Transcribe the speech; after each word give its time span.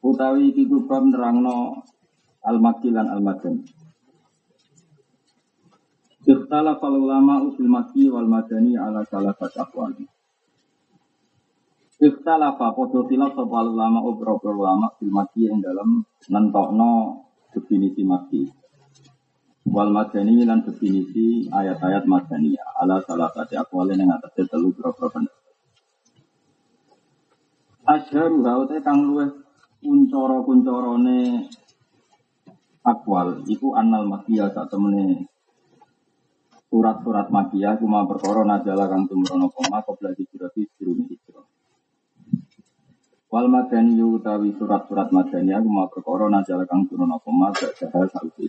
utawi 0.00 0.52
iki 0.52 0.64
kubab 0.68 1.04
nerangno 1.08 1.84
al-makki 2.44 2.88
lan 2.92 3.08
al-madani. 3.12 3.64
Ikhtala 6.20 6.76
fal 6.76 7.00
ulama 7.00 7.40
usul 7.48 7.64
makki 7.64 8.12
wal 8.12 8.28
madani 8.28 8.76
ala 8.76 9.00
salafat 9.08 9.56
aqwal. 9.56 9.96
Ikhtala 11.96 12.60
fa 12.60 12.76
padha 12.76 13.00
khilaf 13.08 13.32
sapa 13.36 13.58
ulama 13.64 14.04
beberapa 14.04 14.52
ulama 14.52 14.92
fil 15.00 15.08
makki 15.08 15.48
yang 15.48 15.64
dalam 15.64 16.04
nentokno 16.28 17.24
definisi 17.56 18.04
makki. 18.04 18.52
Wal 19.64 19.88
madani 19.96 20.44
lan 20.44 20.60
definisi 20.60 21.48
ayat-ayat 21.48 22.04
madani 22.04 22.52
ala 22.84 23.00
salafat 23.00 23.56
aqwal 23.56 23.88
yang 23.88 24.12
atas 24.12 24.32
telu 24.36 24.76
beberapa 24.76 25.08
pendapat. 25.08 25.40
Asyharu 27.88 28.44
kang 28.84 29.08
luweh 29.08 29.39
kuncoro-kuncorone 29.80 31.48
akwal. 32.84 33.44
Iku 33.48 33.76
annal 33.80 34.04
makia 34.06 34.52
sak 34.52 34.68
temene 34.70 35.26
surat-surat 36.68 37.28
makia. 37.32 37.76
Cuma 37.80 38.04
perkara 38.04 38.44
najala 38.44 38.84
kang 38.86 39.08
tumrono 39.08 39.48
koma 39.50 39.80
qabla 39.82 40.12
hijrati 40.16 40.62
jurune 40.76 41.04
hijrah. 41.08 41.46
Wal 43.30 43.46
madani 43.48 43.98
utawi 43.98 44.52
surat-surat 44.54 45.08
madani 45.10 45.56
cuma 45.58 45.88
perkara 45.88 46.28
najala 46.28 46.64
kang 46.68 46.84
tumrono 46.88 47.16
koma 47.24 47.50
gak 47.56 47.72
jahal 47.80 48.06
sausi 48.12 48.46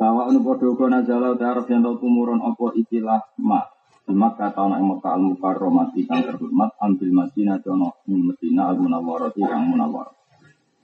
Bawa 0.00 0.32
anu 0.32 0.40
padha 0.40 0.64
uga 0.64 0.88
najala 0.88 1.36
uta 1.36 1.52
arep 1.52 1.68
yen 1.68 1.84
tumurun 1.84 2.40
apa 2.40 2.72
ikilah 2.72 3.20
mak 3.36 3.68
di 4.10 4.18
Makkah 4.18 4.50
tahun 4.50 4.82
yang 4.82 4.90
Makkah 4.90 5.14
al 5.14 5.22
Mukarramati 5.22 6.02
kang 6.02 6.26
terhormat 6.26 6.74
ambil 6.82 7.10
Madinah 7.14 7.62
jono 7.62 8.02
ing 8.10 8.26
Madinah 8.26 8.74
al 8.74 8.78
Munawwarati 8.82 9.38
kang 9.46 9.70
munawwar. 9.70 10.10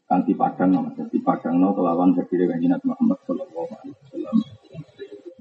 Kang 0.06 0.22
dipadang 0.22 0.70
no, 0.70 0.94
dipadang 0.94 1.58
no 1.58 1.74
kelawan 1.74 2.14
berdiri 2.14 2.46
kanjeng 2.46 2.70
Nabi 2.70 2.86
Muhammad 2.86 3.18
sallallahu 3.26 3.66
alaihi 3.74 3.98
wasallam. 3.98 4.36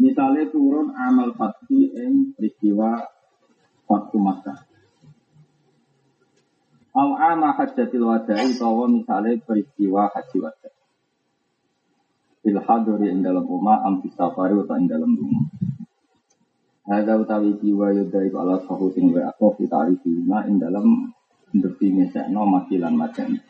Misalnya 0.02 0.44
turun 0.50 0.88
amal 0.97 1.30
fatih 1.38 1.94
ing 1.94 2.33
peristiwa 2.33 3.06
waktu 3.86 4.17
Makkah. 4.17 4.58
Al 6.97 7.11
ama 7.13 7.53
hajjatil 7.53 8.02
wada'i 8.02 8.58
utawa 8.58 8.89
misalnya 8.89 9.38
peristiwa 9.45 10.09
haji 10.09 10.38
wada. 10.41 10.69
Ilhaduri 12.45 13.13
ing 13.13 13.22
dalam 13.22 13.45
rumah, 13.45 13.86
am 13.86 14.02
safari 14.09 14.58
atau 14.58 14.73
ing 14.73 14.89
dalam 14.89 15.13
rumah. 15.13 15.45
Hada 16.86 17.17
utawi 17.17 17.58
jiwa 17.58 17.97
yudha 17.97 18.22
iku 18.30 18.38
ala 18.45 18.61
sahu 18.61 18.94
sing 18.94 19.09
wa 19.09 19.25
aku 19.33 19.58
kita 19.58 19.89
ma 20.30 20.45
ing 20.45 20.61
dalam 20.61 21.09
ngerti 21.50 21.97
ngesekno 21.97 22.45
makilan 22.45 22.94
macan. 22.94 23.41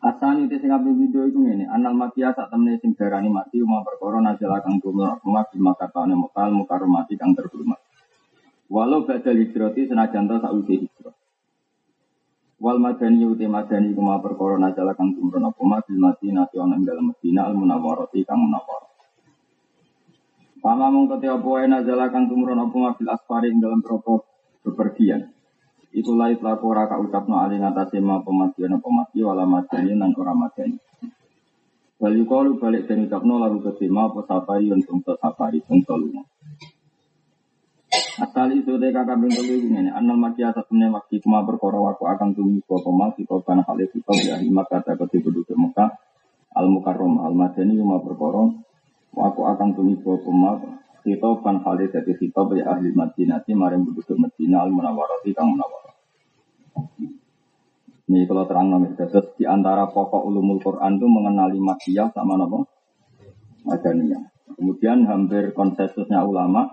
Asani 0.00 0.48
te 0.48 0.56
sing 0.56 0.72
ape 0.72 0.88
video 0.96 1.28
iku 1.28 1.44
ngene, 1.44 1.68
anal 1.68 1.92
makia 1.92 2.32
sak 2.32 2.48
temne 2.48 2.80
sing 2.80 2.96
darani 2.96 3.28
mati 3.28 3.60
umah 3.60 3.84
perkara 3.84 4.24
najal 4.24 4.56
kang 4.64 4.80
tumrap 4.80 5.20
rumah 5.20 5.44
di 5.52 5.60
makatane 5.60 6.16
mekal 6.16 6.48
mukarramati 6.56 7.20
kang 7.20 7.36
terhormat. 7.36 7.80
Walau 8.72 9.04
badal 9.04 9.36
hijrati 9.36 9.92
senajan 9.92 10.24
ta 10.24 10.40
sakwise 10.40 10.80
hijrah. 10.80 11.12
Wal 12.56 12.80
madani 12.80 13.28
uti 13.28 13.44
madani 13.44 13.92
kuma 13.92 14.16
perkara 14.24 14.56
najal 14.56 14.88
kang 14.96 15.12
tumrap 15.12 15.52
rumah 15.60 15.84
di 15.84 15.92
mati 16.00 16.32
nasi 16.32 16.56
ana 16.56 16.80
ing 16.80 16.88
dalem 16.88 17.12
Madinah 17.12 17.44
al 17.52 17.54
munawwarati 17.58 18.24
kang 18.24 18.40
munawwar. 18.40 18.85
Pama 20.56 20.88
mung 20.88 21.06
kete 21.06 21.28
apa 21.28 21.44
wae 21.44 21.68
nazala 21.68 22.08
kang 22.08 22.32
tumurun 22.32 22.56
apa 22.56 22.72
ngabil 22.72 23.08
asfari 23.12 23.52
ing 23.52 23.60
dalam 23.60 23.84
rokok 23.84 24.24
bepergian. 24.64 25.28
Itulah 25.92 26.32
itlah 26.32 26.60
ora 26.60 26.88
ka 26.88 27.00
ucapno 27.00 27.40
ali 27.40 27.56
ngatasé 27.60 28.00
ma 28.00 28.20
pematian 28.20 28.76
apa 28.76 28.88
mati 28.88 29.20
wala 29.24 29.44
madani 29.44 29.92
nan 29.96 30.12
ora 30.16 30.32
madani. 30.36 30.76
Wal 31.96 32.14
yuqalu 32.20 32.60
balik 32.60 32.84
den 32.88 33.08
ucapno 33.08 33.40
lalu 33.40 33.64
kesima 33.64 34.08
apa 34.12 34.24
safari 34.28 34.68
untung 34.72 35.00
safari 35.04 35.60
untung 35.68 36.04
lunga. 36.04 36.24
Asal 38.16 38.48
itu 38.56 38.80
deh 38.80 38.92
kakak 38.92 39.16
bintu 39.20 39.40
itu 39.44 39.68
ini. 39.68 39.92
Anal 39.92 40.16
mati 40.16 40.40
atas 40.40 40.68
temen 40.68 40.92
waktu 40.92 41.20
kuma 41.20 41.44
berkoro 41.44 41.84
waku 41.84 42.08
akan 42.08 42.32
tumi 42.32 42.60
kau 42.64 42.80
pemal 42.80 43.12
kita 43.12 43.40
karena 43.44 43.64
hal 43.64 43.76
itu 43.80 44.00
kau 44.04 44.16
ya 44.16 44.40
lima 44.40 44.64
kata 44.64 44.96
ketika 44.96 45.28
duduk 45.28 45.52
Mekah 45.52 45.96
al 46.56 46.66
mukarrom 46.72 47.20
al 47.20 47.36
madani 47.36 47.76
cuma 47.76 48.00
berkoro 48.00 48.65
Aku 49.16 49.48
akan 49.48 49.72
tumibo 49.72 50.20
pemat 50.20 50.60
kita 51.00 51.38
kan 51.40 51.62
kali 51.62 51.88
jadi 51.88 52.12
kita 52.18 52.42
ya 52.58 52.66
ahli 52.76 52.90
Madinah 52.90 53.40
maring 53.46 53.86
penduduk 53.86 54.18
Madinah 54.18 54.66
al 54.66 54.70
munawarati 54.74 55.30
kang 55.32 55.54
munawar. 55.54 55.94
Ini 58.06 58.26
kalau 58.26 58.44
terang 58.46 58.70
nomor 58.70 58.92
terus 58.94 59.34
di 59.38 59.46
antara 59.46 59.86
pokok 59.86 60.26
ulumul 60.26 60.58
Quran 60.58 60.98
itu 60.98 61.06
mengenali 61.06 61.62
Madinah 61.62 62.10
sama 62.10 62.36
apa? 62.36 62.58
Madaniyah. 63.66 64.22
Kemudian 64.58 65.06
hampir 65.06 65.54
konsensusnya 65.54 66.26
ulama 66.26 66.68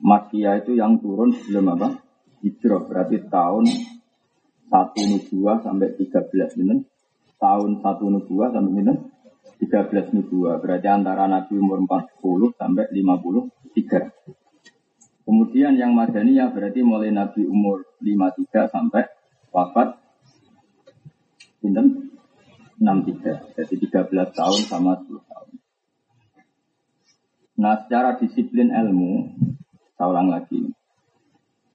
Madinah 0.00 0.62
itu 0.62 0.78
yang 0.78 1.02
turun 1.02 1.34
sebelum 1.34 1.74
apa? 1.74 1.98
Hijrah 2.46 2.86
berarti 2.86 3.26
tahun 3.26 3.66
satu 4.70 5.00
nubuah 5.02 5.66
sampai 5.66 5.98
13 5.98 6.58
menit 6.62 6.86
tahun 7.42 7.82
satu 7.82 8.06
nubuah 8.06 8.54
sampai 8.54 8.70
minus 8.70 8.98
13 9.58 10.14
nubuah. 10.14 10.62
Berarti 10.62 10.86
antara 10.86 11.26
Nabi 11.26 11.58
umur 11.58 11.82
40 11.82 12.54
sampai 12.54 12.86
53. 12.94 15.26
Kemudian 15.28 15.76
yang 15.76 15.92
Madaniyah 15.92 16.48
berarti 16.54 16.80
mulai 16.80 17.12
Nabi 17.12 17.44
umur 17.44 17.84
53 18.00 18.72
sampai 18.72 19.04
wafat 19.52 20.00
Pinten 21.58 22.14
63. 22.78 23.58
Jadi 23.58 23.74
13 23.90 24.30
tahun 24.32 24.60
sama 24.70 25.02
10 25.02 25.18
tahun. 25.26 25.50
Nah 27.58 27.74
secara 27.82 28.14
disiplin 28.14 28.70
ilmu, 28.70 29.34
saya 29.98 30.06
ulang 30.06 30.30
lagi, 30.30 30.70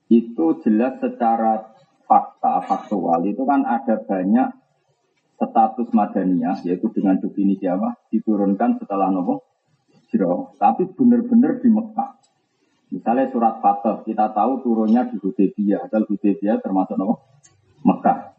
itu 0.08 0.46
jelas 0.64 0.96
secara 1.04 1.76
fakta, 2.08 2.64
faktual 2.64 3.28
itu 3.28 3.44
kan 3.44 3.68
ada 3.68 4.00
banyak 4.00 4.63
status 5.38 5.90
madaniyah 5.92 6.62
yaitu 6.64 6.88
dengan 6.94 7.18
definisi 7.20 7.66
apa? 7.66 7.98
Diturunkan 8.10 8.80
setelah 8.82 9.10
nopo? 9.10 9.44
Hijrah. 9.90 10.54
Tapi 10.58 10.90
benar-benar 10.94 11.60
di 11.60 11.70
Mekah. 11.70 12.12
Misalnya 12.94 13.34
surat 13.34 13.58
Fatah 13.58 14.06
kita 14.06 14.30
tahu 14.38 14.62
turunnya 14.62 15.10
di 15.10 15.18
Hudaybiyah 15.18 15.90
dan 15.90 16.06
Hudaybiyah 16.06 16.62
termasuk 16.62 16.96
nopo? 16.96 17.26
Mekah. 17.82 18.38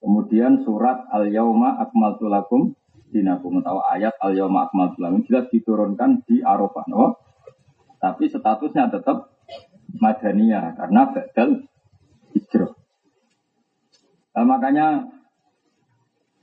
Kemudian 0.00 0.64
surat 0.64 1.10
Al 1.12 1.28
Yauma 1.28 1.76
Akmaltu 1.82 2.30
Lakum 2.30 2.72
dinakum. 3.10 3.60
Atau 3.60 3.82
ayat 3.82 4.14
Al 4.22 4.38
Yauma 4.38 4.70
Akmaltu 4.70 5.02
Lakum. 5.02 5.20
Jelas 5.26 5.50
diturunkan 5.50 6.24
di 6.24 6.40
Arafah 6.40 6.86
nopo? 6.86 7.18
Tapi 8.00 8.32
statusnya 8.32 8.88
tetap 8.88 9.36
madaniyah 10.00 10.72
karena 10.78 11.10
badal 11.12 11.68
hijrah. 12.32 12.72
Nah, 14.30 14.44
makanya 14.46 14.86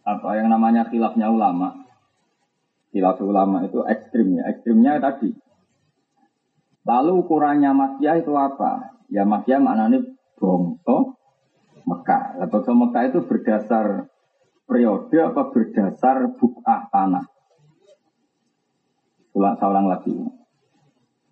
apa 0.07 0.39
yang 0.39 0.48
namanya 0.48 0.88
khilafnya 0.88 1.27
ulama. 1.27 1.83
Khilaf 2.95 3.19
ulama 3.19 3.68
itu 3.68 3.83
ekstrim 3.83 4.39
ya. 4.39 4.48
Ekstrimnya 4.48 5.04
tadi. 5.04 5.36
Lalu 6.88 7.19
ukurannya 7.19 7.75
makia 7.75 8.15
itu 8.24 8.31
apa? 8.39 8.95
Ya 9.12 9.27
makia 9.27 9.59
maknanya 9.59 10.07
bongso 10.39 11.19
Mekah. 11.83 12.39
Bongso 12.48 12.71
Mekah 12.71 13.04
itu 13.12 13.19
berdasar 13.27 14.07
periode 14.63 15.18
apa 15.19 15.51
berdasar 15.51 16.31
bukah 16.39 16.88
tanah? 16.88 17.27
Ulang, 19.36 19.59
ulang 19.59 19.88
lagi. 19.92 20.15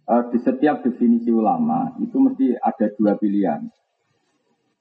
Uh, 0.05 0.23
di 0.29 0.37
setiap 0.37 0.85
definisi 0.85 1.33
ulama 1.33 1.95
itu 1.97 2.13
mesti 2.21 2.53
ada 2.61 2.93
dua 2.93 3.17
pilihan 3.17 3.65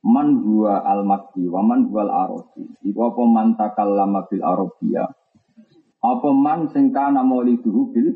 man 0.04 0.44
huwa 0.44 0.84
al 0.84 1.02
makki 1.08 1.48
wa 1.48 1.64
man 1.64 1.88
huwa 1.88 2.04
al 2.04 2.12
arabi 2.28 2.64
iku 2.84 3.00
apa 3.08 3.22
man 3.24 3.56
takallama 3.56 4.28
bil 4.28 4.44
arabia 4.44 5.04
apa 6.04 6.28
man 6.36 6.68
sing 6.68 6.92
kana 6.92 7.24
mauliduhu 7.24 7.90
bil 7.90 8.08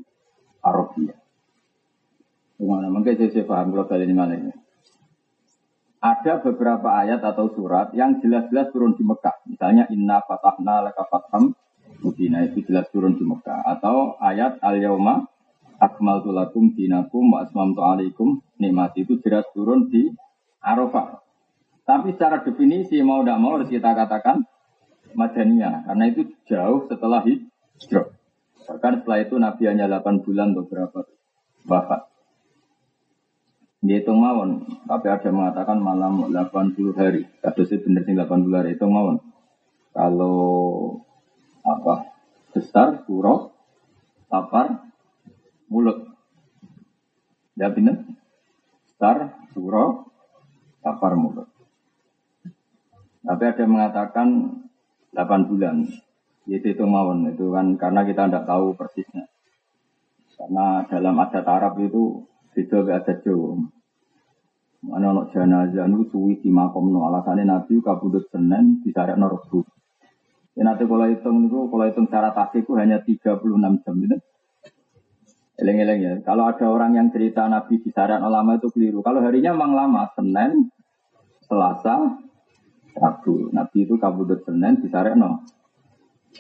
arabia 0.61 1.17
Gimana? 2.59 2.91
Mungkin 2.91 3.15
saya, 3.15 3.31
saya 3.31 3.47
paham 3.47 3.71
kalau 3.71 3.87
kalian 3.87 4.19
ini 4.19 4.51
ada 5.99 6.39
beberapa 6.43 6.95
ayat 6.95 7.23
atau 7.23 7.51
surat 7.55 7.91
yang 7.95 8.23
jelas-jelas 8.23 8.71
turun 8.71 8.95
di 8.95 9.03
Mekah. 9.03 9.47
Misalnya 9.51 9.91
Inna 9.91 10.23
Fatahna 10.23 10.87
Laka 10.87 11.07
Fatham 11.11 11.55
Mubina 12.03 12.47
itu 12.47 12.63
jelas 12.67 12.87
turun 12.95 13.19
di 13.19 13.27
Mekah. 13.27 13.67
Atau 13.67 14.15
ayat 14.23 14.63
Al-Yawma 14.63 15.27
Akmaltu 15.79 16.31
Lakum 16.31 16.71
Dinakum 16.75 17.35
Wa 17.35 17.47
Asmamtu 17.47 17.83
Alaikum 17.83 18.39
Nikmati 18.63 19.07
itu 19.07 19.19
jelas 19.23 19.47
turun 19.51 19.91
di 19.91 20.07
Arafah. 20.63 21.28
Tapi 21.89 22.13
secara 22.13 22.45
definisi 22.45 23.01
mau 23.01 23.25
tidak 23.25 23.41
mau 23.41 23.57
harus 23.57 23.73
kita 23.73 23.97
katakan 23.97 24.45
Madaniyah. 25.17 25.89
Karena 25.89 26.05
itu 26.13 26.37
jauh 26.45 26.85
setelah 26.85 27.25
hijrah. 27.25 28.13
Bahkan 28.69 28.93
setelah 29.01 29.19
itu 29.25 29.35
Nabi 29.41 29.63
hanya 29.65 29.89
8 29.89 30.21
bulan 30.21 30.53
beberapa 30.53 31.09
wafat. 31.65 32.13
Dihitung 33.81 34.21
mawon, 34.21 34.69
tapi 34.85 35.07
ada 35.07 35.31
mengatakan 35.33 35.79
malam 35.81 36.29
80 36.29 36.93
hari. 36.99 37.25
Sih 37.65 37.81
bener 37.81 38.05
sih 38.05 38.13
80 38.13 38.53
hari 38.53 38.77
itu 38.77 38.85
mawon. 38.85 39.25
Kalau 39.97 40.37
apa 41.65 42.13
besar, 42.53 43.01
surah, 43.09 43.49
tapar, 44.29 44.93
mulut. 45.73 46.05
Ya 47.57 47.73
bener. 47.73 48.05
Besar, 48.85 49.41
surah, 49.57 50.05
tapar, 50.85 51.17
mulut. 51.17 51.49
Tapi 53.25 53.43
ada 53.45 53.61
yang 53.63 53.73
mengatakan 53.75 54.29
8 55.15 55.49
bulan. 55.49 55.87
Itu 56.49 56.65
itu 56.65 56.85
mawon 56.85 57.29
itu 57.29 57.53
kan 57.53 57.77
karena 57.77 58.07
kita 58.09 58.29
tidak 58.29 58.45
tahu 58.49 58.73
persisnya. 58.73 59.29
Karena 60.39 60.87
dalam 60.87 61.19
adat 61.19 61.45
Arab 61.45 61.77
itu 61.83 62.25
Beda 62.59 62.83
ke 62.83 62.91
adat 62.91 63.19
Jawa. 63.23 63.55
Mana 64.83 65.15
ono 65.15 65.31
jenazah 65.31 65.87
nu 65.87 66.11
suwi 66.11 66.43
di 66.43 66.51
makom 66.51 66.91
no 66.91 67.07
alasannya 67.07 67.47
Nabi 67.47 67.79
kabudut 67.79 68.27
Senin 68.35 68.83
bisa 68.83 69.07
ada 69.07 69.15
Rebu. 69.15 69.63
Ya 70.59 70.67
nanti 70.67 70.83
kalau 70.91 71.07
hitung 71.07 71.47
itu 71.47 71.71
kalau 71.71 71.87
hitung 71.87 72.11
taktik 72.11 72.67
itu 72.67 72.75
hanya 72.75 72.99
36 73.07 73.79
jam 73.87 73.95
gitu. 74.03 74.17
Eleng-eleng 75.59 75.99
ya. 76.03 76.13
Kalau 76.27 76.51
ada 76.51 76.67
orang 76.67 76.99
yang 76.99 77.15
cerita 77.15 77.47
Nabi 77.47 77.79
di 77.79 77.95
syariat 77.95 78.19
ulama 78.23 78.59
itu 78.59 78.67
keliru. 78.75 79.07
Kalau 79.07 79.23
harinya 79.23 79.55
memang 79.55 79.75
lama, 79.75 80.03
Senin, 80.19 80.71
Selasa, 81.47 82.19
Rabu. 82.99 83.55
Nabi 83.55 83.87
itu 83.87 83.95
kabudut 83.97 84.43
Senin 84.43 84.83
di 84.83 84.91
syariat 84.91 85.15
no. 85.15 85.47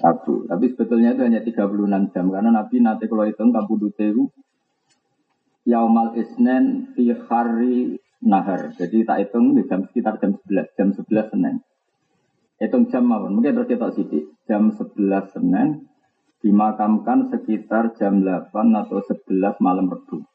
Rabu. 0.03 0.51
Tapi 0.51 0.65
sebetulnya 0.75 1.15
itu 1.15 1.23
hanya 1.25 1.41
36 1.47 2.13
jam 2.13 2.27
karena 2.29 2.51
Nabi 2.51 2.77
nanti 2.83 3.07
kalau 3.07 3.25
hitung 3.25 3.55
kabudut 3.55 3.95
itu 3.97 4.27
yaumal 5.65 6.19
isnen 6.19 6.93
fi 6.93 7.15
hari 7.15 8.03
nahar. 8.21 8.75
Jadi 8.75 9.07
tak 9.07 9.23
hitung 9.23 9.55
di 9.55 9.63
jam 9.71 9.87
sekitar 9.87 10.19
jam 10.19 10.35
11, 10.35 10.77
jam 10.77 10.89
11 10.91 11.33
Senin. 11.33 11.57
Hitung 12.59 12.91
jam 12.91 13.07
apa? 13.15 13.31
Mungkin 13.31 13.55
terus 13.55 13.71
kita 13.71 13.89
sidik. 13.95 14.25
Jam 14.51 14.75
11 14.75 15.31
Senin 15.31 15.87
dimakamkan 16.43 17.31
sekitar 17.31 17.95
jam 17.99 18.23
8 18.23 18.51
atau 18.55 18.99
11 19.03 19.63
malam 19.63 19.87
Rebu. 19.91 20.27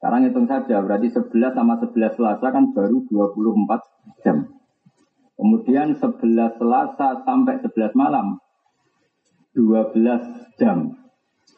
Sekarang 0.00 0.24
hitung 0.24 0.48
saja, 0.48 0.80
berarti 0.80 1.12
11 1.12 1.52
sama 1.52 1.76
11 1.76 2.16
Selasa 2.16 2.46
kan 2.48 2.72
baru 2.72 3.04
24 3.04 4.24
jam. 4.24 4.59
Kemudian 5.40 5.96
11 5.96 6.60
Selasa 6.60 7.24
sampai 7.24 7.64
11 7.64 7.96
malam 7.96 8.36
12 9.56 9.96
jam. 10.60 10.92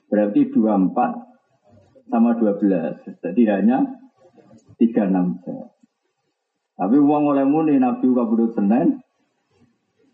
Berarti 0.07 0.55
24 0.55 2.07
sama 2.07 2.39
12. 2.39 3.19
Jadi 3.19 3.43
hanya 3.51 3.83
36 4.79 5.43
jam. 5.43 5.67
Tapi 6.79 6.97
uang 6.99 7.25
oleh 7.35 7.43
muni 7.43 7.75
Nabi 7.83 8.07
kabudut 8.07 8.55
Senin 8.55 9.03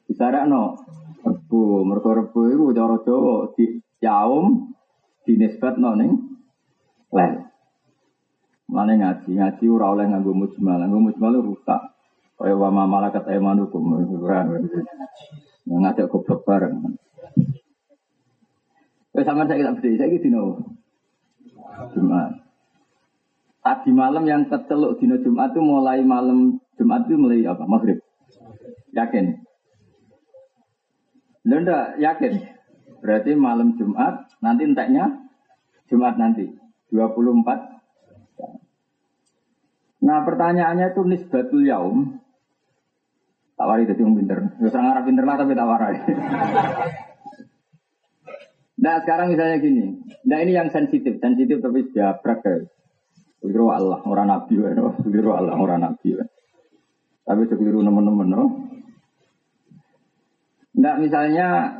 bisa 0.08 0.32
no 0.48 0.80
rebu 1.20 1.84
mereka 1.84 2.16
rebu 2.16 2.40
itu 2.48 2.64
cara 2.72 2.96
Jawa 3.04 3.52
di 3.52 3.84
yaum 4.00 4.72
di 5.28 5.36
nisbat 5.36 5.76
noning 5.76 6.16
lel. 7.12 7.44
Mana 8.68 8.96
ngaji 8.96 9.36
ngaji 9.36 9.64
ora 9.68 9.96
oleh 9.96 10.08
nganggo 10.08 10.32
mujmal, 10.32 10.80
nganggo 10.80 11.08
mujmal 11.08 11.34
rusak. 11.40 11.97
Kaya 12.38 12.54
wa 12.54 12.70
malakat 12.70 13.26
aymanukum 13.26 13.98
ora. 14.22 14.46
Ngajak 15.66 16.06
goblok 16.06 16.46
bareng. 16.46 16.96
Wes 19.10 19.26
sampean 19.26 19.50
saya 19.50 19.74
tak 19.74 19.82
bedhe, 19.82 19.98
saiki 19.98 20.22
dino 20.22 20.62
Jumat. 21.90 22.38
Tadi 23.58 23.90
malam 23.90 24.22
yang 24.30 24.46
keceluk 24.46 25.02
dino 25.02 25.18
Jumat 25.18 25.50
itu 25.50 25.60
mulai 25.60 26.06
malam 26.06 26.62
Jumat 26.78 27.10
itu 27.10 27.18
mulai 27.18 27.42
apa? 27.42 27.66
Maghrib. 27.66 27.98
Yakin? 28.94 29.42
Lenda 31.42 31.98
yakin? 31.98 32.38
Berarti 33.02 33.34
malam 33.34 33.74
Jumat 33.74 34.30
nanti 34.38 34.62
enteknya 34.62 35.10
Jumat 35.90 36.14
nanti 36.14 36.46
24 36.94 37.78
Nah 39.98 40.22
pertanyaannya 40.22 40.94
itu 40.94 41.02
nisbatul 41.02 41.66
yaum 41.66 42.22
Tawari 43.58 43.90
jadi 43.90 44.06
orang 44.06 44.16
pinter 44.22 44.38
Ya 44.62 44.70
sangat 44.70 45.02
pinter 45.02 45.24
lah 45.26 45.34
tapi 45.34 45.52
tawari 45.58 45.98
Nah 48.78 49.02
sekarang 49.02 49.34
misalnya 49.34 49.58
gini, 49.58 50.06
nah 50.22 50.38
ini 50.38 50.54
yang 50.54 50.70
sensitif, 50.70 51.18
sensitif 51.18 51.58
tapi 51.58 51.90
sudah 51.90 52.14
praktek. 52.22 52.70
Keliru 53.42 53.74
Allah, 53.74 53.98
orang 54.06 54.30
Nabi, 54.30 54.54
no? 54.54 54.94
keliru 55.02 55.34
Allah, 55.34 55.58
orang 55.58 55.82
Nabi. 55.82 56.14
No? 56.14 56.26
Tapi 57.26 57.42
keliru 57.50 57.82
teman-teman, 57.82 58.28
no? 58.30 58.44
Nah 60.78 60.94
misalnya 61.02 61.74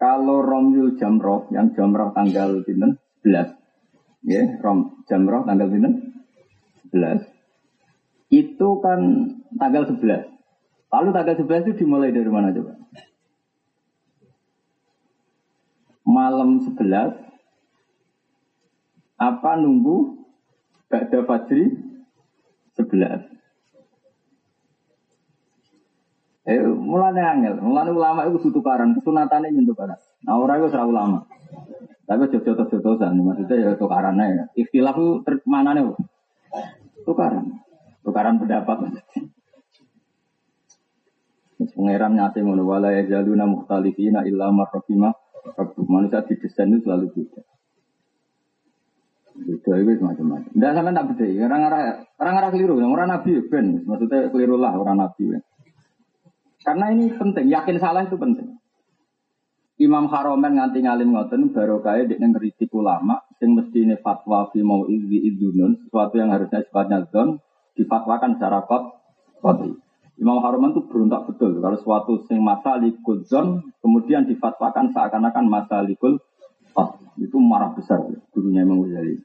kalau 0.00 0.40
Romyul 0.40 0.96
Jamroh, 0.96 1.52
yang 1.52 1.76
Jamroh 1.76 2.16
tanggal 2.16 2.64
pinten 2.64 2.96
11, 3.20 3.52
ya, 4.24 4.42
Rom 4.64 5.04
Jamroh 5.04 5.44
tanggal 5.44 5.68
pinten 5.68 6.24
11, 6.88 8.32
itu 8.32 8.68
kan 8.80 9.00
tanggal 9.56 9.88
11. 9.88 10.28
Lalu 10.88 11.08
tanggal 11.16 11.36
11 11.40 11.64
itu 11.68 11.84
dimulai 11.84 12.12
dari 12.12 12.28
mana 12.28 12.52
coba? 12.52 12.76
malam 16.08 16.64
11 16.64 16.80
apa 19.20 19.50
nunggu 19.60 20.24
Ba'da 20.88 21.20
Fajri 21.28 21.68
11 22.80 23.36
Eh, 26.48 26.64
mulane 26.64 27.20
angel, 27.20 27.60
mulane 27.60 27.92
ulama 27.92 28.24
itu 28.24 28.40
butuh 28.40 28.64
karan, 28.64 28.96
kesunatannya 28.96 29.52
nyentuh 29.52 29.76
karan. 29.76 30.00
Nah 30.24 30.40
orang 30.40 30.64
itu 30.64 30.72
serah 30.72 30.88
ulama, 30.88 31.28
tapi 32.08 32.24
jodoh 32.32 32.64
jodohan, 32.64 33.20
maksudnya 33.20 33.68
ya 33.68 33.70
tukarannya 33.76 34.24
ya. 34.32 34.44
Ikhtilaf 34.56 34.96
itu 34.96 35.44
mana 35.44 35.76
nih? 35.76 35.92
Tukaran, 37.04 37.52
tukaran 38.00 38.40
pendapat. 38.40 38.96
Pengeram 41.58 42.14
nyate 42.14 42.38
ngono 42.38 42.62
wala 42.62 42.94
ya 42.94 43.02
jaluna 43.18 43.42
mukhtalifina 43.42 44.22
illa 44.22 44.54
marrafimah 44.54 45.10
Manusia 45.88 46.24
didesain 46.26 46.70
itu 46.72 46.84
selalu 46.84 47.06
beda. 47.14 47.42
Beda 49.38 49.72
itu 49.78 50.02
macam-macam. 50.02 50.50
Tidak 50.50 50.72
sampai 50.74 50.92
tak 50.92 51.06
beda. 51.14 51.26
Orang-orang 51.46 51.84
orang 52.18 52.50
keliru. 52.52 52.74
Orang 52.82 53.08
nabi 53.08 53.32
ben. 53.46 53.66
Maksudnya 53.86 54.28
keliru 54.34 54.58
lah 54.58 54.74
orang 54.74 54.98
nabi. 54.98 55.38
Karena 56.66 56.90
ini 56.90 57.14
penting. 57.14 57.46
Yakin 57.48 57.78
salah 57.78 58.04
itu 58.04 58.18
penting. 58.18 58.58
Imam 59.78 60.10
Haromen 60.10 60.58
nganti 60.58 60.82
ngalim 60.82 61.14
ngoten 61.14 61.54
kaya 61.54 62.02
di 62.02 62.18
ngeritik 62.18 62.66
ulama 62.74 63.22
yang 63.38 63.54
mesti 63.54 63.86
ini 63.86 63.94
fatwa 64.02 64.50
fi 64.50 64.58
mau 64.58 64.90
izi 64.90 65.22
idunun 65.22 65.86
sesuatu 65.86 66.18
yang 66.18 66.34
harusnya 66.34 66.66
sifatnya 66.66 67.06
zon 67.14 67.38
difatwakan 67.78 68.34
secara 68.34 68.66
kot 68.66 68.98
kotri. 69.38 69.78
Imam 70.18 70.42
Haruman 70.42 70.74
itu 70.74 70.82
berontak 70.90 71.30
betul 71.30 71.62
kalau 71.62 71.78
suatu 71.78 72.26
sing 72.26 72.42
masalikul 72.42 73.22
zon 73.22 73.70
kemudian 73.78 74.26
difatwakan 74.26 74.90
seakan-akan 74.90 75.46
masalikul 75.46 76.18
fat 76.74 76.98
itu 77.22 77.38
marah 77.38 77.70
besar 77.74 78.02
gurunya 78.34 78.66
Imam 78.66 78.82
Ghazali. 78.82 79.22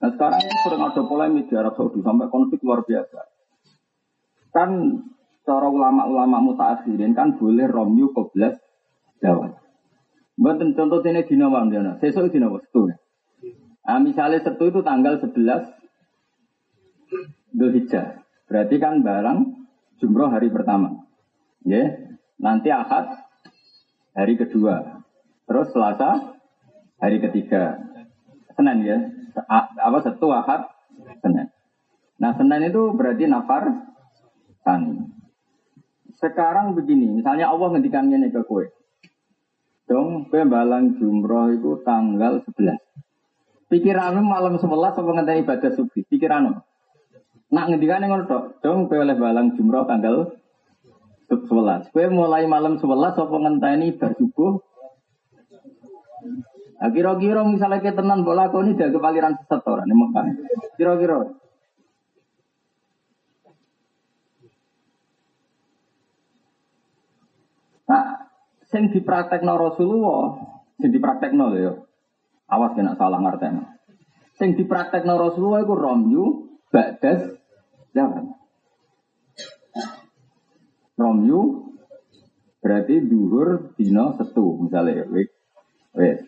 Nah 0.00 0.10
sekarang 0.12 0.40
ini 0.44 0.54
sering 0.64 0.80
ada 0.84 1.02
polemik 1.04 1.48
di 1.48 1.54
Arab 1.56 1.76
Saudi 1.76 2.00
sampai 2.00 2.28
konflik 2.32 2.60
luar 2.64 2.84
biasa. 2.84 3.20
Kan 4.52 4.70
cara 5.44 5.68
ulama-ulama 5.68 6.40
mutaakhirin 6.40 7.12
kan 7.12 7.36
boleh 7.36 7.68
romyu 7.68 8.12
koblas 8.12 8.56
jawab. 9.20 9.56
Buat 10.40 10.56
contoh 10.72 11.04
ini 11.04 11.20
dina 11.28 11.52
wam 11.52 11.68
dina. 11.68 12.00
Sesuk 12.00 12.32
dina 12.32 12.48
setu. 12.48 12.88
Nah, 13.84 13.98
misalnya 14.00 14.40
setu 14.40 14.72
itu 14.72 14.80
tanggal 14.80 15.20
11 15.20 15.36
Dzulhijjah. 17.50 18.22
Berarti 18.50 18.82
kan 18.82 19.06
barang 19.06 19.38
jumroh 20.02 20.26
hari 20.26 20.50
pertama. 20.50 21.06
Ya. 21.62 22.10
Nanti 22.42 22.74
akad 22.74 23.14
hari 24.18 24.34
kedua. 24.34 25.06
Terus 25.46 25.70
selasa 25.70 26.34
hari 26.98 27.22
ketiga. 27.22 27.78
Senin 28.58 28.82
ya. 28.82 28.98
Apa 29.78 30.02
satu 30.02 30.34
akad 30.34 30.66
Senin. 31.22 31.46
Nah 32.18 32.34
Senin 32.34 32.66
itu 32.66 32.90
berarti 32.90 33.30
nafar 33.30 33.86
tani. 34.66 34.98
Sekarang 36.20 36.76
begini, 36.76 37.08
misalnya 37.08 37.48
Allah 37.48 37.72
ngendikan 37.72 38.12
ini 38.12 38.28
ke 38.28 38.44
kue. 38.44 38.68
Dong, 39.88 40.28
kue 40.28 40.44
balang 40.44 41.00
jumroh 41.00 41.48
itu 41.48 41.80
tanggal 41.80 42.44
11. 42.44 42.76
Pikiranmu 43.72 44.20
malam 44.20 44.60
11 44.60 44.68
apa 45.00 45.00
ngenteni 45.00 45.48
ibadah 45.48 45.70
subuh? 45.72 46.04
Pikiranmu. 46.12 46.69
Nak 47.50 47.66
ngendikan 47.66 48.06
ngono 48.06 48.24
tok. 48.30 48.62
Dong, 48.62 48.86
kue 48.86 49.02
oleh 49.02 49.18
balang 49.18 49.58
jumroh 49.58 49.82
tanggal 49.82 50.38
11. 51.26 51.90
Kue 51.90 52.06
mulai 52.06 52.46
malam 52.46 52.78
11 52.78 52.86
apa 53.18 53.36
ngenteni 53.42 53.98
bar 53.98 54.14
subuh? 54.14 54.62
Nah, 56.80 56.88
kira-kira 56.94 57.44
misalnya 57.44 57.82
kita 57.84 58.00
tenan 58.00 58.24
bola 58.24 58.48
kau 58.48 58.64
ini 58.64 58.72
dari 58.72 58.94
kepaliran 58.94 59.36
sesat 59.36 59.60
orang 59.68 59.84
ini 59.84 59.94
Mekah. 59.98 60.24
Kira-kira. 60.80 61.18
Nah, 67.90 68.06
sing 68.70 68.94
dipraktekno 68.94 69.54
Rasulullah, 69.58 70.38
sing 70.78 70.88
dipraktekno 70.94 71.46
ya. 71.58 71.74
Awas 72.48 72.78
kena 72.78 72.94
salah 72.94 73.18
ngerteni. 73.18 73.66
Sing 74.38 74.54
dipraktekno 74.54 75.18
Rasulullah 75.18 75.66
iku 75.66 75.74
romyu 75.76 76.24
ba'das 76.70 77.39
zaman. 77.92 78.34
Romyu 81.00 81.72
berarti 82.60 83.00
duhur 83.08 83.72
dino 83.74 84.14
setu 84.20 84.60
misalnya 84.60 85.08
wis. 85.08 85.28
Wis. 85.96 86.20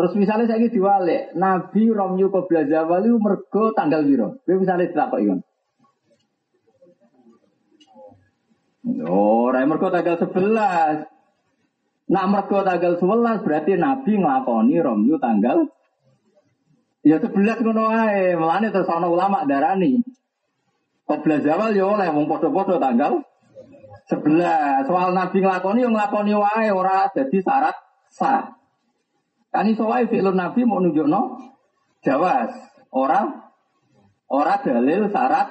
Terus 0.00 0.16
misalnya 0.16 0.48
saya 0.48 0.64
diwalik, 0.70 1.36
Nabi 1.36 1.92
Romyu 1.92 2.32
Qobla 2.32 2.64
Zawali 2.64 3.12
mergo 3.12 3.76
tanggal 3.76 4.00
biro. 4.06 4.40
Gue 4.48 4.56
misalnya 4.56 4.88
tidak 4.88 5.12
kok 5.12 5.20
ikan. 5.20 5.40
Oh, 9.04 9.52
mergo 9.52 9.92
tanggal 9.92 10.16
11. 10.16 11.04
Nak 12.10 12.26
mergo 12.32 12.58
tanggal 12.64 12.96
11 12.96 13.44
berarti 13.44 13.72
Nabi 13.76 14.12
ngelakoni 14.16 14.76
Romyu 14.80 15.20
tanggal 15.20 15.68
Ya 17.00 17.16
11 17.16 17.64
ngono 17.64 17.82
wae. 17.88 18.36
Mulane 18.36 18.68
terus 18.68 18.88
ana 18.92 19.08
ulama 19.08 19.48
darani. 19.48 20.04
Qobla 21.08 21.40
Zawal 21.42 21.74
ya 21.74 21.88
oleh 21.88 22.06
wong 22.12 22.28
padha-padha 22.28 22.76
tanggal 22.76 23.24
11. 24.12 24.86
Soal 24.86 25.10
Nabi 25.16 25.38
ngelakoni 25.40 25.80
yang 25.82 25.94
ngelakoni 25.96 26.32
wae 26.36 26.68
ora 26.70 27.08
jadi 27.10 27.38
syarat 27.40 27.76
sah. 28.12 28.52
Kan 29.50 29.66
iso 29.66 29.88
wae 29.88 30.06
fi'lun 30.06 30.38
nabi 30.38 30.62
mau 30.62 30.78
nunjukno 30.78 31.40
jawas. 32.04 32.52
Ora 32.94 33.26
ora 34.30 34.54
dalil 34.62 35.08
syarat 35.10 35.48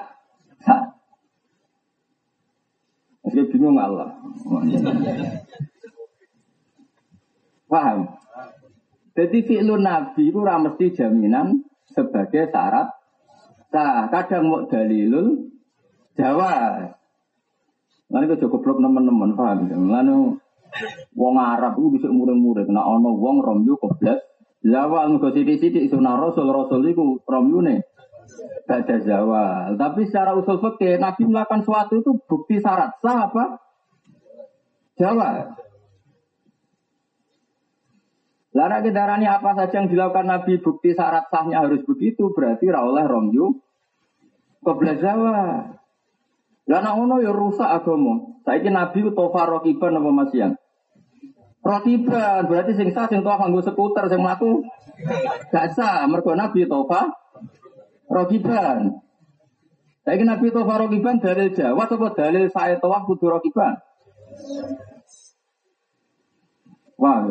sah. 0.62 0.96
Saya 3.26 3.44
bingung 3.46 3.76
Allah. 3.76 4.10
Paham? 7.70 8.19
Jadi 9.14 9.38
fi'lun 9.42 9.82
nabi 9.82 10.30
itu 10.30 10.38
mesti 10.40 10.86
jaminan 10.94 11.66
sebagai 11.90 12.50
syarat 12.50 12.94
sah. 13.74 14.06
Kadang 14.10 14.42
mau 14.46 14.60
dalilul 14.70 15.50
jawas. 16.14 16.94
Lalu 18.10 18.24
itu 18.26 18.36
cukup 18.46 18.60
blok 18.66 18.78
teman-teman 18.82 19.38
paham? 19.38 19.70
Lalu 19.70 20.18
Wong 21.18 21.36
Arab 21.38 21.78
itu 21.78 21.98
bisa 21.98 22.08
muring-muring. 22.08 22.70
Nah, 22.70 22.86
ono 22.86 23.18
wong 23.18 23.42
romyu 23.42 23.74
koblas. 23.76 24.22
Zawal 24.60 25.16
nggak 25.16 25.32
sidik-sidik 25.32 25.88
sunah 25.88 26.20
Rasul 26.20 26.52
Rasul 26.52 26.84
itu 26.92 27.18
romyu 27.24 27.64
nih. 27.64 27.80
Baca 28.68 28.96
zawal. 29.02 29.74
Tapi 29.74 30.00
secara 30.06 30.36
usul 30.36 30.62
fikih 30.62 31.00
Nabi 31.00 31.26
melakukan 31.26 31.66
suatu 31.66 31.98
itu 31.98 32.14
bukti 32.28 32.62
syarat 32.62 32.94
sah 33.02 33.26
apa? 33.26 33.58
Jawab. 35.00 35.58
Lara 38.50 38.82
kedarani 38.82 39.30
apa 39.30 39.54
saja 39.54 39.78
yang 39.78 39.86
dilakukan 39.86 40.26
Nabi 40.26 40.58
bukti 40.58 40.90
syarat 40.90 41.30
sahnya 41.30 41.62
harus 41.62 41.86
begitu 41.86 42.34
berarti 42.34 42.66
rawleh 42.66 43.06
romyu. 43.06 43.62
Lah 46.70 46.78
nak 46.82 46.94
ngono 46.98 47.22
ya 47.22 47.30
rusak 47.30 47.70
agama. 47.70 48.42
Saiki 48.42 48.74
Nabi 48.74 49.06
tofa 49.14 49.46
rokiban 49.46 49.94
apa 49.94 50.10
masian? 50.10 50.58
Rokiban 51.62 52.50
berarti 52.50 52.74
sing 52.74 52.90
sah 52.90 53.06
sing 53.06 53.22
tofa 53.22 53.46
nganggo 53.46 53.62
skuter 53.62 54.10
sing 54.10 54.20
gak 55.54 55.66
sah 55.78 56.02
mergo 56.10 56.34
Nabi 56.34 56.66
tofa 56.66 57.06
rokiban. 58.10 58.98
Saiki 60.02 60.26
Nabi 60.26 60.50
tofa 60.50 60.74
rokiban 60.74 61.22
dalil 61.22 61.54
Jawa 61.54 61.86
apa 61.86 62.06
dalil 62.18 62.50
saya 62.50 62.82
tofa 62.82 63.06
kudu 63.06 63.30
rokiban? 63.30 63.78
Wah. 66.98 67.22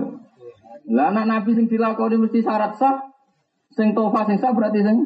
Lah 0.88 1.12
anak 1.12 1.26
Nabi 1.28 1.52
sing 1.58 1.66
dilakoni 1.68 2.16
mesti 2.16 2.40
syarat 2.40 2.80
sah. 2.80 3.04
Sing 3.76 3.92
tofa 3.92 4.24
sing 4.30 4.40
sah 4.40 4.56
berarti 4.56 4.80
sing 4.82 4.98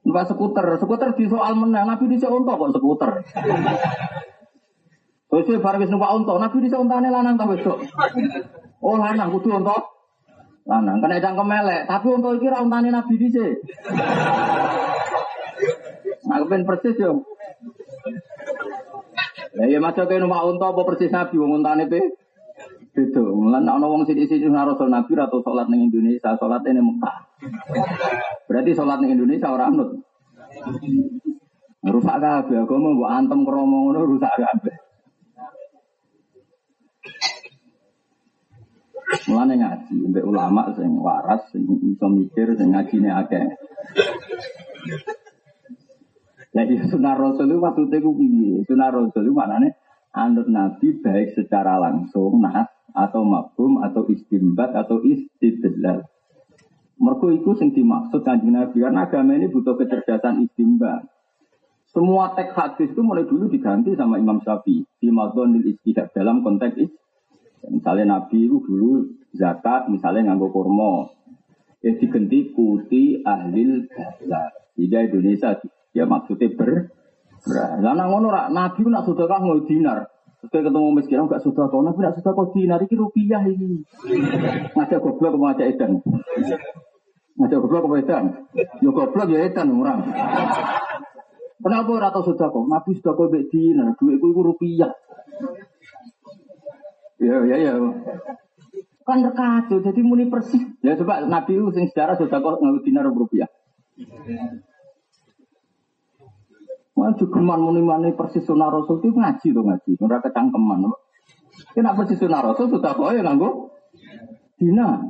Numpak 0.00 0.32
skuter, 0.32 0.64
skuter 0.80 1.12
di 1.12 1.28
soal 1.28 1.52
menang, 1.60 1.84
Nabi 1.84 2.08
di 2.08 2.16
unta 2.24 2.56
kok 2.56 2.72
skuter. 2.72 3.10
Dia 5.30 5.62
barang 5.62 5.80
wis 5.84 5.92
numpak 5.92 6.14
unta, 6.16 6.32
Nabi 6.40 6.56
di 6.64 6.68
untane 6.72 7.08
lanang 7.12 7.36
ta 7.36 7.44
besok. 7.44 7.84
Oh 8.80 8.96
lanang 8.96 9.28
kudu 9.28 9.60
unta. 9.60 9.76
Lanang 10.64 11.04
kena 11.04 11.20
edang 11.20 11.36
kemelek, 11.36 11.84
tapi 11.84 12.06
unta 12.16 12.32
iki 12.32 12.48
ra 12.48 12.64
untane 12.64 12.88
Nabi 12.88 13.14
dhisik. 13.20 13.60
Aku 16.24 16.44
pengen 16.50 16.64
persis 16.64 16.96
yo. 16.96 17.20
Lah 19.52 19.66
ya 19.68 19.78
maca 19.84 20.08
kene 20.08 20.24
numpak 20.24 20.48
unta 20.48 20.66
apa 20.72 20.80
persis 20.88 21.12
Nabi 21.12 21.36
wong 21.36 21.60
untane 21.60 21.92
pe? 21.92 22.00
Beda. 22.90 23.22
Lan 23.22 23.64
ana 23.70 23.86
wong 23.86 24.02
sithik-sithik 24.02 24.50
Rasul 24.50 24.90
Nabi 24.90 25.14
atau 25.14 25.38
salat 25.46 25.70
ning 25.70 25.86
Indonesia, 25.90 26.34
salat 26.34 26.62
ning 26.66 26.82
Mekah. 26.82 27.16
Berarti 28.50 28.74
sholat 28.74 28.98
di 28.98 29.14
Indonesia 29.14 29.46
orang 29.46 29.70
anut. 29.78 29.90
Rusak 31.80 32.18
kabeh 32.20 32.60
agama 32.60 32.92
mbok 32.92 33.08
antem 33.08 33.40
kromo 33.46 33.88
ngono 33.88 34.00
rusak 34.04 34.34
kabeh. 34.36 34.76
Mulane 39.30 39.54
ngaji 39.54 39.94
mbek 40.10 40.26
ulama 40.26 40.74
sing 40.74 40.90
waras 40.98 41.46
sing 41.54 41.64
iso 41.64 42.06
mikir 42.10 42.58
sing 42.58 42.74
ngajine 42.74 43.10
akeh. 43.14 43.46
Jadi 46.50 46.74
iya, 46.74 46.84
sunnah 46.90 47.14
Rasul 47.14 47.46
itu 47.46 47.62
maksudnya 47.62 48.02
ku 48.02 48.10
piye? 48.18 48.66
Sunnah 48.66 48.90
Rasul 48.90 49.22
itu 49.22 49.30
maknanya 49.30 49.70
anut 50.10 50.50
Nabi 50.50 50.98
baik 50.98 51.38
secara 51.38 51.78
langsung 51.78 52.42
nas 52.42 52.66
atau 52.92 53.22
mabum 53.22 53.82
atau 53.82 54.06
istimbat 54.10 54.74
atau 54.74 55.02
istidlal. 55.04 56.06
Mergo 57.00 57.32
iku 57.32 57.56
sing 57.56 57.72
dimaksud 57.72 58.20
kanjeng 58.20 58.52
Nabi 58.52 58.84
karena 58.84 59.08
agama 59.08 59.32
ini 59.32 59.48
butuh 59.48 59.72
kecerdasan 59.80 60.44
istimba. 60.44 61.00
Semua 61.90 62.36
teks 62.38 62.54
hadis 62.54 62.92
itu 62.92 63.02
mulai 63.02 63.26
dulu 63.26 63.50
diganti 63.50 63.98
sama 63.98 64.20
Imam 64.20 64.38
Syafi'i 64.44 64.86
di 65.02 65.10
Istihad 65.74 66.14
dalam 66.14 66.46
konteks 66.46 66.78
is. 66.78 66.92
Misalnya 67.66 68.20
Nabi 68.20 68.46
itu 68.46 68.62
dulu 68.62 69.10
zakat, 69.34 69.90
misalnya 69.90 70.30
nganggo 70.30 70.54
kurma. 70.54 71.10
Ya 71.82 71.96
diganti 71.96 72.52
kuti 72.52 73.24
ahlil 73.24 73.88
bahla. 73.90 74.54
Jika 74.76 75.08
Indonesia 75.08 75.56
ya 75.96 76.04
maksudnya 76.04 76.52
ber. 76.52 76.94
Lah 77.80 78.06
ngono 78.06 78.28
rak 78.28 78.52
Nabi 78.52 78.80
nak 78.86 79.08
sedekah 79.08 79.40
nggo 79.40 79.64
dinar. 79.64 79.98
Terus 80.40 80.62
ketemu 80.64 80.88
miskin, 80.96 81.20
enggak 81.20 81.44
sudah 81.44 81.68
kau, 81.68 81.84
nabi 81.84 82.00
nak 82.00 82.16
sudah 82.16 82.32
kau 82.32 82.48
dinar, 82.56 82.80
ini 82.80 82.96
rupiah 82.96 83.44
ini. 83.44 83.84
Ngajak 84.72 85.04
goblok, 85.04 85.36
mau 85.36 85.52
ngajak 85.52 85.76
edan. 85.76 86.00
Ada 87.40 87.56
goblok 87.60 87.88
apa 87.88 87.96
edan? 88.00 88.24
Ya 88.80 88.88
goblok 88.88 89.28
ya 89.28 89.38
edan 89.44 89.68
orang. 89.76 90.00
Kenapa 91.60 91.90
ora 91.92 92.08
tau 92.08 92.24
sedekah? 92.24 92.64
Nabi 92.64 92.96
sedekah 92.96 93.26
mbek 93.28 93.44
dinar, 93.52 93.92
duitku 94.00 94.26
iku 94.32 94.40
rupiah. 94.40 94.92
Ya 97.20 97.36
ya 97.44 97.56
ya. 97.60 97.72
Kan 99.04 99.20
rekado, 99.20 99.76
jadi 99.84 100.00
muni 100.00 100.32
persis. 100.32 100.64
Ya 100.80 100.96
coba 100.96 101.20
Nabi 101.20 101.60
itu 101.60 101.68
sejarah 101.68 102.16
sedekah 102.16 102.60
nganggo 102.60 102.80
dinar 102.80 103.04
rupiah. 103.12 103.48
Wah, 106.98 107.14
cukuman 107.14 107.60
muni 107.62 107.80
mani 107.80 108.10
persis 108.12 108.42
sunah 108.44 108.68
Rasul 108.68 108.98
itu 108.98 109.14
ngaji 109.14 109.46
tuh 109.54 109.62
ngaji, 109.62 109.90
ora 110.02 110.18
kecangkeman. 110.20 110.90
Kenapa 111.72 112.02
persis 112.02 112.18
sunah 112.18 112.40
Rasul 112.42 112.70
sudah 112.70 112.92
kok 112.92 113.14
ya 113.14 113.22
nganggo 113.22 113.70
dinar. 114.58 115.00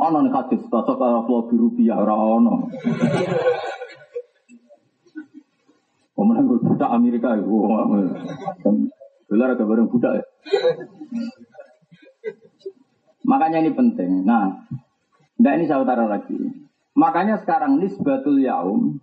Ono 0.00 0.18
nih 0.24 0.32
hadis 0.32 0.64
kalau 0.72 1.24
flow 1.28 1.44
biru 1.48 1.68
rupiah 1.68 2.00
ora 2.00 2.16
ono. 2.16 2.68
Pemenang 6.16 6.44
gue 6.52 6.60
budak 6.60 6.90
Amerika 6.92 7.32
itu, 7.32 7.48
dolar 9.28 9.56
agak 9.56 9.64
bareng 9.64 9.88
budak 9.88 10.20
ya. 10.20 10.24
Makanya 13.24 13.64
ini 13.64 13.72
penting. 13.72 14.24
Nah, 14.28 14.68
Nah 15.40 15.56
ini 15.56 15.64
saya 15.64 15.80
utara 15.80 16.04
lagi. 16.04 16.36
Makanya 16.92 17.40
sekarang 17.40 17.80
nisbatul 17.80 18.44
yaum 18.44 19.00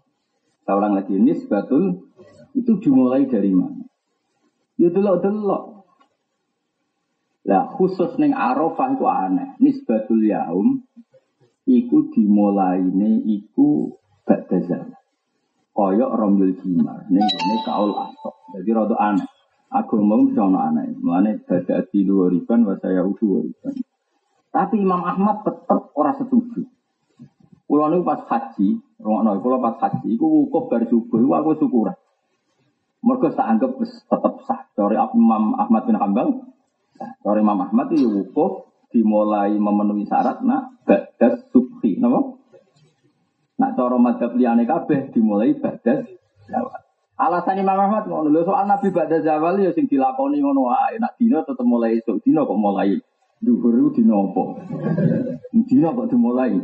Saya 0.67 0.83
ulang 0.83 0.99
lagi, 0.99 1.15
nisbatul 1.15 2.11
itu 2.51 2.75
dimulai 2.83 3.23
dari 3.23 3.55
mana? 3.55 3.87
Ya 4.75 4.91
delok-delok. 4.91 5.87
Lah 7.47 7.71
khusus 7.71 8.19
neng 8.19 8.35
Arafah 8.35 8.99
itu 8.99 9.07
aneh. 9.07 9.55
Nisbatul 9.63 10.27
yaum 10.27 10.83
iku 11.63 12.11
dimulai 12.11 12.83
ini 12.83 13.23
iku 13.39 13.95
ba'da 14.27 14.59
zaman. 14.67 14.99
Koyok 15.71 16.11
romyul 16.11 16.59
jimar. 16.59 17.07
Neng 17.07 17.23
ini 17.23 17.55
kaul 17.63 17.95
asok. 17.95 18.35
Jadi 18.59 18.69
rada 18.75 18.99
aneh. 18.99 19.27
Agama 19.71 20.19
mesti 20.19 20.35
ana 20.35 20.59
aneh. 20.67 20.99
Mulane 20.99 21.39
bada 21.47 21.79
di 21.87 22.03
luar 22.03 22.35
riban 22.35 22.67
wa 22.67 22.75
saya 22.75 23.07
udu 23.07 23.39
riban. 23.39 23.75
Tapi 24.51 24.83
Imam 24.83 24.99
Ahmad 25.07 25.47
tetap 25.47 25.95
orang 25.95 26.19
setuju. 26.19 26.67
Kulo 27.67 27.91
niku 27.91 28.07
pas 28.07 28.23
haji, 28.31 28.79
rungokno 29.03 29.43
kulo 29.43 29.59
pas 29.59 29.75
haji 29.83 30.15
iku 30.15 30.23
wukuf 30.23 30.71
bar 30.71 30.87
subuh 30.87 31.19
aku 31.35 31.59
syukur. 31.59 31.91
Mergo 33.03 33.27
tak 33.35 33.43
anggap 33.43 33.75
tetap 33.83 34.33
sah. 34.47 34.71
Dari 34.71 34.95
Imam 34.95 35.53
Ahmad 35.59 35.83
bin 35.85 35.99
Hambal 35.99 36.47
Sore 37.21 37.39
Imam 37.43 37.59
Ahmad 37.61 37.93
itu 37.93 38.09
wukuf 38.09 38.71
dimulai 38.89 39.53
memenuhi 39.53 40.07
syarat 40.07 40.41
nak 40.41 40.81
badas 40.87 41.45
subhi, 41.53 41.99
napa? 41.99 42.39
Nak 43.57 43.73
cara 43.73 43.97
madzhab 43.97 44.33
liyane 44.37 44.65
kabeh 44.65 45.11
dimulai 45.13 45.57
badas 45.57 46.07
zawal. 46.49 46.81
Alasan 47.17 47.57
Imam 47.61 47.77
Ahmad 47.77 48.05
ngono 48.05 48.29
lho 48.29 48.45
soal 48.45 48.69
Nabi 48.69 48.93
badas 48.93 49.25
zawal 49.25 49.59
ya 49.61 49.73
sing 49.73 49.89
dilakoni 49.89 50.41
ngono 50.41 50.69
wae. 50.69 51.01
Nak 51.01 51.17
dina 51.17 51.41
tetep 51.43 51.65
mulai 51.65 51.97
esuk 52.01 52.21
dina 52.21 52.45
kok 52.45 52.57
mulai 52.57 52.97
dhuwur 53.41 53.93
dina 53.93 54.15
apa? 54.17 54.43
Dina 55.51 55.89
kok 55.93 56.07
dimulai. 56.09 56.61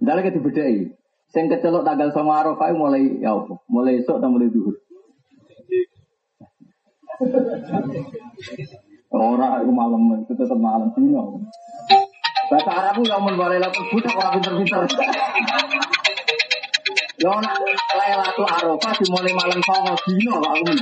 Ndale 0.00 0.20
ke 0.24 0.36
dibedheki. 0.36 0.92
Sing 1.32 1.50
kecelok 1.50 1.82
tanggal 1.82 2.14
9 2.14 2.22
Arafah 2.22 2.70
mulai 2.76 3.18
ya 3.18 3.34
apa? 3.34 3.58
Mulai 3.66 3.98
esuk 4.00 4.22
atau 4.22 4.30
mulai 4.30 4.48
dhuwur? 4.52 4.76
Orang 9.10 9.64
itu 9.64 9.72
malam 9.72 10.02
itu 10.20 10.32
tetap 10.36 10.58
malam 10.60 10.92
dino. 10.92 11.40
Bahasa 12.46 12.70
Arabku 12.70 13.02
yang 13.08 13.24
membalai 13.26 13.58
lalu 13.58 13.80
buta 13.90 14.10
orang 14.12 14.38
pinter-pinter. 14.38 14.86
Yo 17.16 17.32
nak 17.40 17.56
Lailatul 17.96 18.46
Arafah 18.46 18.92
dimulai 19.00 19.32
malam 19.34 19.58
songo 19.64 19.94
dino 20.06 20.34
Pak 20.38 20.52
Umun. 20.62 20.78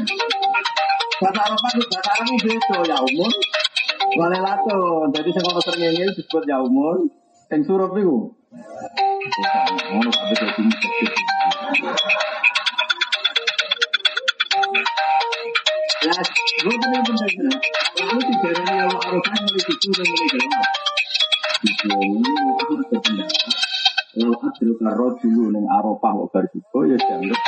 Bahasa 1.22 1.40
Arafah 1.46 1.70
itu 1.72 1.86
bahasa 1.88 2.10
Arabku 2.18 2.34
beda 2.42 2.76
ya 2.84 2.96
umur. 3.00 3.30
Lailatul. 4.18 5.08
Jadi 5.14 5.28
saya 5.30 5.42
mau 5.46 5.62
sering 5.62 5.94
disebut 6.12 6.42
ya 6.44 6.58
umur. 6.60 7.06
Yang 7.48 7.60
suruh 7.70 7.90
itu. 7.94 8.18
Ngono 9.24 10.10
kabeh 10.12 10.36
dadi 10.36 10.62
Ya, 16.04 16.12
gue 16.60 16.74
bener-bener. 16.76 17.56
Lalu 17.96 18.20
tidak 18.20 18.52
ada 18.60 18.72
yang 18.76 18.92
Arafah 18.92 19.36
mulai 19.40 19.60
situ 19.64 19.88
dan 19.96 20.04
mulai 20.04 20.28
gelap. 20.28 20.68
Itu 21.64 21.88
aku 22.60 22.72
ada 22.76 22.96
pendapat. 23.00 23.52
Lalu 24.20 24.34
adil 24.44 24.70
karo 24.76 25.06
dulu 25.16 25.44
neng 25.56 25.64
Arafah 25.72 26.10
kok 26.12 26.28
bar 26.28 26.44
juga 26.52 26.78
ya 26.92 26.96
dianggap. 27.00 27.40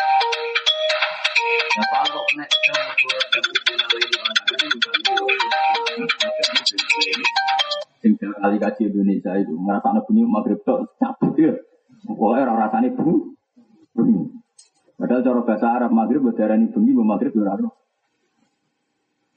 Ya 1.77 1.83
kalau 1.93 2.25
nek 2.41 2.49
sing 8.01 8.17
kali 8.17 8.57
kaji 8.63 8.83
Indonesia 8.89 9.33
itu 9.37 9.53
ngerasa 9.53 9.87
anak 9.93 10.07
bunyi 10.07 10.23
maghrib 10.25 10.61
tok 10.65 10.95
cabut 10.97 11.35
ya. 11.37 11.53
Pokoknya 12.07 12.47
orang 12.47 12.59
rasanya 12.71 12.89
bunyi. 12.95 13.15
Bunyi. 13.93 14.21
Padahal 14.97 15.21
cara 15.27 15.41
bahasa 15.45 15.67
Arab 15.69 15.91
maghrib 15.93 16.25
berdarah 16.25 16.57
ini 16.57 16.73
bunyi, 16.73 16.97
maghrib 16.97 17.35
berdarah. 17.37 17.69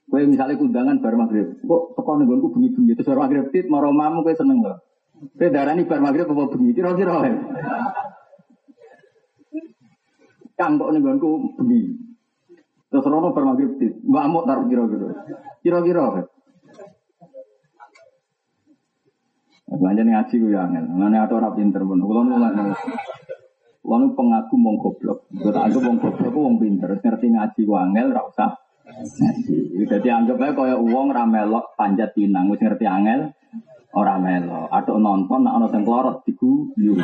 Kue 0.10 0.26
misalnya 0.26 0.58
kundangan 0.58 1.06
bar 1.06 1.14
maghrib, 1.14 1.62
kok 1.62 1.84
teko 1.94 2.12
nenggonku 2.18 2.50
bunyi-bunyi 2.50 2.98
terus 2.98 3.14
bar 3.14 3.30
maghrib 3.30 3.54
tit 3.54 3.70
maro 3.70 3.94
mamu 3.94 4.26
kue 4.26 4.34
seneng 4.34 4.66
loh. 4.66 4.82
Kue 5.38 5.54
darani 5.54 5.86
bar 5.86 6.02
maghrib 6.02 6.26
apa 6.26 6.50
bunyi 6.50 6.74
kira-kira 6.74 7.14
wae. 7.22 7.34
Kang 10.58 10.82
kok 10.82 10.90
nenggonku 10.90 11.60
bunyi. 11.62 11.94
Terus 12.90 13.06
rono 13.06 13.30
bar 13.30 13.46
maghrib 13.54 13.78
tit, 13.78 14.02
amuk 14.02 14.50
taruh 14.50 14.66
kira-kira. 14.66 15.10
Kira-kira. 15.62 16.26
Belanja 19.70 20.02
ngaji 20.02 20.34
gue 20.42 20.50
ya 20.50 20.66
angel, 20.66 20.86
mana 20.90 21.30
ada 21.30 21.34
orang 21.38 21.54
pinter 21.54 21.86
pun. 21.86 22.02
Kalau 22.02 22.26
nulak 22.26 22.58
Kalau 23.80 24.08
pengaku 24.14 24.56
mau 24.60 24.76
goblok, 24.78 25.30
gue 25.34 25.50
tak 25.50 25.66
anggap 25.70 25.82
mau 25.82 25.98
goblok, 25.98 26.30
gue 26.30 26.62
pinter. 26.62 26.90
Ngerti 27.00 27.28
ngaji 27.32 27.60
gue 27.64 27.78
angel, 27.78 28.08
rasa 28.14 28.58
jadi 29.90 30.10
anggap 30.10 30.42
aja 30.42 30.54
kaya 30.58 30.76
uang 30.82 31.14
ramelok 31.14 31.78
panjat 31.78 32.18
pinang, 32.18 32.50
wis 32.50 32.58
ngerti 32.58 32.90
angel 32.90 33.30
ora 33.94 34.18
melo. 34.18 34.70
Atau 34.70 34.98
nonton 34.98 35.46
nak 35.46 35.62
ono 35.62 35.68
sing 35.70 35.86
klorot 35.86 36.26
diguyu. 36.26 36.98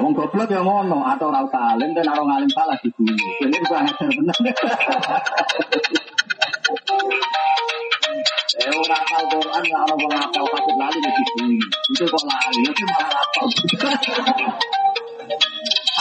Wong 0.00 0.12
goblok 0.12 0.52
ya 0.52 0.60
ngono, 0.60 1.04
atau 1.04 1.32
ora 1.32 1.44
usah 1.44 1.76
alim 1.76 1.96
dan 1.96 2.08
ora 2.08 2.22
ngalim 2.24 2.50
salah 2.52 2.76
diguyu. 2.80 3.16
Ini 3.16 3.56
juga 3.64 3.84
ngajar 3.84 4.08
bener. 4.12 4.36
Eh 8.54 8.70
ora 8.70 8.96
hafal 8.96 9.24
Quran 9.32 9.62
ora 9.66 9.78
ono 9.88 9.94
wong 9.98 10.14
hafal 10.14 10.46
patut 10.52 10.76
lali 10.78 10.98
nek 11.02 11.12
diguyu. 11.16 11.58
Itu 11.92 12.04
kok 12.06 12.24
lali, 12.28 12.60
itu 12.64 12.82
malah 12.86 13.08
hafal. 13.18 13.46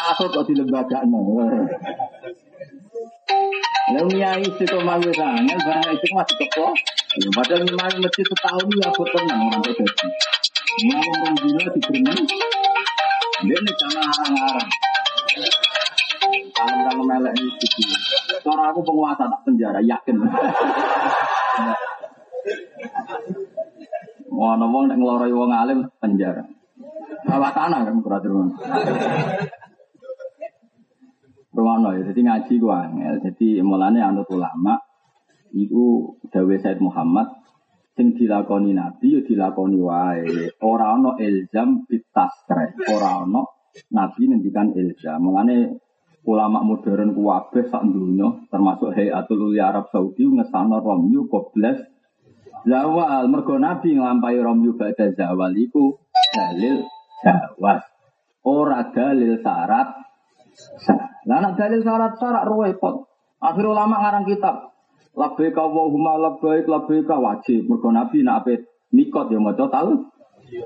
Asal 0.03 0.27
kok 0.29 0.43
di 0.47 0.53
lembaga 0.57 0.99
Lalu 3.93 4.09
nyai 4.15 4.47
itu 4.47 4.77
malu 4.81 5.11
sangat, 5.11 5.59
barang 5.59 5.91
itu 5.91 6.07
masih 6.15 6.35
teko. 6.39 6.67
Padahal 7.35 7.61
nyai 7.67 7.95
masjid 7.99 8.25
setahun 8.25 8.67
ya 8.79 8.87
aku 8.89 9.03
tenang 9.11 9.41
orang 9.51 9.61
terjadi. 9.63 10.07
Mau 10.87 11.03
orang 11.03 11.35
gila 11.37 11.65
di 11.69 11.79
berenang, 11.85 12.23
dia 13.43 13.57
nih 13.59 13.73
sama 13.77 14.01
arang-arang. 14.01 14.69
Melek 17.03 17.35
ini 17.35 17.51
gitu. 17.59 17.79
Cara 18.41 18.71
aku 18.71 18.79
penguasa 18.81 19.27
tak 19.27 19.41
penjara, 19.43 19.79
yakin. 19.83 20.15
Wah, 24.33 24.57
ngomong 24.57 24.89
nek 24.89 24.97
ngeloroi 24.97 25.33
wong 25.33 25.51
alim 25.53 25.79
penjara. 26.01 26.43
Bawa 27.23 27.49
tanah 27.55 27.87
kan 27.87 28.01
berarti 28.03 28.27
Rumono 31.53 31.93
ya, 31.93 32.01
jadi 32.09 32.21
ngaji 32.25 32.53
ku 32.57 32.67
angel. 32.73 33.15
Jadi 33.21 33.61
mulane 33.61 34.01
anut 34.01 34.25
ulama 34.33 34.73
iku 35.53 36.17
dawe 36.33 36.55
Said 36.57 36.81
Muhammad 36.81 37.29
sing 37.93 38.17
dilakoni 38.17 38.73
nabi 38.73 39.13
yo 39.13 39.19
dilakoni 39.21 39.77
wae. 39.77 40.49
Ora 40.65 40.97
ana 40.97 41.13
ilzam 41.21 41.85
bitasre. 41.85 42.73
Ora 42.89 43.21
ana 43.21 43.45
nabi 43.93 44.33
ngendikan 44.33 44.73
ilzam. 44.73 45.21
Mulane 45.21 45.77
ulama 46.25 46.65
modern 46.65 47.13
ku 47.13 47.29
kabeh 47.29 47.69
sak 47.69 47.85
donya 47.85 48.49
termasuk 48.49 48.89
Hayatul 48.97 49.53
Uli 49.53 49.61
Arab 49.61 49.93
Saudi 49.93 50.25
ngesano 50.25 50.81
romyu 50.81 51.29
kobles 51.29 51.92
zawal 52.61 53.25
mergo 53.27 53.57
nabi 53.57 53.97
nglampahi 53.97 54.37
romyu 54.39 54.77
badha 54.77 55.09
zawal 55.17 55.53
iku 55.57 55.97
dalil 56.33 56.85
jawaz. 57.25 57.81
Ora 58.43 58.91
dalil 58.93 59.39
syarat 59.41 60.03
Nah, 61.23 61.39
nak 61.39 61.55
dalil 61.55 61.81
syarat-syarat 61.81 62.45
repot. 62.45 63.09
Akhir 63.39 63.65
ulama 63.67 63.99
ngarang 64.03 64.27
kitab. 64.27 64.75
Labbaik 65.13 65.55
Allahumma 65.55 66.19
labbaik 66.19 66.65
labbaik 66.65 67.09
wajib. 67.09 67.69
Mergo 67.69 67.89
Nabi 67.93 68.25
nak 68.25 68.43
ape 68.43 68.65
nikot 68.91 69.29
ya 69.29 69.39
maca 69.39 69.65
tahu. 69.69 70.09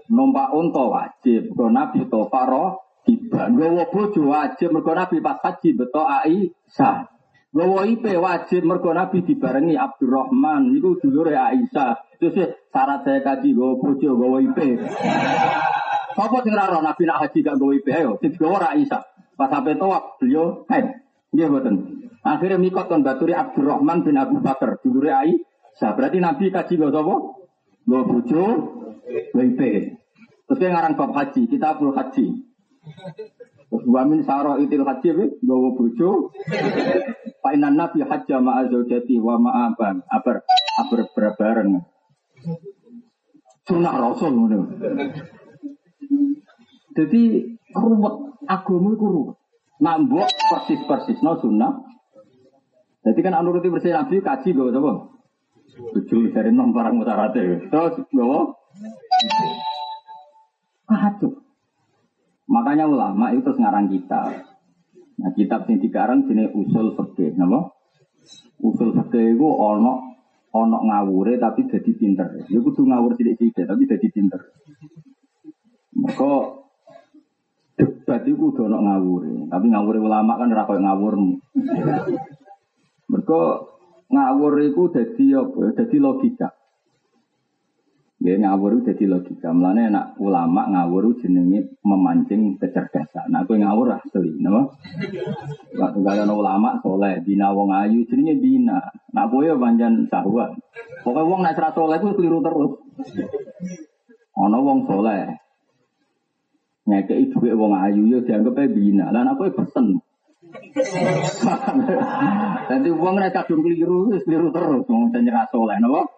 Numpak 0.09 0.49
unta 0.55 0.83
wajib. 0.87 1.51
Mergo 1.51 1.67
Nabi 1.69 1.99
to 2.07 2.25
faro 2.31 2.79
tiba. 3.03 3.51
Gowo 3.51 3.83
bojo 3.91 4.21
wajib 4.31 4.71
mergo 4.71 4.91
Nabi 4.95 5.19
pas 5.19 5.39
haji 5.43 5.69
beto 5.75 6.03
Aisyah. 6.03 7.16
Gowo 7.57 7.81
IP 7.81 8.05
wajib 8.21 8.69
mergo 8.69 8.93
Nabi 8.93 9.25
dibarengi 9.25 9.73
Abdurrahman 9.73 10.69
niku 10.69 11.01
dulure 11.01 11.33
Aisyah. 11.33 12.21
Terus 12.21 12.53
syarat 12.69 13.01
saya 13.01 13.25
kaji 13.25 13.57
gowo 13.57 13.81
bojo 13.81 14.13
gowo 14.13 14.37
IP. 14.37 14.77
Apa 16.13 16.37
sing 16.45 16.53
ora 16.53 16.77
Nabi 16.77 17.09
nak 17.09 17.25
haji 17.25 17.41
gak 17.41 17.57
gowo 17.57 17.73
IP 17.73 17.89
ayo 17.89 18.21
sing 18.21 18.37
gowo 18.37 18.61
Aisyah. 18.61 19.01
Pas 19.33 19.49
sampai 19.49 19.73
tawaf 19.73 20.21
beliau 20.21 20.69
haid. 20.69 21.01
Dia 21.33 21.49
buatan. 21.49 22.05
Akhirnya 22.21 22.61
mikot 22.61 22.93
kan 22.93 23.01
baturi 23.01 23.33
Abdurrahman 23.33 24.05
bin 24.05 24.21
Abu 24.21 24.37
Bakar. 24.37 24.77
Dulure 24.85 25.17
Ai. 25.17 25.33
Sah 25.73 25.97
berarti 25.97 26.21
Nabi 26.21 26.53
kaji 26.53 26.77
gak 26.77 26.93
sapa? 26.93 27.15
Gak 27.89 28.03
bojo, 28.05 28.45
WP. 29.33 29.61
Terus 30.47 30.57
dia 30.57 30.69
ngarang 30.73 30.97
bab 30.97 31.11
haji, 31.13 31.41
kita 31.45 31.77
perlu 31.77 31.93
haji. 31.93 32.25
Wamin 33.67 34.23
saro 34.23 34.55
itil 34.63 34.87
haji, 34.87 35.43
gawa 35.43 35.69
bojo. 35.75 36.31
Painan 37.43 37.75
Nabi 37.75 37.99
haji 37.99 38.31
ma'azawjati 38.39 39.19
wa 39.19 39.35
ma'aban. 39.35 40.07
Aber, 40.07 40.47
aber 40.79 41.01
berbareng. 41.11 41.83
Sunnah 43.67 43.95
Rasul. 43.99 44.33
Jadi 46.95 47.21
ruwet 47.75 48.15
agama 48.47 48.89
itu 48.95 49.05
ruwet. 49.05 49.37
Nambok 49.83 50.25
persis-persis 50.25 51.19
no 51.21 51.37
sunnah. 51.43 51.83
Jadi 53.03 53.19
kan 53.19 53.35
anuruti 53.35 53.67
bersih 53.67 53.91
Nabi 53.91 54.23
kaji 54.23 54.55
gue 54.55 54.71
coba. 54.71 55.11
Tujuh 55.93 56.31
dari 56.31 56.49
enam 56.49 56.71
barang 56.71 56.95
mutarate. 56.95 57.67
Terus 57.67 57.99
gue 58.09 58.39
Kacau. 60.87 61.46
Makanya 62.47 62.87
ulama 62.87 63.35
itu 63.35 63.43
terus 63.43 63.59
ngarang 63.59 63.91
kitab. 63.91 64.31
Nah 65.19 65.31
kitab 65.35 65.67
yang 65.67 65.83
dikarang 65.83 66.19
jenis 66.25 66.55
usul 66.55 66.95
fikih, 66.95 67.35
nama? 67.35 67.67
Usul 68.63 68.95
fikih 68.95 69.35
itu 69.35 69.47
ono 69.47 70.15
ono 70.55 70.77
ngawure 70.87 71.35
tapi 71.37 71.67
jadi 71.67 71.91
pinter. 71.91 72.47
Ya 72.47 72.59
kudu 72.63 72.87
ngawur 72.87 73.19
sidik-sidik 73.19 73.67
tapi 73.67 73.83
jadi 73.83 74.07
pinter. 74.07 74.41
Maka 75.97 76.63
debat 77.75 78.21
itu 78.23 78.39
kudu 78.39 78.71
ono 78.71 78.77
ngawure, 78.79 79.51
tapi 79.51 79.65
ngawure 79.67 79.99
ulama 79.99 80.39
kan 80.39 80.53
ora 80.53 80.63
koyo 80.63 80.81
ngawurmu. 80.81 81.35
Mereka 83.11 83.41
ngawur 84.07 84.53
itu 84.63 84.83
jadi 84.95 85.25
apa? 85.43 85.61
Jadi 85.83 85.95
logika. 85.99 86.56
Ya 88.27 88.35
ngawur 88.35 88.83
jadi 88.83 89.07
logika. 89.07 89.55
Mulane 89.55 89.87
enak 89.87 90.19
ulama 90.19 90.67
ngawur 90.67 91.15
jenenge 91.23 91.79
memancing 91.79 92.59
kecerdasan. 92.59 93.31
Nah, 93.31 93.47
aku 93.47 93.55
ngawur 93.55 93.95
asli, 93.95 94.35
napa? 94.43 94.75
Waktu 95.79 95.99
kalian 96.03 96.27
ulama 96.35 96.75
soleh, 96.83 97.23
bina 97.23 97.55
wong 97.55 97.71
ayu 97.71 98.03
jenenge 98.11 98.35
bina. 98.43 98.83
Nah, 99.15 99.31
kowe 99.31 99.47
panjen 99.55 100.11
sahwa. 100.11 100.51
Pokoknya 101.07 101.23
wong 101.23 101.39
nek 101.39 101.55
ora 101.55 101.69
soleh 101.71 101.97
ku 102.03 102.19
keliru 102.19 102.43
terus. 102.43 102.71
Ana 104.35 104.59
wong 104.59 104.83
soleh. 104.91 105.31
Ngekei 106.83 107.31
dhuwit 107.31 107.55
wong 107.55 107.79
ayu 107.79 108.11
ya 108.11 108.19
dianggap 108.27 108.59
bina. 108.75 109.07
Lah 109.07 109.23
aku 109.23 109.55
pesen. 109.55 110.03
Nanti 112.67 112.89
wong 112.91 113.15
nek 113.23 113.31
kadung 113.31 113.63
keliru, 113.63 114.11
keliru 114.19 114.51
terus 114.51 114.83
wong 114.83 115.15
nyerah 115.15 115.47
soleh, 115.47 115.79
napa? 115.79 116.16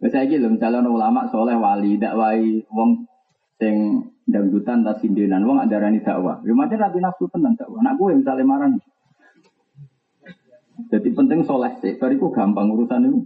Wes 0.00 0.16
saiki 0.16 0.40
lho 0.40 0.48
misalnya 0.56 0.88
ulama 0.88 1.28
soleh 1.28 1.60
wali 1.60 2.00
dakwai 2.00 2.64
wong 2.72 3.04
sing 3.60 4.08
dangdutan 4.24 4.80
tas 4.80 4.96
sindenan 5.04 5.44
wong 5.44 5.60
adarani 5.60 6.00
dakwah. 6.00 6.40
Yo 6.40 6.56
mate 6.56 6.80
rapi 6.80 7.04
nafsu 7.04 7.28
tenan 7.28 7.52
dakwah. 7.52 7.84
Nak 7.84 8.00
kowe 8.00 8.08
misalnya 8.16 8.48
marang. 8.48 8.80
Jadi 10.88 11.12
penting 11.12 11.44
soleh 11.44 11.76
sih, 11.84 12.00
bariku 12.00 12.32
gampang 12.32 12.72
urusan 12.72 13.12
itu. 13.12 13.20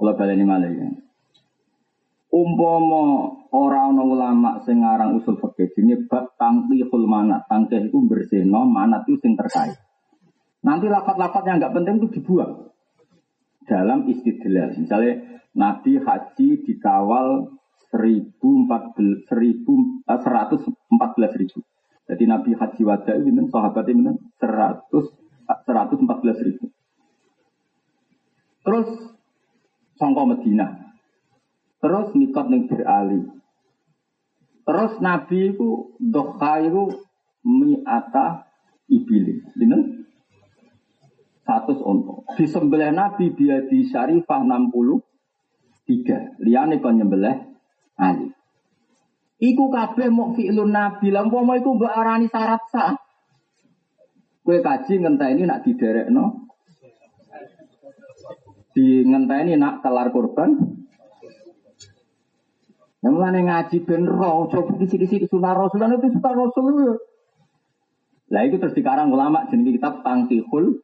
Kalau 0.00 0.16
ini 0.16 0.44
malah 0.48 0.72
ya. 0.72 0.88
Umpama 2.32 3.30
orang 3.52 4.00
ulama 4.00 4.64
sing 4.64 4.80
usul 5.20 5.38
fikih 5.38 5.70
jenenge 5.76 6.08
bab 6.08 6.32
tangkihul 6.40 7.04
manat. 7.04 7.44
Tangkih 7.46 7.92
itu 7.92 8.00
bersihno, 8.02 8.64
manat 8.64 9.04
itu 9.06 9.20
sing 9.20 9.36
terkait. 9.36 9.76
Nanti 10.64 10.88
lapat-lapat 10.88 11.42
yang 11.44 11.56
nggak 11.60 11.74
penting 11.76 11.94
itu 12.00 12.08
dibuang 12.18 12.73
dalam 13.64 14.08
istidlal. 14.08 14.76
Misalnya 14.76 15.40
Nabi 15.54 16.00
haji 16.02 16.48
dikawal 16.66 17.54
1114 17.94 19.30
1000 19.30 19.30
eh, 20.10 21.32
ribu. 21.38 21.58
Jadi 22.04 22.24
Nabi 22.28 22.50
haji 22.52 22.82
wada 22.84 23.12
itu 23.16 23.30
sahabat 23.48 23.86
itu 23.88 24.02
100 24.42 24.90
114 25.46 26.46
ribu. 26.46 26.64
Terus 28.64 28.88
songko 30.00 30.22
Medina. 30.34 30.96
Terus 31.84 32.16
nikot 32.16 32.48
Neng 32.48 32.64
Ali. 32.88 33.20
Terus 34.64 34.92
Nabi 35.04 35.52
itu 35.52 35.92
dokha 36.00 36.64
itu 36.64 37.04
mi'ata 37.44 38.48
ibilin. 38.88 39.44
Dinten 39.52 40.03
100 41.44 41.84
onto. 41.84 42.24
Disembelih 42.40 42.96
Nabi 42.96 43.36
dia 43.36 43.60
di 43.68 43.84
Syarifah 43.84 44.40
63. 44.40 46.40
Liane 46.40 46.80
kon 46.80 46.96
nyembelih 46.96 47.36
Ali. 48.00 48.32
Iku 49.44 49.68
kabeh 49.68 50.08
mau 50.08 50.32
fi'lun 50.32 50.72
Nabi. 50.72 51.12
Lah 51.12 51.28
pomo 51.28 51.52
iku 51.52 51.76
mbok 51.76 51.92
arani 51.92 52.32
syarat 52.32 52.64
sah. 52.72 52.96
Kowe 54.44 54.60
kaji 54.60 55.00
ini 55.00 55.42
nak 55.48 55.64
diderek 55.64 56.08
diderekno. 56.08 56.24
Di 58.74 59.04
ngenteni 59.04 59.56
nak 59.56 59.84
kelar 59.84 60.12
korban. 60.12 60.50
Yang 63.04 63.16
mana 63.20 63.40
ngaji 63.44 63.76
ben 63.84 64.08
roh, 64.08 64.48
coba 64.48 64.80
sisi 64.80 64.96
itu 64.96 65.28
sunnah 65.28 65.52
Rasul, 65.52 65.76
itu 65.76 66.08
sunnah 66.08 66.32
ya. 66.32 66.40
Rasul. 66.40 66.96
Lah 68.32 68.42
itu 68.48 68.56
terus 68.56 68.72
dikarang 68.72 69.12
ulama 69.12 69.44
jadi 69.52 69.76
kitab 69.76 70.00
Tangkihul 70.00 70.80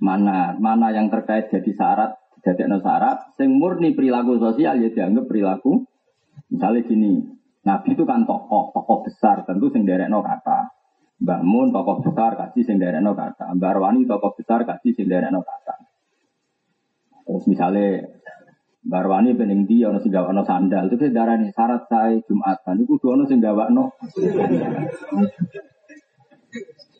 mana 0.00 0.56
mana 0.56 0.96
yang 0.96 1.12
terkait 1.12 1.52
jadi 1.52 1.70
syarat 1.76 2.16
jadi 2.40 2.64
no 2.66 2.80
syarat 2.80 3.36
sing 3.36 3.60
murni 3.60 3.92
perilaku 3.92 4.40
sosial 4.40 4.80
ya 4.80 4.88
dianggap 4.88 5.28
perilaku. 5.28 5.84
Misalnya 6.48 6.88
gini 6.88 7.20
nabi 7.60 7.92
itu 7.92 8.08
kan 8.08 8.24
tokoh 8.24 8.72
tokoh 8.72 9.04
besar 9.04 9.44
tentu 9.44 9.68
sing 9.68 9.84
no 9.84 10.24
kata. 10.24 10.72
Mbak 11.20 11.40
Mun 11.44 11.68
tokoh 11.68 12.00
besar 12.00 12.32
kasih 12.40 12.64
sing 12.64 12.80
no 12.80 13.12
kata. 13.12 13.52
Mbak 13.60 13.70
Arwani 13.76 14.08
tokoh 14.08 14.32
besar 14.32 14.64
kasih 14.64 14.96
sing 14.96 15.06
no 15.12 15.40
kata. 15.44 15.74
Terus 17.28 17.44
misalnya 17.44 18.08
Mbak 18.88 19.00
Arwani 19.04 19.36
pening 19.36 19.68
dia 19.68 19.92
ono 19.92 20.00
sing 20.00 20.16
no 20.16 20.42
sandal. 20.48 20.88
Itu 20.88 21.12
darah 21.12 21.36
nih 21.36 21.52
syarat 21.52 21.92
saya 21.92 22.16
Jumatan 22.24 22.80
itu 22.80 22.96
dua 22.96 23.20
ono 23.20 23.28
sing 23.28 23.44
no 23.44 23.84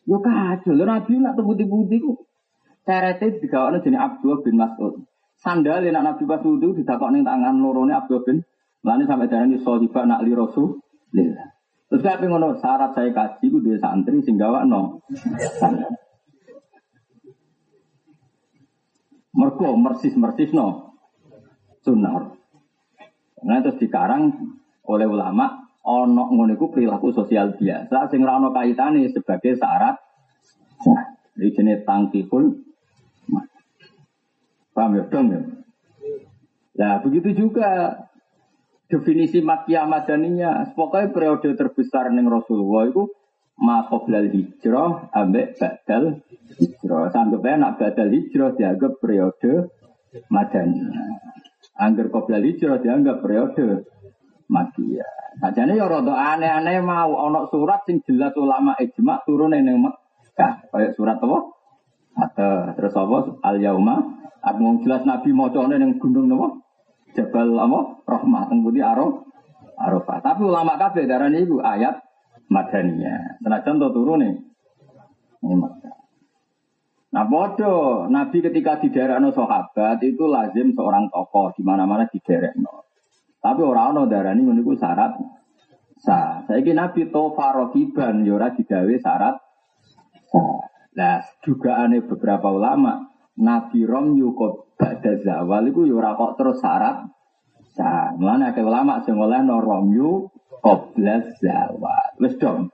Yo 0.08 0.18
kacau, 0.18 0.74
Nabi 0.74 1.22
nak 1.22 1.38
terbudi-budi 1.38 2.02
ku 2.02 2.18
Serete 2.90 3.38
digawakno 3.38 3.78
jenenge 3.86 4.02
Abdul 4.02 4.42
bin 4.42 4.58
Mas'ud. 4.58 5.06
Sandal 5.38 5.86
yang 5.86 6.02
Nabi 6.02 6.26
pas 6.26 6.42
wudu 6.42 6.74
didakok 6.74 7.14
ning 7.14 7.22
tangan 7.22 7.62
lorone 7.62 7.94
Abdul 7.94 8.26
bin 8.26 8.42
Lani 8.82 9.06
sampai 9.06 9.30
darani 9.30 9.62
sohiba 9.62 10.02
nak 10.10 10.26
li 10.26 10.34
rasul. 10.34 10.82
Terus 11.14 12.02
kayak 12.02 12.26
ngono 12.26 12.58
syarat 12.58 12.90
saya 12.98 13.14
kaji 13.14 13.46
ku 13.46 13.62
dua 13.62 13.78
santri 13.78 14.18
sing 14.26 14.34
gawakno. 14.34 15.06
Mergo 19.38 19.68
mersis-mersis 19.78 20.50
no 20.50 20.98
sunnah. 21.86 22.34
Nah 23.46 23.58
terus 23.62 23.78
dikarang 23.78 24.34
oleh 24.82 25.06
ulama 25.06 25.70
ono 25.86 26.26
ngono 26.26 26.58
iku 26.58 26.74
perilaku 26.74 27.14
sosial 27.14 27.54
biasa 27.54 28.10
sing 28.10 28.26
ora 28.26 28.42
ono 28.42 28.50
kaitane 28.50 29.06
sebagai 29.14 29.54
syarat. 29.54 29.94
Nah, 30.90 31.06
jenis 31.38 31.86
tangkiful 31.86 32.69
Paham 34.80 34.96
ya? 34.96 35.04
Dong 35.12 35.26
ya? 35.28 35.40
Nah, 36.80 37.04
begitu 37.04 37.36
juga 37.36 38.00
definisi 38.88 39.44
makiyah 39.44 39.84
madaninya. 39.84 40.72
Pokoknya 40.72 41.12
periode 41.12 41.52
terbesar 41.52 42.08
neng 42.08 42.32
Rasulullah 42.32 42.88
itu 42.88 43.12
makoblal 43.60 44.32
hijrah 44.32 45.12
ambek 45.12 45.60
badal 45.60 46.24
hijrah. 46.56 47.12
Sampai 47.12 47.60
nak 47.60 47.76
badal 47.76 48.08
hijrah 48.08 48.56
dianggap 48.56 48.96
periode 49.04 49.68
madaninya. 50.32 51.20
Angger 51.76 52.08
qoblal 52.08 52.40
hijrah 52.40 52.80
dianggap 52.80 53.20
periode 53.20 53.84
makiyah. 54.48 55.44
Sajane 55.44 55.76
ya 55.76 55.92
rada 55.92 56.16
aneh-aneh 56.16 56.80
mau 56.80 57.20
ana 57.20 57.44
surat 57.52 57.84
sing 57.84 58.00
jelas 58.08 58.32
ulama 58.32 58.80
ijma 58.80 59.20
turun 59.28 59.52
ning 59.52 59.76
Mekah. 59.76 60.72
Kayak 60.72 60.96
surat 60.96 61.20
apa? 61.20 61.59
Atau 62.20 62.76
terus 62.76 62.92
apa? 62.92 63.18
Al 63.40 63.56
yauma 63.64 64.20
Aku 64.40 64.80
jelas 64.80 65.04
Nabi 65.04 65.36
mocone 65.36 65.76
yang 65.76 66.00
gunung 66.00 66.24
nopo 66.24 66.64
Jabal 67.12 67.52
apa? 67.60 68.00
Rahmah 68.08 68.48
tembudi 68.48 68.80
Araf 68.80 69.28
Arafah. 69.80 70.20
Tapi 70.20 70.42
ulama 70.44 70.76
kabeh 70.76 71.08
darane 71.08 71.44
iku 71.44 71.60
ayat 71.60 72.00
madaniyah. 72.52 73.40
Senajan 73.40 73.80
to 73.80 73.88
turune. 73.92 74.30
Ini 75.40 75.56
Nah 77.10 77.26
bodoh, 77.26 78.06
Nabi 78.06 78.38
ketika 78.38 78.78
di 78.78 78.94
daerah 78.94 79.18
no 79.18 79.34
sahabat 79.34 79.98
itu 79.98 80.30
lazim 80.30 80.70
seorang 80.78 81.10
tokoh 81.10 81.50
di 81.58 81.66
mana-mana 81.66 82.06
di 82.06 82.22
daerah 82.22 82.54
no. 82.54 82.86
Tapi 83.42 83.66
orang 83.66 83.98
no 83.98 84.02
darah 84.06 84.30
ini 84.30 84.46
menurutku 84.46 84.78
syarat 84.78 85.18
sah. 85.98 86.46
Saya 86.46 86.62
Nabi 86.70 87.10
tofa 87.10 87.50
rokiban 87.50 88.22
yora 88.22 88.54
ya 88.54 88.62
digawe 88.62 88.94
syarat 89.02 89.36
sah. 90.30 90.70
Nah 91.00 91.24
juga 91.40 91.80
aneh 91.80 92.04
beberapa 92.04 92.52
ulama 92.52 93.08
Nabi 93.40 93.88
rom 93.88 94.20
yuko 94.20 94.68
ba'da 94.76 95.16
zawal 95.24 95.64
itu 95.72 95.88
yura 95.88 96.12
kok 96.12 96.36
terus 96.36 96.60
syarat. 96.60 97.08
Nah, 97.80 98.12
mulane 98.20 98.52
akeh 98.52 98.60
ulama 98.60 99.00
sing 99.08 99.16
oleh 99.16 99.40
no 99.40 99.64
rom 99.64 99.88
yu 99.96 100.28
qabla 100.60 101.24
zawal. 101.40 102.08
Wis 102.20 102.36
dong. 102.36 102.68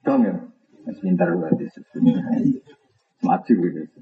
Dong 0.00 0.20
ya. 0.24 0.34
Wis 0.88 0.98
pinter 1.04 1.36
berarti. 1.36 1.68
Maju 3.20 3.54
gitu. 3.60 4.00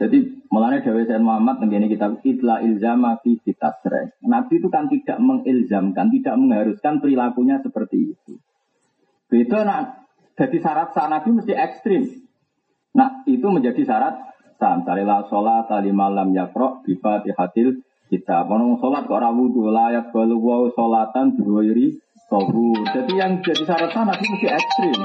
Jadi 0.00 0.18
mulanya 0.50 0.80
Dewi 0.82 1.04
Sayyid 1.04 1.22
Muhammad 1.22 1.60
begini 1.62 1.86
kita 1.86 2.18
itla 2.24 2.64
ilzama 2.64 3.20
fi 3.22 3.38
fitasre. 3.38 4.18
Nabi 4.26 4.58
itu 4.58 4.66
kan 4.72 4.88
tidak 4.90 5.20
mengilzamkan, 5.22 6.10
tidak 6.10 6.34
mengharuskan 6.40 6.98
perilakunya 6.98 7.62
seperti 7.62 8.16
itu. 8.16 8.34
Beda 9.30 9.62
nak 9.62 10.09
jadi 10.40 10.56
syarat 10.56 10.96
sah 10.96 11.04
Nabi 11.04 11.36
mesti 11.36 11.52
ekstrim. 11.52 12.24
Nah 12.96 13.20
itu 13.28 13.44
menjadi 13.44 13.84
syarat 13.84 14.16
sah. 14.56 14.80
Misalnya 14.80 15.04
la 15.04 15.18
sholat 15.28 15.68
tali 15.68 15.92
malam 15.92 16.32
yakro 16.32 16.80
bifatihatil 16.80 17.84
kita. 18.08 18.48
Mau 18.48 18.80
sholat 18.80 19.04
kok 19.04 19.20
rawu 19.20 19.52
tuh 19.52 19.68
layak 19.68 20.08
balu 20.16 20.40
wow 20.40 20.64
sholatan 20.72 21.36
diwiri 21.36 22.00
tohu. 22.32 22.72
Jadi 22.88 23.20
yang 23.20 23.44
jadi 23.44 23.68
syarat 23.68 23.92
sah 23.92 24.08
Nabi 24.08 24.24
mesti 24.24 24.48
ekstrim. 24.48 24.96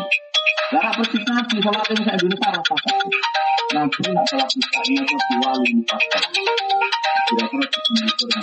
Karena 0.72 0.92
persis 0.96 1.24
Nabi 1.28 1.56
sholat 1.60 1.84
ini 1.92 2.02
saya 2.08 2.16
dulu 2.16 2.36
syarat 2.40 2.64
sah. 2.64 2.80
Nabi 3.76 4.00
nak 4.16 4.26
sholat 4.32 4.48
kita 4.48 4.80
ini 4.88 5.04
atau 5.04 5.20
diwali 5.20 5.72
pasti. 5.84 6.20
Kira-kira 7.28 7.66
itu 7.68 7.80
yang 8.00 8.40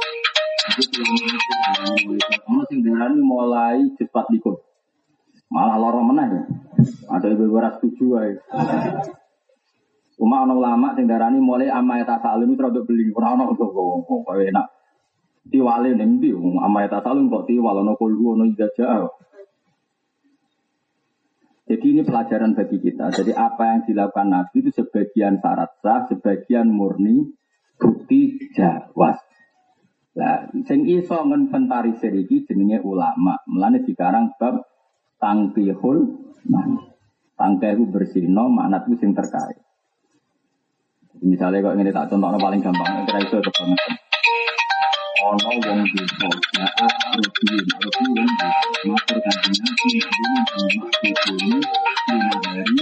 Dimulai 0.61 2.21
Karena 2.21 2.63
sing 2.69 2.79
darani 2.85 3.19
mulai 3.21 3.77
cepat 3.97 4.29
dikut 4.29 4.61
Malah 5.51 5.75
lorong 5.75 6.15
meneh 6.15 6.27
ya. 6.31 6.43
Ada 7.11 7.35
ora 7.35 7.75
setuju 7.75 8.23
ae. 8.23 8.39
Cuma 10.15 10.47
ana 10.47 10.55
ulama 10.55 10.95
sing 10.95 11.11
darani 11.11 11.43
mulai 11.43 11.67
amaya 11.67 12.07
tasalum 12.07 12.55
itu 12.55 12.63
rada 12.63 12.79
beli 12.87 13.11
ora 13.11 13.35
ana 13.35 13.51
kok 13.51 14.31
enak. 14.31 14.67
Tiwale 15.51 15.91
ning 15.91 16.23
ndi 16.23 16.31
amaya 16.55 16.87
tasalum 16.87 17.27
kok 17.27 17.51
tiwal 17.51 17.83
ana 17.83 17.99
kulhu 17.99 18.39
ana 18.39 18.47
ijazah. 18.47 19.11
Jadi 21.67 21.85
ini 21.87 22.01
pelajaran 22.03 22.55
bagi 22.55 22.83
kita. 22.83 23.11
Jadi 23.15 23.31
apa 23.31 23.63
yang 23.75 23.81
dilakukan 23.87 24.27
Nabi 24.27 24.59
itu 24.59 24.71
sebagian 24.75 25.39
syarat 25.39 25.71
sah, 25.79 26.03
sebagian 26.11 26.67
murni, 26.67 27.31
bukti 27.79 28.51
jawas. 28.51 29.30
Nah, 30.11 30.43
sing 30.67 30.83
iso 30.91 31.23
menventarisir 31.23 32.11
iki 32.11 32.43
jenenge 32.43 32.83
ulama. 32.83 33.39
Mulane 33.47 33.79
dikarang 33.87 34.35
bab 34.35 34.59
tangkihul 35.23 35.97
man. 36.51 36.91
Tangkihu 37.39 37.87
bersino 37.87 38.51
makna 38.51 38.83
itu 38.83 38.99
sing 38.99 39.15
terkait. 39.15 39.57
Misalnya 41.21 41.63
kok 41.63 41.77
ini 41.77 41.93
tak 41.93 42.09
contohnya 42.09 42.37
paling 42.41 42.61
gampang, 42.65 43.05
kira 43.05 43.19
itu 43.21 43.37
kebangetan. 43.39 43.93
Ono 45.21 45.49
wong 45.53 45.79
desa, 45.93 46.29
ya 46.57 46.65
arobi, 46.65 47.61
arobi 47.61 48.05
wong 48.09 48.13
desa, 48.17 48.47
matur 48.89 49.17
Nabi, 49.21 49.49
nabi 49.61 49.97
nabi 50.01 51.33
ini, 51.45 51.59
lima 51.61 52.25
hari, 52.41 52.77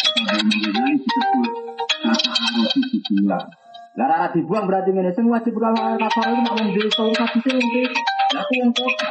kata 0.00 0.36
mengenai 0.40 0.94
disebut 1.04 1.50
kata 2.00 2.30
arobi 2.32 2.80
dibuang. 2.88 3.63
Lah 3.94 4.10
rara 4.10 4.26
dibuang 4.34 4.66
berarti 4.66 4.90
ini, 4.90 5.06
sing 5.14 5.30
wajib 5.30 5.54
kafar 5.54 5.94
itu 5.94 6.02
nak 6.02 6.54
wong 6.58 6.74
desa, 6.74 7.02
kasih 7.14 7.46
wong 7.46 7.68
desa, 7.70 8.00
lah 8.34 8.42
aku 8.42 8.52
wong 8.58 8.70
kota. 8.74 9.08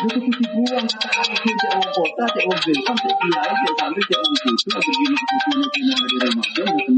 Itu 0.00 0.16
kudu 0.16 0.30
dibuang 0.40 0.86
kata 0.88 1.08
arobi 1.20 1.52
cek 1.52 1.72
wong 1.76 1.90
kota, 1.92 2.24
cek 2.32 2.44
wong 2.48 2.60
desa, 2.64 2.92
cek 2.96 3.12
kiai, 3.12 3.52
cek 3.60 3.72
santri, 3.76 4.02
cek 4.08 4.18
wong 4.24 4.34
desa, 4.40 4.68
ada 4.72 4.90
gini 4.96 5.16
kudu 5.20 5.50
lima 5.52 5.94
hari 6.00 6.16
Ramadan, 6.16 6.68
gitu 6.80 6.92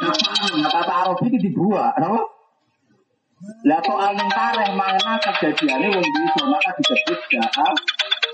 Nah, 0.00 0.70
kata 0.72 0.92
Arab 1.04 1.20
itu 1.20 1.36
dibuat, 1.44 1.92
kenapa? 1.92 2.24
Lah 3.68 3.80
yang 3.84 4.72
mana 4.80 5.12
kejadiannya 5.20 5.88
wong 5.92 6.08
bisa 6.08 6.42
maka 6.48 6.72
disebut 6.80 7.20
jahat 7.28 7.76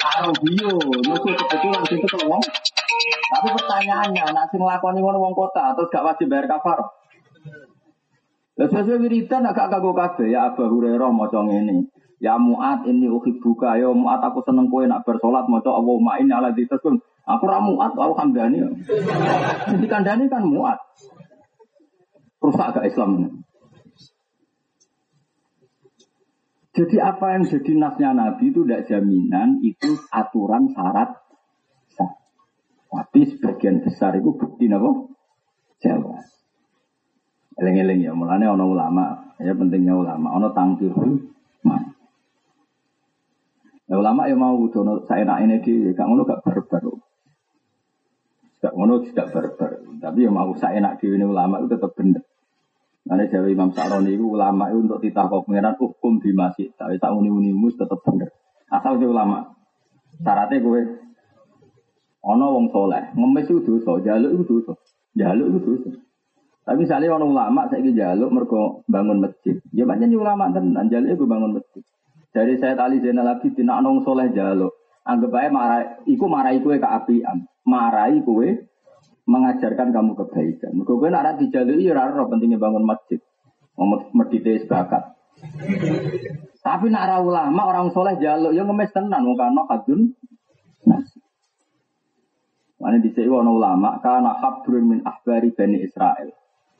Arabio. 0.06 0.70
Nusul 1.02 1.34
kebetulan 1.34 1.82
itu 1.90 2.06
tuh 2.06 2.22
wong. 2.30 2.42
Tapi 3.26 3.48
pertanyaannya, 3.52 4.24
nak 4.30 4.46
sing 4.54 4.62
lakoni 4.62 5.02
ngono 5.02 5.18
wong 5.18 5.34
kota 5.34 5.74
terus 5.74 5.90
gak 5.90 6.06
wajib 6.06 6.30
bayar 6.30 6.46
kafar. 6.46 6.78
Lah 8.56 8.68
sesuai 8.72 9.04
wiridan 9.04 9.44
agak 9.44 9.68
kagok 9.68 9.92
kabeh 9.92 10.32
ya 10.32 10.48
Abu 10.48 10.64
Hurairah 10.64 11.12
maca 11.12 11.44
ngene. 11.44 11.92
Ya 12.16 12.40
Muat 12.40 12.88
ini 12.88 13.12
uhibbuka 13.12 13.76
ya 13.76 13.92
Muat 13.92 14.24
aku 14.24 14.40
seneng 14.40 14.72
kowe 14.72 14.80
nak 14.88 15.04
bersolat 15.04 15.44
maca 15.44 15.68
Allahumma 15.68 16.16
inni 16.16 16.32
ala 16.32 16.48
dzikrikum. 16.56 16.96
Aku 17.26 17.44
ra 17.44 17.60
Muat, 17.60 17.92
aku 17.92 18.14
kandhani. 18.16 18.64
Jadi 19.68 19.86
kandhani 19.90 20.24
kan 20.32 20.46
Muat. 20.46 20.80
Rusak 22.40 22.72
agak 22.72 22.88
Islam. 22.88 23.44
Jadi 26.76 27.00
apa 27.00 27.40
yang 27.40 27.48
jadi 27.48 27.72
nasnya 27.80 28.12
Nabi 28.12 28.52
itu 28.52 28.68
tidak 28.68 28.84
jaminan, 28.84 29.64
itu 29.64 29.96
aturan 30.12 30.68
syarat 30.76 31.08
sah. 31.96 32.12
Tapi 32.92 33.32
sebagian 33.32 33.80
besar 33.80 34.12
itu 34.20 34.36
bukti 34.36 34.68
apa? 34.68 35.08
Jawa. 35.80 36.20
Eleng-eleng 37.56 38.04
ya, 38.04 38.12
mulanya 38.12 38.52
ono 38.52 38.68
ulama, 38.68 39.32
ya 39.40 39.56
pentingnya 39.56 39.96
ulama, 39.96 40.36
ono 40.36 40.52
tangkir 40.52 40.92
man. 41.64 41.96
Ulama 43.88 44.28
ya 44.28 44.36
mau 44.36 44.60
dono 44.68 45.00
saya 45.08 45.24
nak 45.24 45.40
ini 45.48 45.56
di, 45.64 45.96
gak 45.96 46.04
ngono 46.04 46.28
gak 46.28 46.44
berber. 46.44 46.84
Gak 48.60 48.74
ngono 48.76 49.00
tidak 49.00 49.32
berber. 49.32 49.80
Tapi 49.96 50.28
ya 50.28 50.30
mau 50.34 50.52
saya 50.60 50.84
nak 50.84 51.00
di 51.00 51.08
ini 51.08 51.24
ulama 51.24 51.64
itu 51.64 51.72
tetap 51.72 51.96
benar. 51.96 52.20
Karena 53.06 53.24
Jawa 53.30 53.48
Imam 53.48 53.70
Sa'roni 53.70 54.18
itu 54.18 54.26
ulama 54.26 54.66
itu 54.74 54.82
untuk 54.82 54.98
ditakok 54.98 55.46
pengiran 55.46 55.78
hukum 55.78 56.18
di 56.18 56.34
masjid. 56.34 56.66
Tapi 56.74 56.98
tak 56.98 57.14
uni-unimu 57.14 57.70
tetap 57.78 58.02
bener. 58.02 58.34
Asal 58.66 58.98
dia 58.98 59.06
ulama. 59.06 59.46
Syaratnya 60.18 60.58
gue 60.58 60.80
ono 62.26 62.46
wong 62.58 62.66
soleh, 62.74 63.14
ngemis 63.14 63.46
itu 63.46 63.62
dosa, 63.62 64.02
jaluk 64.02 64.34
itu 64.34 64.42
dosa, 64.58 64.74
jaluk 65.14 65.46
itu 65.54 65.58
dosa. 65.62 65.90
Tapi 66.66 66.82
misalnya 66.82 67.14
ono 67.14 67.30
ulama 67.30 67.70
saya 67.70 67.86
jaluk 67.86 68.34
mergo 68.34 68.82
bangun 68.90 69.22
masjid, 69.22 69.54
ya 69.70 69.86
banyak 69.86 70.10
ulama 70.10 70.50
tenan 70.50 70.90
jaluk 70.90 71.14
itu 71.14 71.24
bangun 71.30 71.54
masjid. 71.54 71.82
Dari 72.34 72.58
saya 72.58 72.74
tali 72.74 72.98
Zainal 73.00 73.38
Abidin, 73.38 73.70
nak 73.70 73.86
nong 73.86 74.02
soleh 74.02 74.34
jaluk, 74.34 74.74
anggap 75.06 75.32
aja 75.38 75.48
marah, 75.54 75.82
iku 76.04 76.26
marahi 76.26 76.58
kue 76.60 76.76
keapian, 76.82 77.46
marahi 77.62 78.20
kue 78.26 78.66
mengajarkan 79.26 79.90
kamu 79.90 80.14
kebaikan. 80.14 80.70
Mereka 80.72 80.92
kowe 80.94 81.08
nek 81.10 81.42
dijalui 81.42 81.82
ya 81.82 81.98
ora 81.98 82.24
pentingnya 82.30 82.62
bangun 82.62 82.86
masjid. 82.86 83.18
Medite 84.14 84.64
sebakat. 84.64 85.02
Tapi 86.64 86.86
nak 86.88 87.06
ra 87.06 87.16
ulama 87.20 87.68
orang 87.68 87.92
soleh 87.92 88.16
jaluk 88.18 88.56
ya 88.56 88.64
ngemes 88.64 88.90
tenan 88.90 89.22
wong 89.22 89.36
kana 89.36 89.62
hadun 89.68 90.16
nas. 90.88 91.06
Mane 92.80 93.04
dhisik 93.04 93.28
ana 93.28 93.50
ulama 93.52 94.00
kana 94.00 94.34
habrun 94.40 94.84
min 94.96 94.98
ahbari 95.04 95.52
Bani 95.52 95.84
Israel. 95.84 96.32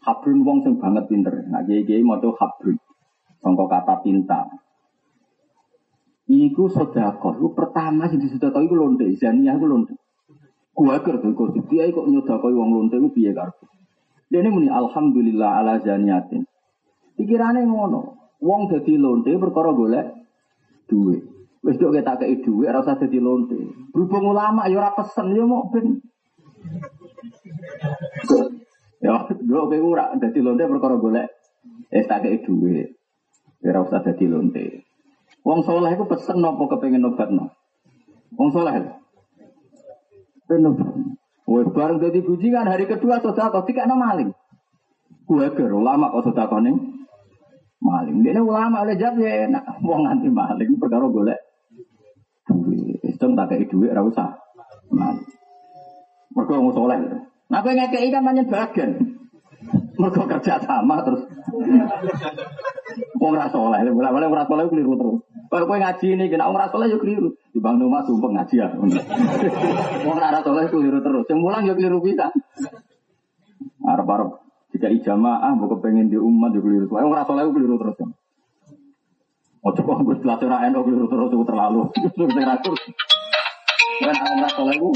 Habrun 0.02 0.42
wong 0.46 0.64
sing 0.64 0.80
banget 0.80 1.06
pinter. 1.11 1.44
Nah 1.50 1.62
kiai-kiai 1.66 2.02
maca 2.02 2.32
habrun. 2.35 2.80
Sangka 3.44 3.64
kata 3.68 3.94
tinta. 4.02 4.40
Iku 6.26 6.66
sedekah. 6.66 7.38
Iku 7.38 7.54
pertama 7.54 8.11
sing 8.11 8.18
disedekah 8.18 8.59
iku 8.59 8.74
lonte, 8.74 9.06
zaniah 9.14 9.54
iku 9.54 9.66
lonte. 9.70 9.94
Gua 10.76 11.00
ker 11.00 11.16
tuh 11.24 11.32
kok 11.32 11.56
dia 11.72 11.88
kok 11.88 12.04
nyodakoi 12.04 12.52
wong 12.52 12.70
lonte 12.76 13.00
ku 13.00 13.08
piye 13.08 13.32
karep. 13.32 13.56
Dene 14.28 14.52
muni 14.52 14.68
alhamdulillah 14.68 15.64
ala 15.64 15.80
zaniatin. 15.80 16.44
Pikirane 17.16 17.64
ngono. 17.64 18.28
Wong 18.44 18.68
dadi 18.68 19.00
lonte 19.00 19.32
perkara 19.40 19.72
golek 19.72 20.12
duit. 20.84 21.24
Wis 21.64 21.80
dok 21.80 21.96
ketak 21.96 22.20
kei 22.20 22.44
duit 22.44 22.68
ora 22.68 22.84
usah 22.84 23.00
dadi 23.00 23.16
lonte. 23.16 23.56
Berhubung 23.88 24.36
ulama 24.36 24.68
ya 24.68 24.76
ora 24.76 24.92
pesen 24.92 25.32
ya 25.32 25.48
mau 25.48 25.64
ben. 25.72 26.04
Ya, 29.00 29.24
dok 29.32 29.64
kowe 29.72 29.78
ora 29.80 30.12
dadi 30.20 30.44
lonte 30.44 30.68
perkara 30.68 31.00
golek 31.00 31.32
wis 31.88 32.04
tak 32.04 32.28
kei 32.28 32.44
duit. 32.44 32.92
Ora 33.64 33.80
usah 33.80 34.04
dadi 34.04 34.28
lonte. 34.28 34.84
Wong 35.40 35.64
soleh 35.64 35.96
iku 35.96 36.04
pesen 36.04 36.44
nopo 36.44 36.68
kepengin 36.68 37.08
obatno. 37.08 37.48
Wong 38.36 38.52
soleh. 38.52 39.05
Penuh. 40.46 40.74
Wah, 41.46 41.66
bareng 41.70 42.02
jadi 42.02 42.22
kan 42.26 42.66
hari 42.66 42.90
kedua 42.90 43.22
sodako, 43.22 43.62
tiga 43.66 43.87
no 43.87 43.94
maling. 43.94 44.35
Gue 45.26 45.46
ke 45.54 45.62
ulama 45.66 46.11
kok 46.11 46.30
sodako 46.30 46.59
nih. 46.62 46.74
Maling. 47.82 48.22
Dia 48.26 48.42
ulama 48.42 48.82
oleh 48.82 48.98
jawab 48.98 49.22
ya 49.22 49.46
enak. 49.46 49.82
Wong 49.82 50.06
nganti 50.06 50.30
maling, 50.30 50.70
perkara 50.78 51.06
golek. 51.06 51.38
Duit. 52.46 52.98
Istem 53.06 53.38
tak 53.38 53.54
kayak 53.54 53.70
duit, 53.70 53.94
rasa. 53.94 54.38
Maling. 54.90 55.26
Mergo 56.35 56.52
wong 56.62 56.74
soleh. 56.74 56.98
Nah 57.46 57.61
ngekeki 57.62 58.11
kan 58.11 58.26
panjen 58.26 58.46
bagian. 58.50 59.15
Mergo 59.96 60.28
kerja 60.28 60.60
sama 60.60 61.00
terus. 61.00 61.24
Wong 63.16 63.32
ora 63.32 63.48
soleh, 63.48 63.80
mulai-mulai 63.88 64.28
ora 64.28 64.44
soleh 64.44 64.68
keliru 64.68 64.92
terus. 65.00 65.18
Kalau 65.46 65.64
kowe 65.64 65.78
ngaji 65.78 66.06
ini 66.18 66.24
kena 66.28 66.50
wong 66.50 66.56
ora 66.60 66.68
soleh 66.68 66.86
yo 66.92 67.00
keliru. 67.00 67.32
Di 67.54 67.58
Bang 67.64 67.80
Noma 67.80 68.04
sumpah 68.04 68.28
ngaji 68.28 68.54
ya. 68.60 68.68
Wong 70.06 70.16
ora 70.20 70.40
soleh 70.44 70.68
keliru 70.68 71.00
terus. 71.00 71.24
Sing 71.24 71.40
mulang 71.40 71.64
yo 71.64 71.72
keliru 71.72 72.04
bisa. 72.04 72.28
Arep-arep 73.86 74.42
jika 74.74 74.92
ijamaah 74.92 75.54
mbok 75.56 75.80
kepengen 75.80 76.12
di 76.12 76.20
umat 76.20 76.52
yo 76.52 76.60
keliru. 76.60 76.86
Wong 76.92 77.08
ora 77.08 77.24
soleh 77.24 77.48
keliru 77.48 77.80
terus. 77.80 77.96
Ojo 79.66 79.80
kok 79.82 79.98
gue 80.04 80.16
belajar 80.20 80.70
NU 80.70 80.80
keliru 80.84 81.06
terus 81.08 81.30
terlalu. 81.32 81.80
Terus 82.14 82.30
rasul. 82.36 82.74
Kan 84.04 84.16
ora 84.20 84.48
soleh 84.52 84.76
ku 84.76 84.90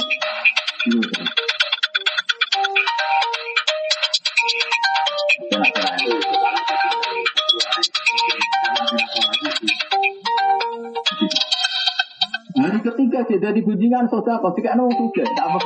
keliru 0.84 1.02
terus. 1.08 1.49
Hari 5.50 5.66
ketiga 12.86 13.26
dia 13.26 13.38
jadi 13.42 13.58
bujingan 13.66 14.06
sosial 14.06 14.38
kau 14.38 14.54
tidak 14.54 14.78
nong 14.78 14.94
juga, 14.94 15.26
tak 15.34 15.50
apa 15.50 15.58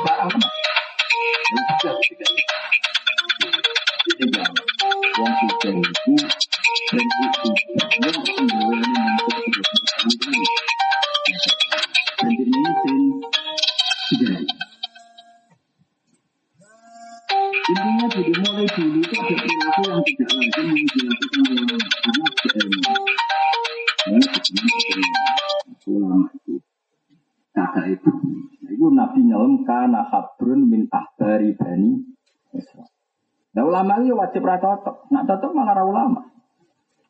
wajib 34.35 34.51
ra 34.51 34.59
cocok. 34.59 35.07
Nak 35.15 35.23
cocok 35.31 35.51
malah 35.55 35.73
ra 35.79 35.83
ulama. 35.87 36.21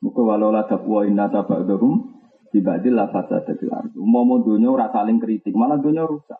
Muka 0.05 0.21
walau 0.21 0.53
la 0.53 0.69
taqwa 0.69 1.09
inna 1.09 1.25
tabadhum 1.25 2.13
dibadil 2.53 2.93
la 2.93 3.09
fasadatil 3.09 3.73
ardu. 3.73 3.97
Umpama 3.97 4.45
dunya 4.45 4.69
ora 4.69 4.93
saling 4.93 5.17
kritik, 5.17 5.57
malah 5.57 5.81
dunya 5.81 6.05
rusak. 6.05 6.37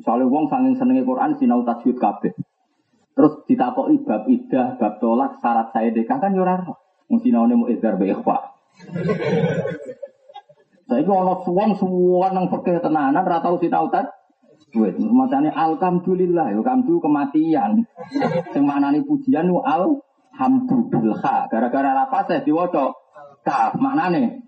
Misalnya 0.00 0.24
wong 0.32 0.48
saking 0.48 0.80
senenge 0.80 1.04
Quran 1.04 1.36
sinau 1.36 1.60
tajwid 1.68 2.00
kabeh. 2.00 2.32
Terus 3.12 3.44
ditakoki 3.44 4.00
bab 4.08 4.24
idah, 4.28 4.80
bab 4.80 5.00
tolak, 5.00 5.36
syarat 5.44 5.72
saya 5.76 5.92
dekah 5.92 6.16
kan 6.16 6.32
yo 6.32 6.48
ora 6.48 6.64
roh. 6.64 6.80
Wong 7.12 7.20
sinaune 7.20 7.60
mu 7.60 7.68
idzar 7.68 8.00
be 8.00 8.08
ikhfa. 8.08 8.56
Saiki 10.88 11.12
ana 11.12 11.34
suwon 11.44 11.76
suwon 11.76 12.32
nang 12.32 12.48
fikih 12.48 12.80
tenanan 12.80 13.20
ora 13.20 13.44
tau 13.44 13.60
sinau 13.60 13.92
tajwid. 13.92 14.08
Macane 14.76 15.48
alhamdulillah, 15.48 16.52
yo 16.52 16.60
kamdu 16.60 17.00
kematian. 17.00 17.88
Sing 18.52 18.62
maknane 18.68 19.00
pujian 19.08 19.48
ku 19.48 19.64
alhamdu 19.64 20.92
bil 20.92 21.16
kha. 21.16 21.48
Gara-gara 21.48 21.96
apa 21.96 22.28
saya 22.28 22.44
diwaca 22.44 22.92
kaf 23.40 23.80
maknane. 23.80 24.44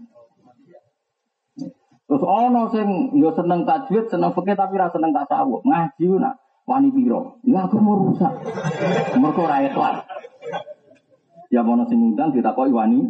Terus 2.09 2.25
ono 2.25 2.73
sing 2.73 2.88
yo 3.21 3.33
seneng 3.37 3.68
tajwid, 3.68 4.09
seneng 4.09 4.33
fikih 4.33 4.57
tapi 4.57 4.77
ra 4.77 4.92
seneng 4.92 5.12
tasawuf. 5.16 5.64
Ngaji 5.64 6.05
ku 6.09 6.16
nak 6.21 6.40
wani 6.68 6.88
piro? 6.92 7.40
Ya 7.44 7.64
aku 7.64 7.81
mau 7.81 8.01
rusak. 8.01 8.33
Mergo 9.16 9.44
ora 9.44 9.64
ikhlas. 9.64 10.05
Ya 11.49 11.64
mau 11.64 11.81
sing 11.88 12.01
ngundang 12.01 12.37
ditakoki 12.37 12.73
wani 12.73 13.01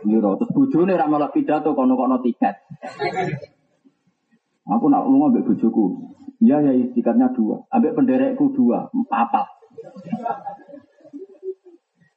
piro. 0.00 0.36
Terus 0.40 0.52
bojone 0.52 0.96
ra 0.96 1.08
melok 1.08 1.36
pidato 1.36 1.76
kono-kono 1.76 2.24
tiket. 2.24 2.56
Aku 4.64 4.88
nak 4.88 5.04
lunga 5.04 5.28
ambek 5.28 5.44
bojoku. 5.44 6.16
Iya 6.40 6.64
ya 6.64 6.72
tiketnya 6.96 7.28
dua. 7.36 7.68
Ambek 7.68 7.92
penderekku 7.92 8.48
dua, 8.56 8.88
empat. 8.96 9.44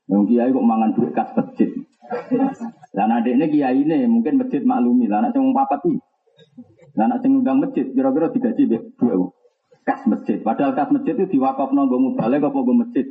Yang 0.07 0.23
kiai 0.31 0.55
kok 0.55 0.67
mangan 0.67 0.95
duit 0.95 1.12
kas 1.12 1.36
masjid. 1.36 1.69
Dan 2.95 3.12
adiknya 3.12 3.51
kiai 3.51 3.83
ini 3.83 4.07
mungkin 4.07 4.39
masjid 4.39 4.63
maklumi. 4.63 5.12
Lah 5.12 5.19
anak 5.19 5.36
sing 5.36 5.51
papat 5.51 5.79
iki. 5.83 5.99
Lah 6.95 7.05
anak 7.12 7.19
sing 7.19 7.36
ngundang 7.36 7.60
masjid 7.60 7.86
kira-kira 7.91 8.31
digaji 8.31 8.63
dua 8.95 9.27
kas 9.83 10.07
masjid. 10.07 10.39
Padahal 10.39 10.71
kas 10.71 10.91
masjid 10.91 11.19
itu 11.19 11.36
diwakaf 11.36 11.75
nonggo 11.75 12.15
balik 12.15 12.47
apa 12.47 12.60
gue 12.63 12.75
masjid. 12.75 13.05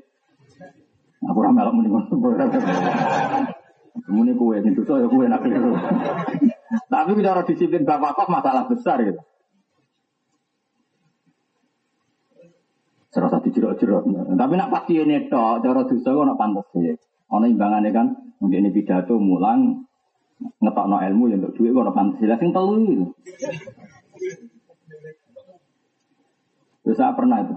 Aku 1.29 1.40
ora 1.44 1.53
melok 1.53 1.72
muni 4.07 4.33
kue 4.37 4.61
itu 4.61 4.85
so 4.85 5.01
ya 5.01 5.09
kue 5.09 5.25
nak. 5.29 5.40
Tapi 6.67 7.11
bicara 7.15 7.47
disiplin 7.47 7.87
bab 7.87 8.03
wakaf 8.03 8.27
masalah 8.27 8.67
besar 8.67 8.99
gitu. 9.07 9.23
Serasa 13.15 13.41
dijerok-jerok. 13.41 14.03
Tapi 14.35 14.53
nak 14.59 14.71
pasti 14.75 14.99
ini 14.99 15.31
tok, 15.31 15.63
cara 15.65 15.87
dosa 15.87 16.11
kok 16.11 16.27
nak 16.27 16.39
pantas 16.39 16.69
ya. 16.77 16.95
Ono 17.33 17.47
imbangannya 17.49 17.91
kan, 17.95 18.07
mungkin 18.43 18.67
ini 18.67 18.71
pidato 18.75 19.17
mulang 19.17 19.87
ngetokno 20.61 21.01
ilmu 21.01 21.33
ya 21.33 21.37
untuk 21.41 21.55
duit 21.57 21.73
kok 21.73 21.87
nak 21.87 21.97
pantas. 21.97 22.21
Lah 22.27 22.39
sing 22.39 22.51
telu 22.53 22.75
itu. 22.83 23.07
Terus 26.83 26.99
saya 26.99 27.17
pernah 27.17 27.43
itu. 27.43 27.55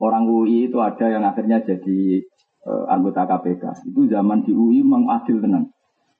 Orang 0.00 0.24
UI 0.30 0.70
itu 0.70 0.78
ada 0.80 1.06
yang 1.12 1.26
akhirnya 1.26 1.60
jadi 1.60 2.24
uh, 2.64 2.88
anggota 2.88 3.26
KPK. 3.28 3.88
Itu 3.88 4.08
zaman 4.08 4.44
di 4.44 4.52
UI 4.52 4.80
memang 4.80 5.10
adil 5.12 5.42
tenang. 5.44 5.68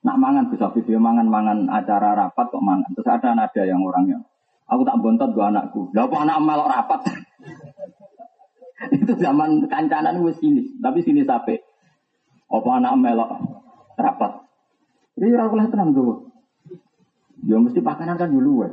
Nak 0.01 0.17
mangan 0.17 0.49
bisa 0.49 0.73
video 0.73 0.97
mangan-mangan 0.97 1.69
acara 1.69 2.17
rapat 2.17 2.45
kok 2.49 2.65
mangan. 2.65 2.89
Terus 2.97 3.09
ada 3.09 3.37
ada 3.37 3.61
yang 3.61 3.85
orangnya. 3.85 4.17
Aku 4.65 4.81
tak 4.81 4.97
bontot 4.97 5.29
gua 5.35 5.53
anakku. 5.53 5.93
Lah 5.93 6.09
anak 6.09 6.41
melok 6.41 6.71
rapat? 6.71 6.99
itu 8.97 9.13
zaman 9.21 9.69
kancanan 9.69 10.25
wis 10.25 10.41
sini, 10.41 10.81
tapi 10.81 11.05
sini 11.05 11.21
sampai. 11.21 11.61
Apa 12.49 12.69
anak 12.81 12.97
melok 12.97 13.29
rapat? 13.99 14.41
Ini 15.21 15.37
ora 15.37 15.53
oleh 15.53 15.69
tenang 15.69 15.93
dulu. 15.93 16.13
Ya 17.45 17.61
mesti 17.61 17.83
pakanan 17.83 18.17
kan 18.17 18.33
dulu 18.33 18.65
ya. 18.65 18.69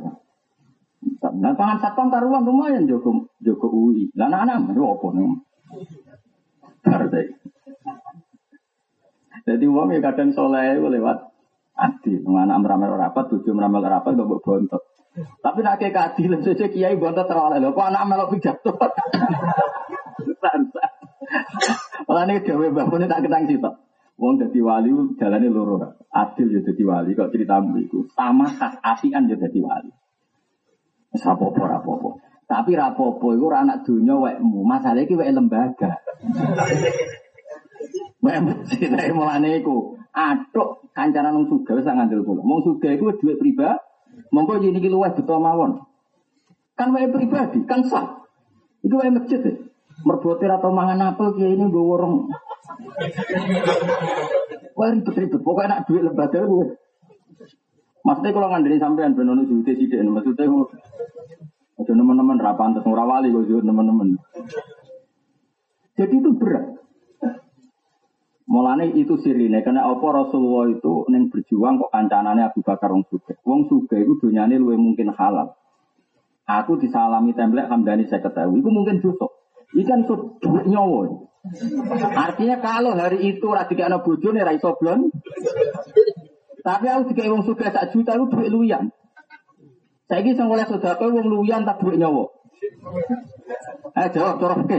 Nah, 1.19 1.55
pangan 1.55 1.79
satpam 1.79 2.11
karuan 2.11 2.43
lumayan 2.43 2.89
Joko 2.89 3.29
Joko 3.45 3.69
UI. 3.69 4.11
Lah 4.17 4.33
anak-anak 4.33 4.75
apa 4.75 5.07
nih? 5.15 5.25
Partai. 6.83 7.25
Jadi 9.47 9.65
uang 9.69 9.95
ya 9.95 10.01
kadang 10.03 10.33
soleh 10.33 10.79
lewat 10.79 11.19
adi. 11.79 12.19
Anak 12.25 12.59
meramal 12.65 12.99
rapat, 12.99 13.25
tujuh 13.31 13.55
meramal 13.55 13.85
rapat, 13.85 14.19
gak 14.19 14.27
buat 14.27 14.43
bontot. 14.43 14.83
Tapi 15.19 15.59
nak 15.67 15.83
kayak 15.83 15.95
keadilan 15.95 16.41
saja 16.47 16.67
kiai 16.71 16.95
bontot 16.99 17.27
terlalu 17.27 17.63
lho. 17.63 17.75
Kok 17.75 17.89
anak 17.91 18.07
melok 18.07 18.31
pidato? 18.35 18.73
Malah 22.09 22.25
ini 22.25 22.41
gawe 22.41 22.67
bangun 22.73 23.05
tak 23.05 23.21
ketang 23.27 23.45
sitok. 23.45 23.75
Wong 24.19 24.41
dadi 24.41 24.59
wali 24.59 24.91
jalannya 25.15 25.53
loro. 25.53 25.79
Adil 26.11 26.51
ya 26.51 26.61
wali 26.65 27.15
kok 27.15 27.31
cerita 27.31 27.61
itu. 27.77 28.09
Sama 28.17 28.49
khas 28.51 28.81
asian 28.83 29.29
ya 29.31 29.37
wali. 29.39 29.91
Rapopo, 31.15 31.63
rapopo. 31.65 32.11
Tapi 32.49 32.73
rapopo 32.73 33.37
itu 33.37 33.45
anak 33.53 33.85
dunia 33.85 34.17
wekmu. 34.17 34.65
Masalah 34.65 35.05
ini 35.05 35.15
wek 35.21 35.31
lembaga. 35.37 36.01
Masjid 38.23 38.89
dari 38.91 39.13
mulane 39.15 39.63
iku. 39.63 39.95
Atuk 40.13 40.91
kancanan 40.97 41.39
wong 41.39 41.47
sugih 41.47 41.79
wis 41.79 41.87
ngandel 41.87 42.27
kula. 42.27 42.43
Wong 42.43 42.61
sugih 42.67 42.99
iku 42.99 43.15
duit 43.19 43.39
pribadi. 43.39 43.79
Monggo 44.35 44.59
yen 44.59 44.77
iki 44.77 44.91
luwih 44.91 45.15
beto 45.15 45.39
mawon. 45.39 45.79
Kan 46.75 46.91
wae 46.91 47.07
pribadi, 47.07 47.63
kan 47.65 47.87
sah. 47.87 48.27
Iku 48.83 48.99
wae 48.99 49.15
masjid. 49.15 49.41
Ya. 49.41 49.55
Merbote 50.07 50.47
atau 50.47 50.71
mangan 50.71 51.15
apel 51.15 51.35
kiai 51.35 51.59
ini 51.59 51.67
gue 51.71 51.83
worong. 51.83 52.31
Wah 54.79 54.89
ribet-ribet. 54.95 55.43
Pokoknya 55.43 55.83
nak 55.83 55.83
duit 55.91 56.07
lembaga 56.07 56.47
gue. 56.47 56.67
Maksudnya 58.07 58.31
kalau 58.31 58.49
ngandani 58.55 58.79
sampean 58.79 59.13
benono 59.19 59.43
juute 59.45 59.75
sidik, 59.75 60.01
maksudnya 60.07 60.49
ada 61.79 61.93
teman-teman 61.93 62.39
rapan 62.41 62.73
terus 62.73 62.87
ngurawali 62.87 63.29
gue 63.35 63.59
teman-teman. 63.59 64.17
Jadi 65.99 66.15
itu 66.15 66.31
berat. 66.39 66.79
Mulane 68.49 68.97
itu 68.97 69.21
sirine 69.21 69.61
karena 69.61 69.85
apa 69.85 70.07
Rasulullah 70.09 70.73
itu 70.73 71.05
neng 71.13 71.29
berjuang 71.29 71.77
kok 71.85 71.93
kancanane 71.93 72.49
Abu 72.49 72.65
Bakar 72.65 72.89
wong 72.89 73.05
suge. 73.13 73.37
Wong 73.45 73.69
suge 73.69 74.01
itu 74.01 74.17
dunyane 74.17 74.57
luwe 74.57 74.81
mungkin 74.81 75.13
halal. 75.13 75.53
Aku 76.49 76.81
disalami 76.81 77.37
templek 77.37 77.69
Hamdani 77.69 78.09
saya 78.09 78.25
ketahui, 78.25 78.65
itu 78.65 78.71
mungkin 78.73 79.05
dosa. 79.05 79.29
Ini 79.77 79.85
kan 79.85 80.09
itu 80.09 80.41
duit 80.41 80.65
nyawa. 80.65 81.29
Artinya 82.17 82.57
kalau 82.65 82.97
hari 82.97 83.37
itu 83.37 83.45
rati 83.53 83.77
anak 83.85 84.01
bojone 84.01 84.41
ra 84.41 84.57
iso 84.57 84.73
blon. 84.81 85.13
Tapi 86.65 86.89
aku 86.89 87.13
dikai 87.13 87.29
wong 87.29 87.45
suga 87.45 87.69
sak 87.69 87.93
juta 87.93 88.17
itu 88.17 88.33
duit 88.33 88.49
luyan. 88.49 88.89
Saya 90.09 90.25
ini 90.25 90.41
oleh 90.41 90.65
saudara 90.65 91.05
wong 91.05 91.29
luyan 91.29 91.69
tak 91.69 91.85
duit 91.85 92.01
nyawa. 92.01 92.33
Eh 93.93 94.09
jawab 94.09 94.41
cara 94.41 94.57
oke. 94.57 94.79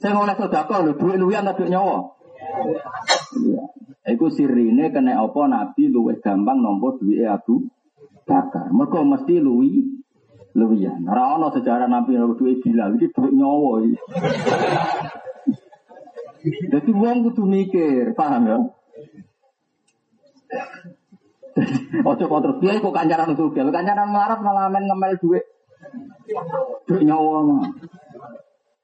Saya 0.00 0.16
ngoleh 0.16 0.32
sedekah 0.32 0.78
lho, 0.80 0.92
duit 0.96 1.20
luwian 1.20 1.44
ta 1.44 1.52
duit 1.52 1.68
nyawa. 1.68 2.19
Iku 4.10 4.26
sirine 4.32 4.90
kena 4.90 5.22
apa 5.22 5.40
Nabi 5.46 5.92
luwih 5.92 6.18
gampang 6.18 6.58
nampa 6.58 6.98
duwike 6.98 7.26
Abu 7.28 7.68
Bakar. 8.26 8.72
Mergo 8.74 9.06
mesti 9.06 9.38
luwi 9.38 9.86
luwian. 10.56 11.06
Ora 11.06 11.38
ana 11.38 11.48
sejarah 11.54 11.86
Nabi 11.86 12.18
nampa 12.18 12.34
duit 12.40 12.58
Bilal 12.64 12.98
iki 12.98 13.12
duit 13.14 13.32
nyawa 13.34 13.86
iki. 13.86 13.98
Jadi 16.72 16.90
wong 16.96 17.28
kudu 17.28 17.44
mikir, 17.44 18.16
paham 18.16 18.48
ya? 18.48 18.58
Ojo 22.00 22.24
kok 22.24 22.40
terus 22.40 22.58
dia 22.64 22.80
kok 22.80 22.96
kancaran 22.96 23.36
sugih. 23.36 23.68
Kancaran 23.68 24.08
melarat 24.08 24.40
malah 24.40 24.72
men 24.72 24.88
ngemel 24.88 25.20
duit. 25.20 25.44
Duit 26.88 27.02
nyawa 27.04 27.44
mah. 27.44 27.68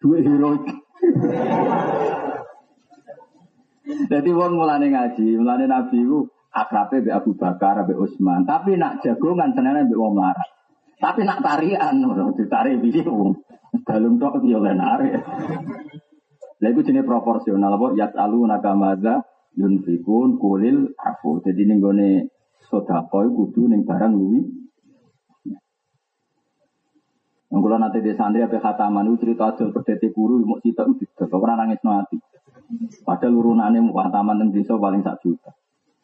Heroik. 0.07 0.63
Jadi 3.87 4.31
wong 4.35 4.59
mulane 4.59 4.91
ngaji, 4.91 5.39
mulane 5.39 5.71
Nabi 5.71 6.03
ku 6.03 6.27
akrabe 6.51 7.07
be 7.07 7.11
Abu 7.15 7.39
Bakar, 7.39 7.87
be 7.87 7.95
Utsman. 7.95 8.43
Tapi 8.43 8.75
nak 8.75 8.99
jagongan 8.99 9.55
senene 9.55 9.87
be 9.87 9.95
wong 9.95 10.19
melarat. 10.19 10.51
Tapi 10.99 11.23
nak 11.23 11.45
tarian, 11.45 12.03
ditarik 12.35 12.83
piye 12.83 13.07
wong. 13.07 13.39
Dalem 13.87 14.19
tok 14.19 14.43
yo 14.43 14.59
lenare. 14.59 15.23
Lha 16.57 16.67
iku 16.73 16.81
jenenge 16.81 17.05
proporsional 17.05 17.77
apa 17.77 17.93
yasalu 17.93 18.49
nakamaza 18.49 19.23
yunfikun 19.55 20.41
kulil 20.41 20.97
afu. 20.97 21.45
Jadi 21.45 21.69
ning 21.69 21.79
gone 21.85 22.33
sedekah 22.67 23.07
kudu 23.13 23.69
ning 23.69 23.85
barang. 23.85 24.17
Yang 27.57 27.73
kula 27.73 27.81
nate 27.81 28.05
di 28.05 28.13
santri 28.13 28.45
apa 28.45 28.61
khataman 28.61 29.09
itu 29.09 29.25
cerita 29.25 29.49
adol 29.49 29.73
perdete 29.73 30.13
guru 30.13 30.45
mau 30.45 30.61
cerita 30.61 30.85
itu 30.85 31.09
tidak 31.09 31.33
ora 31.41 31.57
nangis 31.57 31.81
mati. 31.81 32.21
Padahal 33.01 33.33
urunane 33.33 33.81
mau 33.81 33.97
khataman 33.97 34.45
teng 34.45 34.53
desa 34.53 34.77
paling 34.77 35.01
sak 35.01 35.25
juta. 35.25 35.57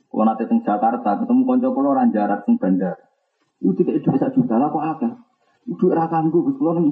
Kula 0.09 0.33
nate 0.33 0.49
teng 0.49 0.65
Jakarta 0.65 1.21
ketemu 1.21 1.45
kanca 1.45 1.69
kula 1.77 1.89
ora 1.93 2.09
jarak 2.09 2.49
teng 2.49 2.57
bandar. 2.57 2.97
Itu 3.61 3.77
tidak 3.85 4.01
itu 4.01 4.17
sak 4.17 4.33
juta 4.33 4.57
lah 4.57 4.73
kok 4.73 4.81
akeh. 4.97 5.13
Itu 5.69 5.93
ora 5.93 6.09
kanggo 6.09 6.41
Gus 6.41 6.57
kula 6.57 6.73
nang 6.81 6.89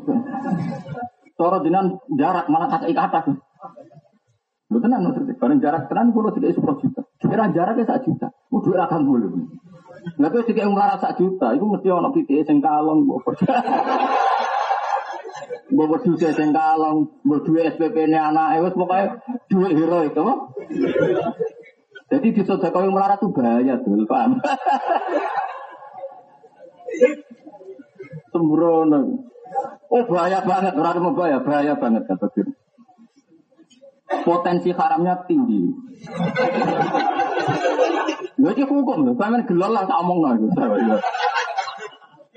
Cara 1.40 1.56
jenengan 1.64 1.96
jarak 2.20 2.52
malah 2.52 2.68
kata 2.68 2.92
kata. 2.92 3.20
Lu 4.68 4.76
tenan 4.76 5.08
maksudnya, 5.08 5.40
bareng 5.40 5.58
jarak 5.64 5.88
tenan 5.88 6.12
kulo 6.12 6.36
tidak 6.36 6.52
sepuluh 6.52 6.76
juta. 6.84 7.00
Kira 7.16 7.48
jaraknya 7.48 7.88
sak 7.88 8.04
juta, 8.04 8.28
udah 8.52 8.84
akan 8.84 9.08
dulu. 9.08 9.28
Nggak 10.20 10.30
tuh 10.36 10.44
tiga 10.52 10.68
ungkara 10.68 11.00
sak 11.00 11.16
juta, 11.16 11.56
itu 11.56 11.64
mesti 11.64 11.88
orang 11.88 12.12
piti 12.12 12.44
sing 12.44 12.60
kalong, 12.60 13.08
bawa 13.08 13.24
bawa 15.70 15.96
duit 16.02 16.32
sing 16.34 16.50
kalong, 16.50 17.10
bawa 17.22 17.38
duit 17.46 17.74
SPP 17.74 17.96
ini 18.10 18.18
anak, 18.18 18.58
itu 18.58 18.76
pokoknya 18.76 19.06
duit 19.46 19.72
hero 19.74 19.98
itu. 20.06 20.26
Jadi 22.10 22.26
di 22.34 22.42
sodako 22.42 22.82
yang 22.82 22.94
melarat 22.94 23.22
tuh 23.22 23.30
bahaya 23.30 23.78
tuh, 23.78 24.02
paham? 24.04 24.42
Sembrono. 28.34 29.00
Oh 29.90 30.02
bahaya 30.06 30.42
banget, 30.42 30.74
orang 30.78 31.02
mau 31.02 31.14
bahaya, 31.14 31.38
bahaya 31.42 31.74
banget 31.78 32.06
kata 32.06 32.26
Firman 32.34 32.60
potensi 34.24 34.70
haramnya 34.74 35.22
tinggi. 35.26 35.70
Lha 38.40 38.52
hukum 38.64 39.12
sampean 39.14 39.44
gelol 39.46 39.72
lah 39.76 39.84
tak 39.84 40.00
omong 40.02 40.18
lho. 40.24 40.98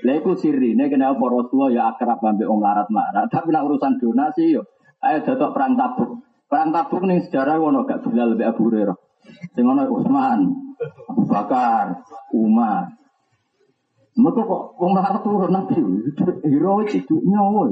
Lha 0.04 0.20
iku 0.20 0.36
sirine 0.36 0.92
kenapa 0.92 1.24
Rasulullah 1.24 1.72
ya 1.72 1.82
akrab 1.96 2.20
ambek 2.20 2.44
wong 2.44 2.60
larat-larat, 2.60 3.32
tapi 3.32 3.48
nak 3.48 3.64
urusan 3.64 3.96
donasi 3.96 4.52
yo 4.52 4.68
ayo 5.00 5.24
datok 5.24 5.56
perang 5.56 5.80
tabuk. 5.80 6.20
Perang 6.44 6.70
tabuk 6.76 7.02
ning 7.08 7.24
sejarah 7.24 7.56
ngono 7.56 7.88
gak 7.88 8.04
Bilal 8.04 8.36
lebih 8.36 8.52
Abu 8.52 8.68
Hurairah. 8.68 8.96
Sing 9.56 9.64
ono 9.64 9.88
Utsman, 9.88 10.40
Abu 11.08 11.24
Bakar, 11.24 12.04
Umar. 12.36 12.92
Mereka 14.14 14.40
kok 14.46 14.62
wong 14.78 14.92
larat 14.94 15.24
turun 15.24 15.50
nabi, 15.50 15.80
hero 16.46 16.72
itu 16.86 17.16
nyawa. 17.24 17.66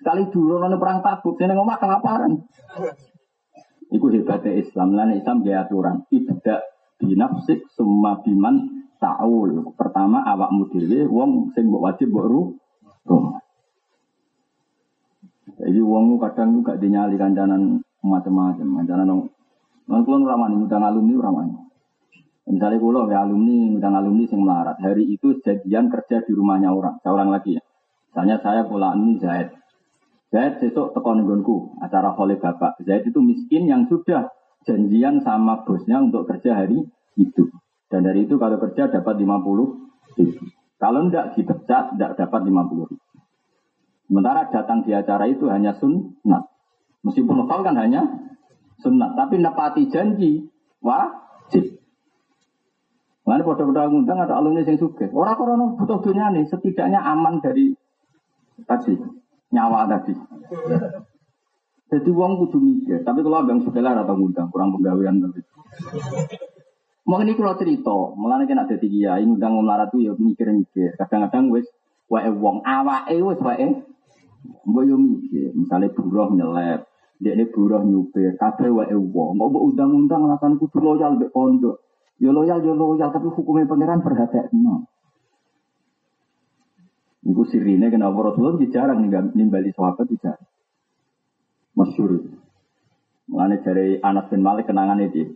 Sekali 0.00 0.22
dulu 0.30 0.62
nang 0.62 0.78
perang 0.78 1.02
tabuk, 1.02 1.34
sing 1.34 1.50
ngomong 1.50 1.82
kelaparan. 1.82 2.32
Iku 3.90 4.06
hebatnya 4.10 4.54
Islam. 4.54 4.94
Lain 4.94 5.18
Islam 5.18 5.42
dia 5.42 5.66
aturan. 5.66 6.06
Ibda 6.10 6.62
binafsik 6.98 7.68
semua 7.74 8.18
biman 8.24 8.85
ta'ul. 9.00 9.74
Pertama 9.76 10.24
awak 10.24 10.52
mudile 10.52 11.06
wong 11.08 11.52
sing 11.52 11.68
mbok 11.68 11.84
wajib 11.92 12.08
mbok 12.12 12.26
ru. 12.26 12.42
Jadi 15.56 15.80
wong 15.80 16.20
kadang 16.20 16.60
juga 16.60 16.76
dinyali 16.76 17.16
kancanan 17.16 17.80
macam-macam. 18.04 18.66
Kancanan 18.82 19.06
nong 19.08 19.22
nong 19.88 20.02
kulon 20.04 20.22
ramani 20.28 20.54
ngundang 20.60 20.84
alumni 20.84 21.14
ramani. 21.22 21.54
Misalnya 22.46 22.78
kulo 22.78 23.10
ya 23.10 23.26
alumni 23.26 23.74
ngundang 23.74 23.94
alumni 23.96 24.24
sing 24.28 24.40
melarat. 24.44 24.76
Hari 24.78 25.04
itu 25.10 25.40
jadian 25.42 25.90
kerja 25.90 26.22
di 26.22 26.32
rumahnya 26.36 26.70
orang. 26.70 27.02
Seorang 27.02 27.32
lagi 27.32 27.58
ya. 27.58 27.62
Misalnya 28.12 28.36
saya 28.44 28.62
pula 28.68 28.94
ini 28.94 29.18
Zaid. 29.18 29.48
Zaid 30.30 30.62
besok 30.62 30.94
teko 30.94 31.10
nenggonku 31.16 31.80
acara 31.82 32.14
oleh 32.14 32.38
bapak. 32.38 32.78
Zaid 32.84 33.08
itu 33.08 33.18
miskin 33.18 33.66
yang 33.66 33.88
sudah 33.90 34.30
janjian 34.66 35.22
sama 35.22 35.64
bosnya 35.64 36.02
untuk 36.02 36.26
kerja 36.28 36.62
hari 36.64 36.86
itu. 37.16 37.48
Dan 37.86 38.02
dari 38.02 38.26
itu 38.26 38.34
kalau 38.36 38.58
kerja 38.58 38.90
dapat 38.90 39.14
50 39.14 40.18
ribu. 40.18 40.44
Kalau 40.76 41.08
tidak 41.08 41.26
dipecat 41.38 41.94
tidak 41.94 42.10
dapat 42.18 42.40
50 42.42 42.90
ribu. 42.90 43.06
Sementara 44.06 44.46
datang 44.50 44.86
di 44.86 44.94
acara 44.94 45.26
itu 45.26 45.50
hanya 45.50 45.74
sunnah. 45.78 46.46
Meskipun 47.02 47.42
nafal 47.42 47.62
kan 47.66 47.74
hanya 47.78 48.06
sunnah. 48.82 49.14
Tapi 49.14 49.38
nepati 49.38 49.90
janji 49.90 50.46
wajib. 50.82 51.78
Mana 53.26 53.42
pada-pada 53.42 53.90
ngundang 53.90 54.22
ada 54.22 54.38
alumni 54.38 54.62
yang 54.62 54.78
suka. 54.78 55.10
Orang-orang 55.10 55.74
butuh 55.74 55.98
dunia 55.98 56.30
nih 56.30 56.46
setidaknya 56.46 57.02
aman 57.02 57.42
dari 57.42 57.74
tadi 58.62 58.94
nyawa 59.50 59.90
tadi. 59.90 60.14
Jadi 61.86 62.10
uang 62.10 62.32
kudu 62.42 62.58
mikir, 62.58 63.06
tapi 63.06 63.22
kalau 63.22 63.46
abang 63.46 63.62
sebelah 63.62 63.94
atau 63.94 64.18
ngundang 64.18 64.50
kurang 64.50 64.74
pegawaian 64.74 65.22
tapi. 65.22 65.38
Mau 67.06 67.22
ini 67.22 67.38
kalau 67.38 67.54
cerita, 67.54 67.94
mulanya 68.18 68.50
kena 68.50 68.66
tiga 68.66 69.14
ya, 69.14 69.22
ngundang 69.22 69.54
ngomong 69.54 69.94
tuh 69.94 70.02
ya 70.02 70.12
mikir-mikir. 70.18 70.98
Kadang-kadang 70.98 71.54
wes 71.54 71.70
wae 72.10 72.26
wong 72.34 72.66
awake 72.66 73.14
wes 73.22 73.38
wae 73.38 73.66
mbok 74.66 74.82
yo 74.82 74.98
mikir, 74.98 75.54
misalnya 75.54 75.94
buruh 75.94 76.34
nyelep, 76.34 76.86
dia 77.22 77.38
ini 77.38 77.46
buruh 77.46 77.82
nyupir, 77.86 78.34
kabeh 78.34 78.74
wae 78.74 78.94
wong, 78.98 79.38
mau 79.38 79.46
mbok 79.46 79.70
undang-undang 79.70 80.26
alasan 80.26 80.58
kudu 80.58 80.82
loyal 80.82 81.14
mbek 81.14 81.30
pondok. 81.30 81.78
Yo 82.18 82.34
loyal 82.34 82.58
yo 82.66 82.74
loyal 82.74 83.14
tapi 83.14 83.30
hukumnya 83.30 83.70
pangeran 83.70 84.02
perhatian. 84.02 84.50
Iku 87.26 87.42
sirine 87.46 87.86
kenapa 87.90 88.18
Rasulullah 88.18 88.58
jarang 88.66 89.06
nimbali 89.06 89.70
sahabat 89.74 90.10
jarang. 90.18 90.46
Masyur. 91.78 92.34
Mengenai 93.26 93.62
dari 93.62 93.98
Anas 94.02 94.30
bin 94.30 94.42
Malik 94.42 94.70
kenangan 94.70 95.02
itu. 95.02 95.34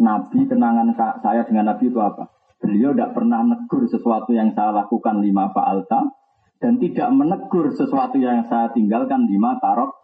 Nabi 0.00 0.48
kenangan 0.48 0.96
saya 0.96 1.44
dengan 1.44 1.76
Nabi 1.76 1.92
itu 1.92 2.00
apa? 2.00 2.32
Beliau 2.60 2.96
tidak 2.96 3.12
pernah 3.16 3.44
negur 3.44 3.84
sesuatu 3.88 4.32
yang 4.32 4.52
saya 4.56 4.72
lakukan 4.72 5.20
lima 5.20 5.52
fa'alta 5.52 6.12
dan 6.60 6.76
tidak 6.76 7.08
menegur 7.12 7.72
sesuatu 7.72 8.16
yang 8.20 8.48
saya 8.48 8.72
tinggalkan 8.72 9.28
lima 9.28 9.56
tarok 9.60 10.00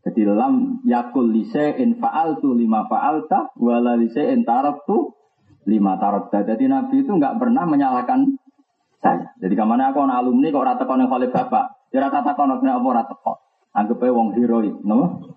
jadi 0.00 0.32
lam 0.32 0.80
yakul 0.88 1.28
lise 1.28 1.76
in 1.76 2.00
fa'altu 2.00 2.56
lima 2.56 2.88
fa'alta 2.88 3.52
wala 3.60 4.00
lise 4.00 4.32
in 4.32 4.48
tu 4.88 5.12
lima 5.68 6.00
tarok 6.00 6.32
Jadi 6.32 6.64
Nabi 6.72 7.04
itu 7.04 7.12
nggak 7.12 7.36
pernah 7.36 7.68
menyalahkan 7.68 8.40
saya. 9.04 9.36
Jadi 9.36 9.52
ke 9.52 9.64
mana 9.64 9.92
aku 9.92 10.00
anak 10.04 10.24
alumni 10.24 10.48
kok 10.48 10.64
rata 10.64 10.84
kono 10.88 11.04
oleh 11.04 11.28
bapak, 11.28 11.92
ya 11.92 12.00
rata 12.00 12.32
kono 12.32 12.60
apa 12.60 12.88
rata 12.96 13.14
kok. 13.16 13.38
Anggap 13.70 14.02
aja 14.02 14.10
wong 14.10 14.34
heroik, 14.34 14.74
no? 14.82 15.30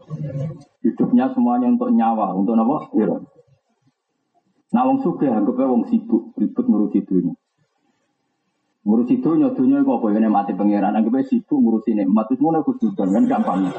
Hidupnya 0.81 1.29
semuanya 1.37 1.69
untuk 1.69 1.93
nyawa, 1.93 2.33
untuk 2.33 2.57
apa? 2.57 2.89
Hero. 2.97 3.29
Nah 4.73 4.83
wong 4.89 5.05
suge 5.05 5.29
anggap 5.29 5.53
aja 5.53 5.69
wong 5.69 5.85
sibuk, 5.85 6.33
ribut 6.33 6.65
ngurusi 6.65 7.05
dunia. 7.05 7.37
Ngurusi 8.83 9.21
dunia, 9.21 9.53
dunia 9.53 9.85
itu 9.85 9.91
apa? 9.93 10.05
Ini 10.09 10.29
mati 10.33 10.57
pangeran, 10.57 10.97
anggap 10.97 11.13
aja 11.21 11.29
sibuk 11.29 11.61
ngurusi 11.61 11.93
nikmat, 11.93 12.33
itu 12.33 12.41
semua 12.41 12.57
aku 12.57 12.73
sudah, 12.81 13.05
kan 13.05 13.23
gampang. 13.29 13.69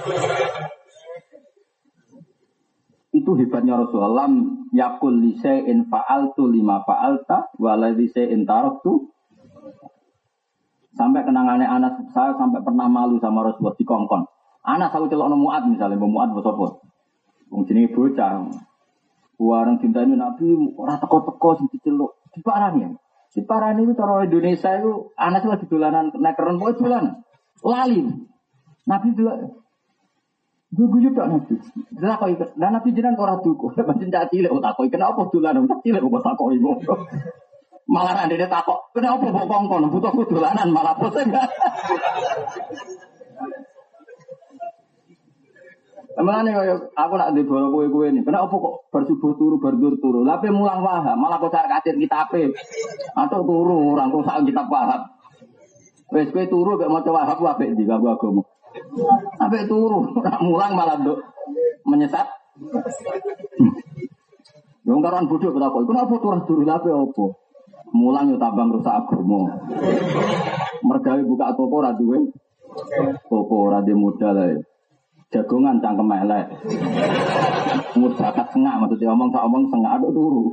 Itu 3.15 3.31
hebatnya 3.39 3.79
Rasulullah. 3.79 4.27
Yakul 4.75 5.23
lise'in 5.23 5.87
fa'altu 5.87 6.51
lima 6.51 6.83
fa'alta, 6.83 7.55
wala 7.63 7.95
lise'in 7.95 8.43
taroktu 8.43 9.15
Sampai 10.95 11.27
kenangannya 11.27 11.67
anak 11.67 12.07
saya 12.15 12.39
sampai 12.39 12.63
pernah 12.63 12.87
malu 12.87 13.19
sama 13.19 13.43
Rasulullah 13.43 13.75
di 13.75 13.83
kongkon. 13.83 14.23
Anak 14.65 14.97
saya 14.97 15.05
celok 15.13 15.29
muat 15.37 15.69
misalnya, 15.69 16.01
muat 16.01 16.33
bosopor. 16.33 16.81
Wong 17.53 17.69
jenenge 17.69 17.93
bocah. 17.93 18.49
Warang 19.37 19.77
cinta 19.83 20.01
ini 20.07 20.17
Nabi 20.17 20.57
orang 20.79 20.99
teko-teko 21.03 21.59
sing 21.59 21.67
diceluk. 21.69 22.17
Diparani 22.33 22.87
ya. 22.87 22.91
Diparani 23.35 23.83
itu 23.85 23.93
cara 23.99 24.25
Indonesia 24.25 24.71
itu 24.79 25.11
anak 25.19 25.45
lagi 25.45 25.67
dolanan 25.67 26.15
naik 26.17 26.39
keren 26.39 26.57
pokoke 26.57 26.81
dolanan. 26.81 27.21
Lali. 27.61 28.01
Nabi 28.89 29.09
itu 29.13 29.23
Gue 30.75 30.91
gue 30.91 31.15
tak 31.15 31.31
nabi. 31.31 31.55
Lah 32.03 32.19
kok 32.19 32.31
ikut. 32.35 32.49
Dan 32.59 32.75
nabi 32.75 32.91
jenengan 32.91 33.15
ora 33.15 33.39
duku. 33.39 33.71
Pancen 33.79 34.11
cak 34.11 34.35
cilik 34.35 34.51
kok 34.51 34.65
takoi. 34.65 34.91
Kenapa 34.91 35.23
dolan 35.31 35.71
cak 35.71 35.81
cilik 35.87 36.03
kok 36.03 36.25
takoi 36.27 36.59
ngono. 36.59 36.95
Malah 37.87 38.27
ada 38.27 38.47
takok. 38.51 38.91
Kenapa 38.91 39.23
kok 39.23 39.47
kongkon 39.47 39.87
butuh 39.87 40.11
dolanan 40.27 40.75
malah 40.75 40.99
pusing. 40.99 41.31
Emangane 46.15 46.55
kaya 46.55 46.79
aku 46.95 47.15
nak 47.19 47.35
dibawa 47.35 47.75
kowe-kowe 47.75 48.07
ini. 48.07 48.23
Kenapa 48.23 48.55
kok 48.55 48.87
bersubuh 48.95 49.35
turu 49.35 49.59
berdur 49.59 49.99
turu? 49.99 50.23
Lape 50.23 50.47
mulang 50.47 50.87
paham, 50.87 51.19
malah 51.19 51.43
kok 51.43 51.51
cari 51.51 51.67
kacir 51.67 51.99
kitabe. 51.99 52.55
Atau 53.19 53.43
turu 53.43 53.99
orang 53.99 54.15
kok 54.15 54.23
sak 54.23 54.47
kitab 54.47 54.71
paham. 54.71 55.11
Wes 56.15 56.31
kowe 56.31 56.47
turu 56.47 56.79
mek 56.79 56.87
maca 56.87 57.11
wahab 57.11 57.35
ku 57.35 57.51
apik 57.51 57.75
ndi 57.75 57.83
kanggo 57.83 58.15
agama. 58.15 58.47
Apik 59.43 59.67
turu, 59.67 60.15
mulang 60.47 60.79
malah 60.79 61.03
nduk 61.03 61.19
menyesat. 61.83 62.31
Wong 64.87 65.03
karan 65.03 65.27
bodoh 65.27 65.51
kok 65.51 65.83
kenapa 65.83 66.15
turu 66.23 66.39
turu 66.47 66.63
lape 66.63 66.95
opo? 66.95 67.43
Mulang 67.91 68.31
yo 68.31 68.39
tambang 68.39 68.71
rusak 68.71 69.03
agama. 69.03 69.51
Mergawe 70.87 71.27
buka 71.27 71.59
toko 71.59 71.83
ora 71.83 71.91
duwe. 71.91 72.23
Toko 73.27 73.67
ora 73.67 73.83
modal 73.83 74.39
ae 74.39 74.74
jagongan 75.35 75.83
cangkem 75.83 76.15
elek. 76.15 76.47
Mudakat 77.99 78.47
sengak 78.55 78.79
maksudnya 78.79 79.11
omong 79.11 79.35
tak 79.35 79.43
omong 79.43 79.67
sengak 79.67 79.99
aduk 79.99 80.15
turu. 80.15 80.45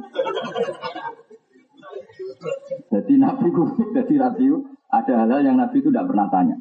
Jadi 2.89 3.13
Nabi 3.21 3.45
itu, 3.53 3.63
jadi 3.93 4.13
radio 4.17 4.65
ada 4.89 5.13
hal-hal 5.21 5.45
yang 5.45 5.57
Nabi 5.61 5.77
itu 5.85 5.93
tidak 5.93 6.09
pernah 6.09 6.27
tanya. 6.33 6.57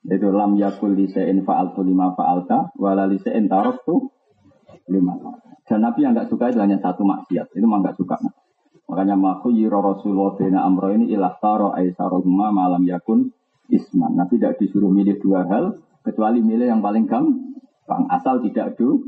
Itu 0.00 0.32
lam 0.32 0.56
yakul 0.56 0.96
lisein 0.96 1.44
fa'altu 1.44 1.84
lima 1.84 2.16
fa'alta 2.16 2.72
wala 2.80 3.04
lisein 3.04 3.52
tu 3.84 4.08
lima. 4.88 5.12
Dan 5.68 5.84
Nabi 5.84 6.02
yang 6.02 6.16
nggak 6.16 6.32
suka 6.32 6.50
itu 6.50 6.58
hanya 6.58 6.80
satu 6.80 7.04
maksiat. 7.04 7.52
Itu 7.52 7.66
mah 7.68 7.94
suka. 7.94 8.16
Makanya 8.90 9.14
maku 9.14 9.54
yiro 9.54 9.78
Rasulullah 9.78 10.34
bina 10.34 10.66
amro 10.66 10.90
ini 10.90 11.14
ilah 11.14 11.38
taro 11.38 11.70
aisarohuma 11.70 12.50
malam 12.50 12.82
yakun 12.82 13.30
isman. 13.70 14.18
Nabi 14.18 14.42
tidak 14.42 14.58
disuruh 14.58 14.90
milih 14.90 15.22
dua 15.22 15.46
hal 15.46 15.78
kecuali 16.00 16.40
milih 16.40 16.68
yang 16.70 16.80
paling 16.80 17.04
gampang 17.04 18.02
asal 18.08 18.40
tidak 18.44 18.76
do 18.80 19.04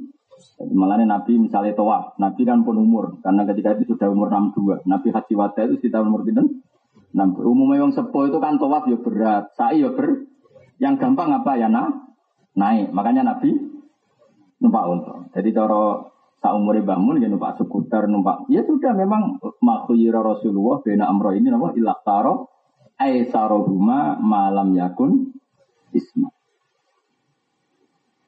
malah 0.74 0.99
Nabi 0.99 1.38
misalnya 1.38 1.72
toa 1.76 2.18
Nabi 2.18 2.43
kan 2.43 2.66
pun 2.66 2.76
umur 2.76 3.22
karena 3.22 3.47
ketika 3.47 3.78
itu 3.78 3.95
sudah 3.95 4.11
umur 4.11 4.28
62 4.28 4.84
Nabi 4.90 5.09
haji 5.14 5.34
wada 5.38 5.61
itu 5.64 5.78
sekitar 5.78 6.03
umur 6.03 6.26
itu 6.26 6.62
Nah, 7.12 7.28
umumnya 7.28 7.84
yang 7.84 7.93
sepo 7.93 8.24
itu 8.24 8.40
kan 8.40 8.57
tawaf 8.57 8.88
ya 8.88 8.97
berat, 8.97 9.53
sa'i 9.53 9.84
ya 9.84 9.93
ber. 9.93 10.24
Yang 10.80 10.95
gampang 10.99 11.30
apa 11.30 11.61
ya 11.61 11.68
nah? 11.68 11.93
Naik. 12.57 12.90
Makanya 12.90 13.22
Nabi 13.22 13.53
numpak 14.59 14.84
unta. 14.88 15.14
Jadi 15.36 15.53
cara 15.53 16.09
saumure 16.40 16.80
bangun 16.80 17.20
ya 17.20 17.28
numpak 17.28 17.61
skuter, 17.61 18.09
numpak. 18.09 18.49
Ya 18.49 18.64
sudah 18.64 18.97
memang 18.97 19.38
makhyira 19.61 20.24
Rasulullah 20.24 20.80
bena 20.80 21.07
amro 21.07 21.36
ini 21.36 21.53
nama 21.53 21.70
ilah 21.76 22.01
taro 22.03 22.49
aisarohuma 22.97 24.16
malam 24.18 24.72
yakun 24.72 25.36
isma. 25.93 26.32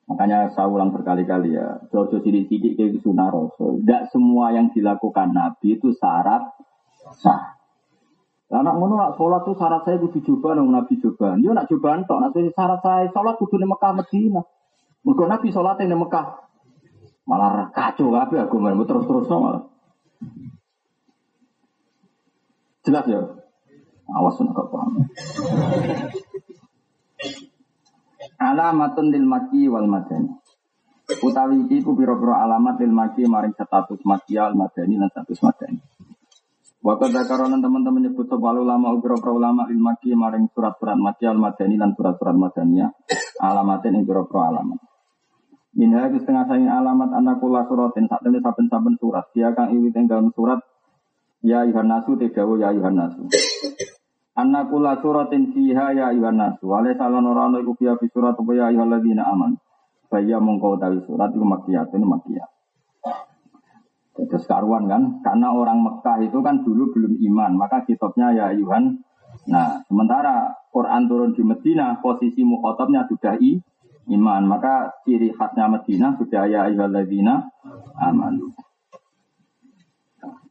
Makanya 0.05 0.53
saya 0.53 0.69
ulang 0.69 0.93
berkali-kali 0.93 1.57
ya, 1.57 1.81
jojo 1.89 2.21
sidik-sidik 2.21 2.77
kayak 2.77 3.01
sunnah 3.01 3.33
rasul. 3.33 3.81
Tidak 3.81 4.13
semua 4.13 4.53
yang 4.53 4.69
dilakukan 4.69 5.33
Nabi 5.33 5.81
itu 5.81 5.97
syarat 5.97 6.45
sah. 7.25 7.57
Anak 8.53 8.77
ngono 8.77 9.01
nak 9.01 9.17
sholat 9.17 9.43
tuh 9.43 9.57
syarat 9.57 9.83
saya 9.83 9.97
kudu 9.99 10.21
coba 10.21 10.55
nang 10.55 10.69
Nabi 10.69 11.01
coba. 11.01 11.35
Dia 11.41 11.57
nak 11.57 11.67
coba 11.67 11.97
entok, 11.97 12.19
nak 12.21 12.37
syarat 12.37 12.81
saya 12.85 13.09
sholat 13.11 13.35
kudu 13.41 13.57
di 13.57 13.67
Mekah 13.67 13.93
Medina. 13.97 14.43
Mergo 15.03 15.25
Nabi 15.25 15.49
sholat 15.49 15.81
di 15.81 15.89
Mekah. 15.89 16.27
Malah 17.25 17.73
kacau 17.73 18.13
kabeh 18.13 18.45
aku 18.45 18.61
malah 18.61 18.85
terus-terus 18.85 19.33
malah. 19.33 19.65
Jelas 22.85 23.05
ya? 23.09 23.21
Awas 24.13 24.37
nak 24.45 24.53
paham. 24.69 25.09
Alamatun 28.45 29.09
lil 29.09 29.25
maki 29.25 29.65
wal 29.73 29.89
madani. 29.89 30.29
Utawi 31.05 31.65
iki 31.65 31.81
ku 31.81 31.97
pira-pira 31.97 32.45
alamat 32.45 32.77
lil 32.85 32.93
maki 32.93 33.25
maring 33.25 33.57
status 33.57 34.05
maki 34.05 34.37
al 34.37 34.53
madani 34.53 35.01
lan 35.01 35.09
status 35.09 35.41
madani. 35.41 35.81
Waktu 36.85 37.17
dakaronan 37.17 37.65
teman-teman 37.65 38.05
nyebut 38.05 38.29
sebal 38.29 38.61
ulama 38.61 38.93
pira-pira 39.01 39.33
ulama 39.33 39.65
lil 39.65 39.81
maring 39.81 40.53
surat-surat 40.53 41.01
maki 41.01 41.25
al 41.25 41.41
madani 41.41 41.81
lan 41.81 41.97
surat-surat 41.97 42.37
madaniyah 42.37 42.93
alamatin 43.41 43.97
ing 43.97 44.05
pira-pira 44.05 44.53
alamat. 44.53 44.81
Minha 45.75 46.07
setengah 46.07 46.45
saing 46.47 46.69
alamat 46.69 47.11
anak 47.17 47.41
kula 47.41 47.67
suratin 47.67 48.07
saat 48.07 48.23
ini 48.29 48.39
saben-saben 48.39 48.95
surat. 49.01 49.27
Dia 49.35 49.51
kang 49.57 49.75
iwi 49.75 49.91
dalam 49.91 50.31
surat 50.31 50.63
Ya 51.45 51.61
Yuhan 51.69 51.93
Nasu 51.93 52.17
Ya 52.57 52.73
Yuhan 52.73 52.97
Nasu 52.97 53.29
Anna 54.35 54.67
kula 54.67 54.99
suratin 54.99 55.55
fiha 55.55 55.95
ya 55.95 56.11
ayuhan 56.11 56.35
nas. 56.35 56.59
Wale 56.59 56.99
salon 56.99 57.31
orang 57.31 57.55
iku 57.63 57.79
fiha 57.79 57.95
fi 58.03 58.11
surat 58.11 58.35
ya 58.51 58.67
ayuhal 58.71 58.91
ladina 58.91 59.31
aman. 59.31 59.55
Saya 60.11 60.43
mongkau 60.43 60.79
tahu 60.79 61.07
surat 61.07 61.31
itu 61.35 61.43
makiyah, 61.43 61.87
itu 61.91 61.99
makiyah. 61.99 62.49
Terus 64.15 64.47
karuan 64.47 64.87
kan, 64.87 65.19
karena 65.27 65.51
orang 65.51 65.83
Mekah 65.83 66.23
itu 66.23 66.39
kan 66.39 66.63
dulu 66.63 66.95
belum 66.95 67.19
iman, 67.19 67.59
maka 67.59 67.83
kitabnya 67.83 68.31
ya 68.31 68.45
ayuhan. 68.55 69.03
Nah, 69.51 69.83
sementara 69.91 70.55
Quran 70.71 71.11
turun 71.11 71.35
di 71.35 71.43
Medina, 71.43 71.99
posisi 71.99 72.47
mukhotabnya 72.47 73.11
sudah 73.11 73.35
i, 73.43 73.59
iman, 74.15 74.47
maka 74.47 75.03
ciri 75.03 75.35
khasnya 75.35 75.67
Medina 75.67 76.15
sudah 76.15 76.47
ya 76.47 76.71
ladina 76.71 77.43
aman. 77.99 78.39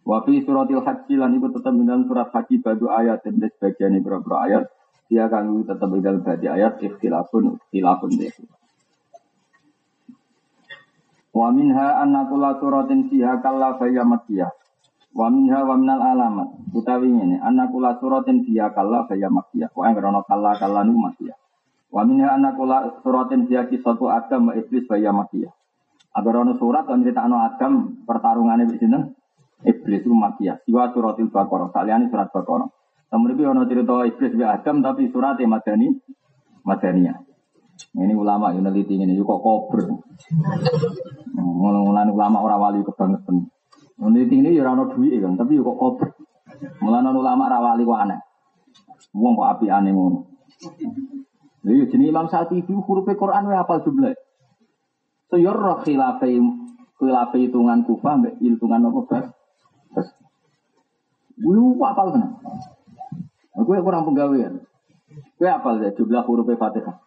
Wa 0.04 0.20
fi 0.28 0.44
suratil 0.44 0.84
haji 0.84 1.16
lan 1.16 1.40
iku 1.40 1.48
tetap 1.56 1.72
dalam 1.80 2.04
surat 2.04 2.28
haji 2.28 2.60
badu 2.60 2.92
ayat 2.92 3.24
dan 3.24 3.40
sebagian 3.40 3.96
beberapa 4.04 4.36
ayat 4.44 4.68
dia 5.08 5.32
akan 5.32 5.64
tetap 5.64 5.88
dalam 6.04 6.20
badi 6.20 6.48
ayat 6.52 6.84
ikhtilafun 6.84 7.56
ikhtilafun 7.56 8.12
deh. 8.20 8.32
Wa 11.34 11.50
minha 11.56 12.04
anna 12.04 12.28
kulla 12.28 12.60
suratin 12.60 13.08
fiha 13.08 13.40
kalla 13.40 13.80
faya 13.80 14.04
makkiyah. 14.04 14.52
Wa 15.16 15.32
minha 15.32 15.64
wa 15.64 15.80
minal 15.80 16.04
alamat. 16.04 16.50
Utawi 16.76 17.08
ini 17.08 17.40
anna 17.40 17.72
kulla 17.72 17.96
suratin 18.04 18.44
fiha 18.44 18.76
kalla 18.76 19.08
faya 19.08 19.32
makkiyah. 19.32 19.72
Wa 19.72 19.88
yang 19.88 20.04
rono 20.04 20.22
kalla 20.28 20.52
kalla 20.60 20.84
nu 20.84 21.00
makkiyah. 21.00 21.38
Wa 21.96 22.04
minha 22.04 22.28
anna 22.28 22.52
kulla 22.54 23.00
suratin 23.02 23.48
fiha 23.48 23.72
kisatu 23.72 24.12
adam 24.12 24.52
wa 24.52 24.54
iblis 24.54 24.84
faya 24.84 25.16
makkiyah. 25.16 25.54
Agar 26.14 26.46
ono 26.46 26.54
surat 26.62 26.86
kan 26.86 27.02
cerita 27.02 27.26
Adam 27.26 28.06
pertarungannya 28.06 28.70
di 28.70 28.78
sini 28.78 29.23
Iblis 29.64 30.04
itu 30.04 30.12
makia. 30.12 30.60
Siwa 30.68 30.92
suratil 30.92 31.32
Baqarah. 31.32 31.72
Saliyane 31.72 32.12
surat 32.12 32.30
Baqarah. 32.32 32.68
Kemudian 33.14 33.38
itu 33.38 33.46
ada 33.46 33.64
cerita 33.70 33.96
iblis 34.10 34.34
bi 34.34 34.42
Adam 34.42 34.82
tapi 34.82 35.06
suratnya 35.14 35.46
madani 35.46 35.88
madania. 36.66 37.14
Ini 37.94 38.14
ulama 38.18 38.50
yang 38.54 38.66
neliti 38.66 38.98
ini 38.98 39.18
kok 39.22 39.42
kober. 39.42 39.86
Mulai 41.38 42.10
ulama 42.10 42.42
orang 42.42 42.60
wali 42.62 42.80
kebangetan. 42.82 43.50
Neliti 44.02 44.42
ini 44.42 44.58
ya 44.58 44.66
rano 44.66 44.90
duit 44.90 45.22
kan, 45.22 45.38
tapi 45.38 45.62
kok 45.62 45.78
kober. 45.78 46.10
Mulai 46.82 47.06
ulama 47.14 47.50
rawali 47.50 47.86
kok 47.86 48.02
aneh. 48.02 48.20
Wong 49.14 49.34
kok 49.38 49.50
api 49.58 49.66
aneh 49.70 49.94
ngono. 49.94 50.20
Lha 51.64 51.86
jenis 51.86 52.10
Imam 52.10 52.28
Syafi'i 52.28 52.66
huruf 52.66 53.06
Quran 53.06 53.46
wae 53.46 53.58
hafal 53.62 53.86
jumlah. 53.86 54.18
So 55.30 55.38
yo 55.38 55.54
roh 55.54 55.80
khilafe 55.86 56.34
khilafe 56.98 57.38
hitungan 57.40 57.86
kufah 57.86 58.20
mbek 58.20 58.42
hitungan 58.42 58.90
apa 58.90 59.34
bas? 61.38 61.46
Lu 61.46 61.78
apal 61.82 62.08
kan? 62.14 62.24
Aku 63.58 63.70
kurang 63.70 64.06
penggawean. 64.10 64.66
Gue 65.38 65.50
apal 65.50 65.82
ya 65.82 65.90
jumlah 65.94 66.24
huruf 66.26 66.50
Fatihah. 66.58 66.98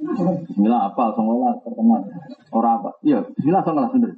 Bismillah 0.00 0.80
apal 0.90 1.12
songolah 1.14 1.60
terkenal. 1.60 2.02
Orang 2.50 2.74
apa? 2.82 2.90
Iya, 3.04 3.28
Bismillah 3.36 3.62
songolah 3.64 3.90
bener. 3.92 4.12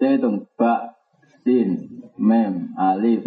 Saya 0.00 0.16
hitung 0.16 0.48
ba, 0.56 0.96
sin, 1.44 2.00
mem, 2.16 2.72
alif, 2.74 3.22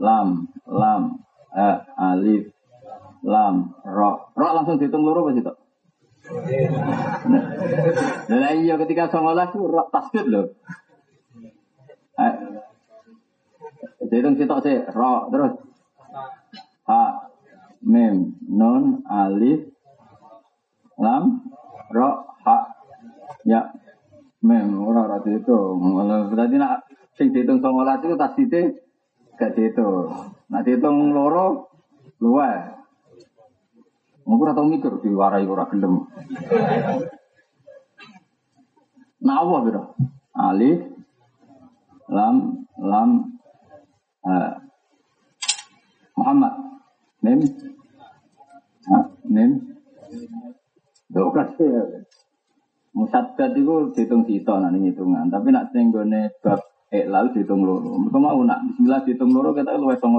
lam, 0.00 0.48
lam, 0.64 1.20
eh, 1.52 1.76
alif, 2.00 2.50
lam, 3.22 3.76
ro. 3.84 4.32
Ro 4.32 4.48
langsung 4.56 4.80
dihitung 4.80 5.04
loro 5.04 5.28
apa 5.28 5.36
sih 5.36 5.44
Nah, 8.28 8.52
iya 8.52 8.76
ketika 8.76 9.08
songolah 9.08 9.48
itu 9.48 9.64
tasdid 9.88 10.26
loh. 10.28 10.52
Hitung 14.08 14.36
sitok 14.40 14.64
sih, 14.64 14.76
ro 14.96 15.28
terus. 15.28 15.52
Ha, 16.88 17.02
mem, 17.84 18.40
nun, 18.48 19.04
alif, 19.04 19.68
lam, 20.96 21.44
ro, 21.92 22.08
ha, 22.48 22.56
ya, 23.44 23.68
mem, 24.40 24.80
ora 24.80 25.04
ora 25.04 25.18
dihitung. 25.20 25.80
Berarti 26.32 26.56
nak 26.56 26.88
sing 27.20 27.36
dihitung 27.36 27.60
songolas 27.60 28.00
itu 28.00 28.16
tas 28.16 28.32
dite 28.38 28.80
gak 29.36 29.52
dihitung. 29.52 30.32
Nah 30.48 30.60
dihitung 30.64 31.12
loro 31.12 31.68
luwe. 32.22 32.52
Aku 34.28 34.44
ora 34.44 34.52
tau 34.52 34.68
mikir 34.68 35.00
diwarai 35.00 35.48
ora 35.48 35.64
gelem. 35.72 36.04
Nawa 39.24 39.64
biro. 39.64 39.96
Alif 40.36 40.84
lam 42.08 42.64
lam 42.76 43.37
uh, 44.28 44.52
Muhammad 46.20 46.52
mim 47.24 47.40
ha, 48.92 48.96
mim 49.24 49.50
do 51.08 51.32
kasih 51.32 52.04
Musaddad 52.98 53.54
itu 53.54 53.94
dihitung 53.94 54.26
sito 54.26 54.58
nanti 54.58 54.90
hitungan, 54.90 55.30
tapi 55.30 55.54
nak 55.54 55.70
sing 55.70 55.94
gone 55.94 56.34
bab 56.42 56.58
iklal 56.90 57.30
dihitung 57.30 57.62
loro. 57.62 57.94
Mergo 57.94 58.18
mau 58.18 58.42
nak 58.42 58.66
bismillah 58.66 59.06
dihitung 59.06 59.30
loro 59.30 59.54
kita 59.54 59.78
luwes 59.78 60.02
19. 60.02 60.18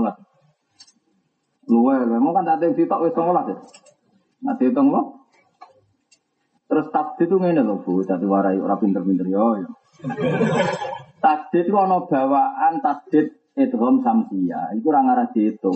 Luwes, 1.67 2.07
mau 2.07 2.31
kan 2.31 2.47
tak 2.47 2.71
sito 2.71 2.95
wis 3.03 3.11
19 3.11 3.51
ya. 3.51 3.57
Nah 4.47 4.55
dihitung 4.55 4.95
lo. 4.95 5.27
Terus 6.69 6.87
tasdid 6.93 7.27
itu 7.27 7.35
ngene 7.35 7.65
lho 7.65 7.81
Bu, 7.81 8.05
dadi 8.05 8.29
warai 8.29 8.61
ora 8.61 8.77
pinter-pinter 8.79 9.27
yo 9.27 9.59
yo. 9.59 9.69
Tasdid 11.19 11.67
itu 11.67 11.75
ana 11.75 12.05
bawaan 12.05 12.79
tasdid 12.79 13.38
idgham 13.59 13.99
samsia, 13.99 14.71
iku 14.79 14.95
ora 14.95 15.03
ngarah 15.03 15.27
dihitung. 15.35 15.75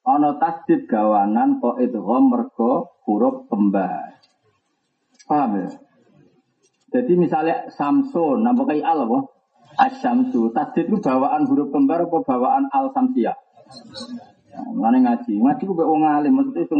Ana 0.00 0.40
tasdid 0.40 0.88
gawanan 0.88 1.60
kok 1.60 1.76
idgham 1.76 2.32
mergo 2.32 2.96
huruf 3.04 3.44
kembar. 3.52 4.16
Paham 5.28 5.62
ya? 5.62 5.68
Jadi 6.90 7.12
misalnya 7.14 7.70
Samsun, 7.70 8.42
nama 8.42 8.66
kayak 8.66 8.82
al 8.82 9.06
apa? 9.06 9.18
Asyamsu. 9.78 10.50
Tasdid 10.50 10.90
itu 10.90 10.98
bawaan 10.98 11.46
huruf 11.46 11.70
kembar 11.70 12.02
apa 12.02 12.18
bawaan 12.26 12.66
al 12.74 12.90
samsia? 12.90 13.38
Mana 14.74 14.98
ngaji, 14.98 15.38
ngaji 15.38 15.62
gue 15.62 15.86
wong 15.86 16.02
alim 16.02 16.34
maksudnya 16.34 16.66
itu 16.66 16.74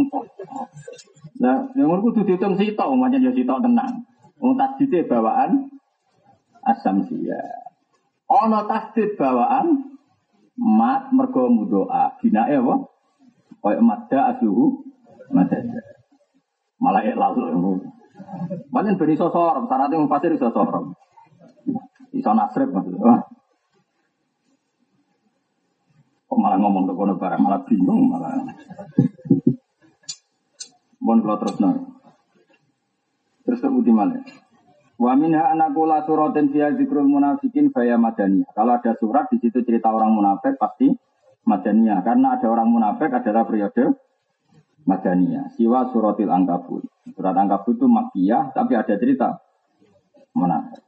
Nah, 1.41 1.71
yang 1.73 1.89
menurutku 1.89 2.21
tuh 2.21 2.23
dihitung 2.27 2.59
sitok, 2.59 2.91
macam 2.93 3.17
jadi 3.17 3.33
sitok 3.33 3.63
tenang. 3.63 4.03
Wong 4.43 4.59
tasdid 4.59 5.07
bawaan 5.07 5.71
asamsia. 6.67 7.39
Ono 8.29 8.59
tasdid 8.67 9.15
bawaan 9.15 9.97
mat 10.59 11.11
mergo 11.15 11.47
mudoa. 11.47 12.17
Binae 12.19 12.59
apa? 12.59 12.75
Kayak 13.61 13.83
madda 13.85 14.19
asluhu 14.35 14.83
madda. 15.31 15.59
Malah 16.81 17.05
lalu. 17.05 17.77
Banyak 18.71 18.97
beri 18.97 19.13
sosor, 19.19 19.67
syaratnya 19.69 20.01
mau 20.01 20.09
pasir 20.09 20.33
sosor. 20.39 20.95
Iso 22.11 22.31
nasrib 22.33 22.73
maksudnya. 22.73 23.23
Kok 26.31 26.39
malah 26.39 26.57
ngomong 26.59 26.87
ke 26.87 26.93
kono 26.95 27.13
barang, 27.19 27.41
malah 27.43 27.61
bingung 27.67 28.07
malah. 28.07 28.31
Bon 31.01 31.19
kalau 31.19 31.37
terus 31.43 31.59
nol. 31.59 31.75
Terus 33.43 33.59
ke 33.59 33.91
malah. 33.91 34.21
Wa 35.01 35.17
minha 35.17 35.49
anakula 35.49 36.05
suratin 36.05 36.53
fiha 36.53 36.77
zikrul 36.77 37.09
munafikin 37.09 37.73
faya 37.73 37.97
madaniyah. 37.97 38.53
Kalau 38.53 38.77
ada 38.77 38.93
surat 39.01 39.25
di 39.33 39.41
situ 39.41 39.65
cerita 39.65 39.89
orang 39.89 40.13
munafik 40.13 40.61
pasti 40.61 40.93
madaniyah. 41.49 42.05
Karena 42.05 42.37
ada 42.37 42.45
orang 42.45 42.69
munafik 42.69 43.09
adalah 43.09 43.49
periode 43.49 43.97
madaniyah. 44.85 45.57
Siwa 45.57 45.89
suratil 45.89 46.29
angkabut. 46.29 46.85
Surat 47.17 47.33
angkabut 47.33 47.81
itu 47.81 47.89
makiyah 47.89 48.53
tapi 48.53 48.77
ada 48.77 48.93
cerita 48.93 49.41
munafik. 50.37 50.85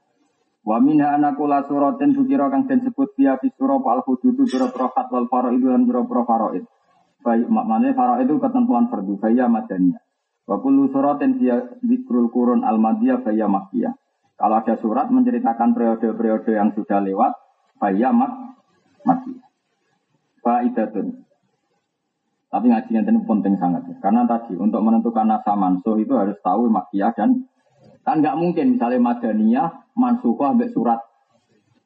Wa 0.62 0.78
minha 0.78 1.18
anakula 1.18 1.66
suratin 1.66 2.14
sukira 2.14 2.54
kang 2.54 2.70
den 2.70 2.86
sebut 2.86 3.18
dia 3.18 3.42
fi 3.42 3.50
surah 3.58 3.82
al 3.82 4.06
hududu 4.06 4.46
biro 4.46 4.70
prohat 4.70 5.10
wal 5.10 5.26
faraid 5.26 5.58
dan 5.58 5.90
biro 5.90 6.06
pro 6.06 6.22
faraid. 6.22 6.70
Baik 7.26 7.50
maknanya 7.50 7.98
faraid 7.98 8.30
itu 8.30 8.38
ketentuan 8.38 8.94
fardu 8.94 9.18
faya 9.18 9.50
madaniyah. 9.50 10.06
Wa 10.46 10.62
kullu 10.62 10.94
suratin 10.94 11.42
dia 11.42 11.66
zikrul 11.82 12.30
kurun 12.30 12.62
al 12.62 12.78
madiyah 12.78 13.26
faya 13.26 13.50
makiyah. 13.50 13.98
Kalau 14.44 14.60
ada 14.60 14.76
surat 14.76 15.08
menceritakan 15.08 15.72
periode-periode 15.72 16.52
yang 16.52 16.76
sudah 16.76 17.00
lewat, 17.00 17.32
faya 17.80 18.12
mak 18.12 18.60
makiyah. 19.08 19.48
Faidatun. 20.44 21.24
Tapi 22.52 22.66
ngajinya 22.68 23.08
ini 23.08 23.24
penting 23.24 23.56
sangat. 23.56 23.88
Karena 24.04 24.28
tadi 24.28 24.60
untuk 24.60 24.84
menentukan 24.84 25.32
nasa 25.32 25.56
mansuh 25.56 25.96
itu 25.96 26.12
harus 26.20 26.36
tahu 26.44 26.68
makiyah 26.68 27.16
dan 27.16 27.48
kan 28.04 28.20
nggak 28.20 28.36
mungkin 28.36 28.76
misalnya 28.76 29.00
madaniyah 29.00 29.96
mansuhah 29.96 30.52
ambek 30.52 30.76
surat 30.76 31.00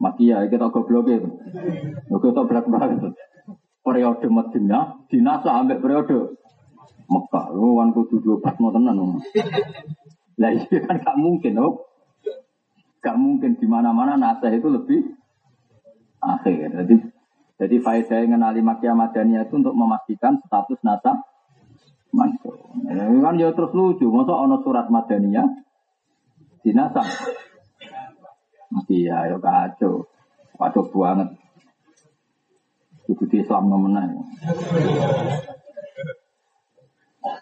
makiyah 0.01 0.49
kita 0.49 0.73
goblok 0.73 1.13
itu. 1.13 1.29
Kita 2.09 2.41
berat 2.41 2.65
banget. 2.65 3.13
Periode 3.85 4.27
Madinah 4.33 5.05
dinasa 5.13 5.61
ambek 5.61 5.77
periode 5.77 6.33
Mekah. 7.05 7.53
Lu 7.53 7.77
kan 7.77 7.93
kudu 7.93 8.17
dua 8.17 8.41
pas 8.41 8.57
mau 8.57 8.73
tenan. 8.73 9.21
Lah 10.41 10.51
iya 10.57 10.77
kan 10.89 11.05
nggak 11.05 11.17
mungkin, 11.21 11.53
oh. 11.61 11.86
Gak 13.07 13.15
mungkin 13.15 13.55
di 13.55 13.63
mana-mana 13.71 14.19
nasa 14.19 14.51
itu 14.51 14.67
lebih 14.67 15.15
akhir. 16.19 16.75
Jadi 16.75 16.95
jadi 17.55 17.75
faedah 17.79 18.19
yang 18.19 18.35
mengenali 18.35 18.59
makia 18.59 18.91
madaniyah 18.91 19.47
itu 19.47 19.55
untuk 19.63 19.71
memastikan 19.71 20.43
status 20.43 20.75
nasa 20.83 21.23
mansuh. 22.11 22.53
Ya, 22.83 23.07
kan 23.07 23.39
ya 23.39 23.55
terus 23.55 23.71
lucu, 23.71 24.11
masa 24.11 24.35
ono 24.35 24.59
surat 24.59 24.91
madaniyah 24.91 25.47
di 26.61 26.75
nasa. 26.75 26.99
Iya, 28.91 29.31
ya 29.31 29.37
kacau. 29.39 30.03
Kacau 30.59 30.83
banget. 30.91 31.31
Itu 33.07 33.23
di 33.23 33.39
Islam 33.39 33.71
nemenan. 33.71 34.19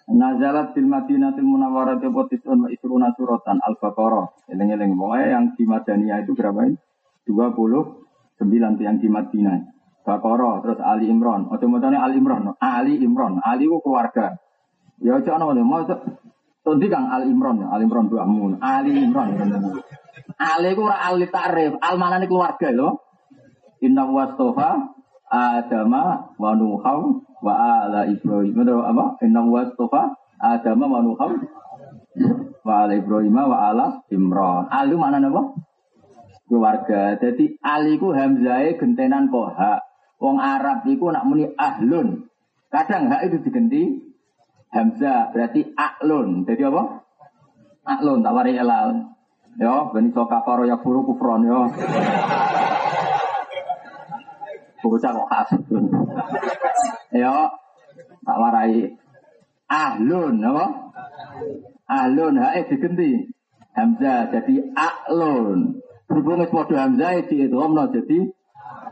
Nazalat 0.09 0.73
fil 0.73 0.87
Madinatil 0.87 1.45
Munawwarah 1.45 1.99
Tisun 2.31 2.65
wa 2.65 2.69
Isruna 2.71 3.11
suratan 3.13 3.59
Al-Baqarah. 3.61 4.49
Eleng-eleng 4.49 4.95
yang 5.29 5.53
di 5.53 5.63
Madaniyah 5.67 6.23
itu 6.25 6.33
berapa 6.33 6.65
ini? 6.65 6.77
29 7.25 8.85
yang 8.85 8.97
di 9.01 9.07
Madinah. 9.09 9.75
Bakoro, 10.05 10.61
terus 10.61 10.77
Ali 10.85 11.09
Imron. 11.09 11.49
Ojo 11.49 11.65
macane 11.65 11.97
Ali 11.97 12.21
Imron, 12.21 12.53
Ali 12.61 13.01
Imron. 13.01 13.41
Ali 13.41 13.65
ku 13.65 13.81
keluarga. 13.81 14.37
Ya 15.01 15.17
ojo 15.17 15.29
ana 15.33 15.49
mau 15.65 15.81
Tadi 16.65 16.85
kang 16.89 17.09
Ali 17.09 17.33
Imron, 17.33 17.65
Ali 17.65 17.89
Imron 17.89 18.05
dua 18.05 18.29
mun. 18.29 18.61
Ali 18.61 19.01
Imron. 19.01 19.33
Ali 20.37 20.77
ku 20.77 20.85
ora 20.85 21.09
Ali 21.09 21.25
tarif, 21.25 21.81
al 21.81 21.97
manane 21.97 22.29
keluarga 22.29 22.69
lho. 22.69 23.01
Inna 23.81 24.05
wastofa 24.05 24.93
Adama 25.25 26.37
wa 26.37 26.51
Nuham 26.53 27.24
wa 27.45 27.53
ala 27.85 28.09
Ibrahim. 28.09 28.57
Itu 28.57 28.81
apa? 28.81 29.21
Inna 29.21 29.45
wastofa 29.45 30.17
Adama 30.41 30.89
wa 30.89 30.99
Nuham 31.05 31.45
wa 32.65 32.73
ala 32.81 32.93
Ibrahim 32.97 33.37
wa 33.37 33.57
ala 33.69 34.01
Imron. 34.09 34.65
Ali 34.73 34.97
mana 34.97 35.21
apa? 35.21 35.53
Keluarga. 36.49 37.13
Jadi 37.21 37.61
Ali 37.61 38.01
ku 38.01 38.09
hamzahnya 38.09 38.81
gentenan 38.81 39.29
kohak. 39.29 39.85
Wong 40.17 40.41
Arab 40.41 40.87
itu 40.89 41.05
nak 41.13 41.27
muni 41.29 41.45
ahlun. 41.53 42.25
Kadang 42.73 43.13
hak 43.13 43.29
itu 43.29 43.37
diganti 43.45 43.81
hamzah 44.73 45.29
berarti 45.29 45.69
aklun. 45.77 46.49
Jadi 46.49 46.65
apa? 46.65 47.05
Aklun 47.85 48.25
tawari 48.25 48.57
elal. 48.57 49.13
Yo, 49.55 49.87
bani 49.95 50.11
soka 50.11 50.43
karo 50.43 50.67
ya 50.67 50.75
furu 50.83 51.07
kufron 51.07 51.47
yo. 51.47 51.71
Bocah 54.85 55.11
kok 55.17 55.27
kasut. 55.33 55.63
Yo, 57.15 57.47
tak 58.27 58.37
warai 58.37 58.91
ahlun 59.71 60.43
apa? 60.43 60.65
Ahlun 61.87 62.35
hak 62.43 62.67
diganti 62.67 63.31
hamzah 63.75 64.31
jadi 64.35 64.55
aklun. 64.75 65.79
Berhubung 66.05 66.43
wis 66.43 66.51
padha 66.51 66.85
hamzah 66.85 67.23
di 67.25 67.45
itu 67.47 67.55
jadi 67.55 68.19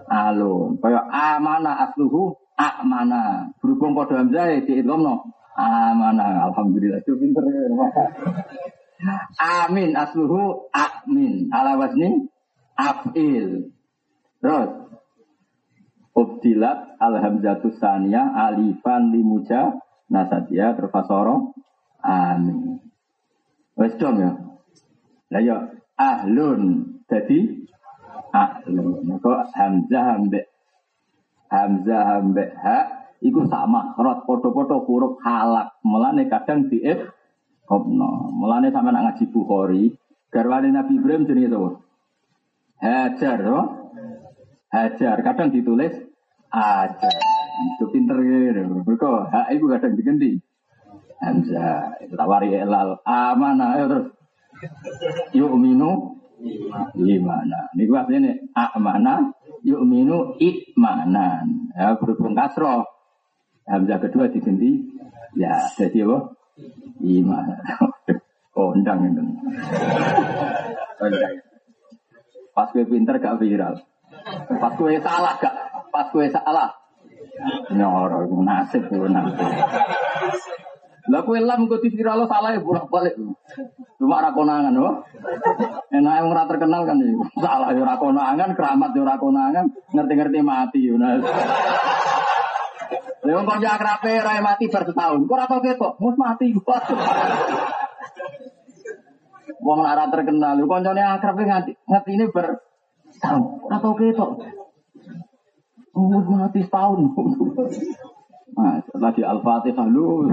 alun. 0.09 0.79
Kaya 0.79 1.01
amana 1.09 1.87
asluhu 1.87 2.35
amana. 2.55 3.53
Berhubung 3.59 3.97
pada 3.97 4.21
hamzah 4.21 4.61
di 4.63 4.73
idghamno 4.81 5.23
amana. 5.55 6.49
Alhamdulillah 6.51 7.01
itu 7.01 7.15
pinter. 7.17 7.43
Amin 9.39 9.93
asluhu 9.93 10.71
amin. 10.71 11.51
Ala 11.53 11.75
wasni 11.79 12.27
afil. 12.79 13.71
Terus 14.43 14.69
Ubdilat 16.13 17.01
alhamzatu 17.01 17.73
saniyah 17.81 18.37
alifan 18.37 19.09
limuja 19.09 19.81
nasadia 20.13 20.77
terfasoro 20.77 21.57
amin. 22.05 22.77
Wes 23.73 23.97
dong 23.97 24.21
ya. 24.21 24.31
Lah 25.33 25.41
ya 25.41 25.57
ahlun. 25.97 26.93
Jadi 27.09 27.65
ahlun. 28.29 29.09
Maka 29.09 29.49
hamzah 29.57 30.21
ambek 30.21 30.45
hamzah 31.49 32.21
ambek 32.21 32.49
ha 32.61 33.09
iku 33.23 33.49
sama 33.49 33.97
rot 33.97 34.29
foto-foto 34.29 34.85
huruf 34.85 35.17
halak. 35.25 35.73
Mulane 35.81 36.29
kadang 36.29 36.69
diif 36.69 37.09
kopno. 37.65 38.29
Mulane 38.35 38.69
sama 38.69 38.93
nak 38.93 39.17
ngaji 39.17 39.25
Bukhari, 39.31 39.83
garwane 40.29 40.69
Nabi 40.69 40.99
Ibrahim 40.99 41.25
jenenge 41.25 41.49
sapa? 41.49 41.69
Hajar? 42.83 43.41
Hajar. 44.73 45.17
Kadang 45.21 45.53
ditulis 45.53 45.93
ajar. 46.49 47.17
Itu 47.77 47.85
pinter 47.93 48.17
gitu. 48.17 48.81
Mereka 48.81 49.29
hak 49.29 49.47
itu 49.53 49.65
kadang 49.69 49.93
diganti. 49.93 50.31
Hamzah. 51.21 52.01
Itu 52.01 52.17
tak 52.17 52.25
wari 52.25 52.57
elal. 52.57 52.97
Amana 53.05 53.77
ya 53.77 53.85
terus. 53.85 54.09
Yu'minu 55.37 56.17
imana. 56.97 57.59
Ini 57.77 57.83
gua 57.85 58.03
artinya 58.03 58.33
amana 58.73 59.29
yu'minu 59.61 60.41
ikmanan. 60.41 61.69
Ya 61.77 61.93
berhubung 62.01 62.33
kasroh. 62.33 62.89
Hamzah 63.69 64.01
kedua 64.01 64.27
diganti 64.33 64.81
ya 65.37 65.69
jadi 65.77 66.09
apa? 66.09 66.17
Iman. 67.05 67.47
Kondang 68.53 69.01
itu. 69.09 69.23
Pas 72.53 72.69
gue 72.69 72.85
pinter 72.85 73.17
gak 73.17 73.41
viral. 73.41 73.81
Pas 74.59 74.73
gue 74.75 74.97
salah 75.01 75.33
gak? 75.39 75.55
Pas 75.91 76.07
gue 76.09 76.25
salah. 76.29 76.69
Nyoro, 77.73 78.29
nasib, 78.45 78.87
nasib. 78.89 79.49
Lah 81.03 81.19
kowe 81.27 81.35
lam 81.35 81.67
kok 81.67 81.83
viral 81.83 82.23
salah 82.31 82.55
ya 82.55 82.63
bolak-balik. 82.63 83.19
Cuma 83.99 84.23
ra 84.23 84.31
konangan, 84.31 84.71
oh. 84.79 85.03
Enak 85.91 86.13
yang 86.15 86.31
ora 86.31 86.47
terkenal 86.47 86.87
kan 86.87 86.95
iki. 86.95 87.43
Salah 87.43 87.75
ya 87.75 87.83
ora 87.83 87.99
konangan, 87.99 88.55
keramat 88.55 88.95
ya 88.95 89.01
ora 89.03 89.15
konangan, 89.19 89.65
ngerti-ngerti 89.91 90.39
mati. 90.39 90.87
Nah. 90.95 91.19
Lha 93.23 93.31
wong 93.35 93.47
kanca 93.47 93.69
akrabe 93.75 94.13
ra 94.15 94.39
mati 94.39 94.71
bar 94.71 94.83
setahun. 94.87 95.27
Kok 95.27 95.35
ora 95.35 95.45
tau 95.51 95.59
mus 95.99 96.15
mati 96.15 96.55
gua. 96.55 96.79
Wong 99.59 99.79
ora 99.83 100.07
terkenal, 100.07 100.55
kancane 100.55 101.03
akrabe 101.03 101.41
nganti 101.43 101.71
ngerti 101.83 102.11
ini 102.15 102.25
ber 102.31 102.63
tahun. 103.23 103.43
Ora 103.63 103.77
tau 103.79 103.95
ketok. 103.95 104.31
Mus 105.95 106.27
mati 106.27 106.59
setahun. 106.59 106.99
Nah, 108.53 108.83
lagi 108.99 109.23
Al-Fatihah 109.23 109.87
lu. 109.87 110.27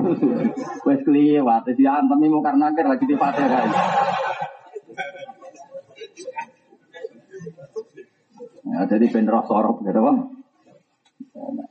Wes 0.85 1.01
kliwat 1.07 1.71
wis 1.71 1.79
diantem 1.79 2.21
mau 2.27 2.43
karena 2.43 2.69
nakir 2.69 2.91
lagi 2.91 3.07
di 3.07 3.15
Fatihah. 3.15 3.65
Ya, 8.71 8.87
jadi 8.87 9.07
ben 9.11 9.27
roh 9.27 9.45
sorok 9.47 9.83
gitu 9.83 9.99
bang. 9.99 10.19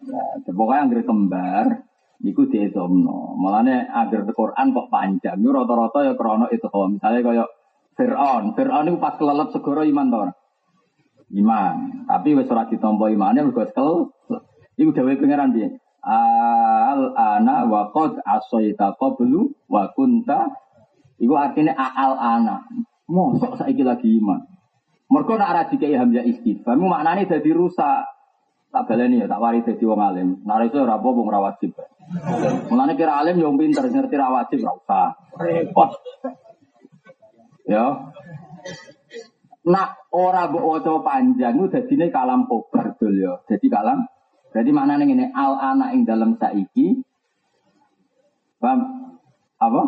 Ya, 0.10 0.52
pokoknya 0.52 0.84
anggar 0.84 1.02
kembar, 1.06 1.66
niku 2.20 2.50
diizomno. 2.50 3.40
Malahnya 3.40 3.88
agar 3.94 4.26
Quran 4.26 4.74
kok 4.76 4.90
panjang. 4.92 5.38
Ini 5.40 5.50
rata-rata 5.54 6.00
ya 6.04 6.14
krono 6.20 6.52
itu. 6.52 6.68
Misalnya 6.68 7.22
kayak 7.24 7.50
Fir'aun. 7.96 8.58
Fir'aun 8.58 8.90
itu 8.90 9.00
pas 9.00 9.16
kelelep 9.16 9.50
segoro 9.54 9.86
iman 9.86 10.08
tau. 10.12 10.34
Iman. 11.30 12.06
Tapi 12.10 12.34
wes 12.34 12.50
ora 12.50 12.66
ditampa 12.66 13.06
imane 13.14 13.46
mergo 13.46 13.62
sekel. 13.62 14.10
Iku 14.80 14.90
dawuh 14.96 15.20
pangeran 15.20 15.54
piye? 15.54 15.78
al 16.00 17.12
ana 17.12 17.68
wa 17.68 17.92
qad 17.92 18.18
asaita 18.24 18.98
qablu 18.98 19.54
wa 19.70 19.92
kunta. 19.94 20.50
Iku 21.20 21.34
artinya 21.36 21.76
al 21.76 22.16
ana. 22.18 22.66
Mosok 23.10 23.62
saiki 23.62 23.86
lagi 23.86 24.18
iman. 24.18 24.42
Mergo 25.10 25.34
nak 25.38 25.52
ora 25.54 25.64
dikai 25.70 25.98
hamzah 25.98 26.26
istifham 26.26 26.82
maknane 26.86 27.30
dadi 27.30 27.52
rusak. 27.54 28.10
Tak 28.70 28.86
baleni 28.86 29.18
ya 29.18 29.26
tak 29.26 29.42
wari 29.42 29.66
dadi 29.66 29.82
wong 29.82 29.98
alim. 29.98 30.30
Nek 30.46 30.70
iso 30.70 30.86
ora 30.86 31.02
apa 31.02 31.10
ora 31.10 31.40
wajib. 31.42 31.74
Mulane 32.70 32.94
kira 32.94 33.18
alim 33.22 33.42
yo 33.42 33.50
pinter 33.58 33.86
ngerti 33.90 34.16
ra 34.18 34.30
wajib 34.30 34.62
ora 34.66 34.74
usah. 34.78 35.08
Repot. 35.38 35.92
Ya 37.70 38.14
nak 39.70 40.10
ora 40.10 40.50
mbok 40.50 40.66
waca 40.66 40.94
panjang 41.06 41.62
ku 41.62 41.70
dadine 41.70 42.10
kalam 42.10 42.50
kobar 42.50 42.98
dul 42.98 43.14
ya 43.14 43.38
dadi 43.46 43.70
kalam 43.70 44.10
jadi 44.50 44.70
mana 44.74 44.98
nih 44.98 45.14
ini 45.14 45.26
al 45.30 45.54
anak 45.62 45.94
yang 45.94 46.04
dalam 46.10 46.34
saiki, 46.42 47.06
paham? 48.58 49.14
Apa? 49.62 49.82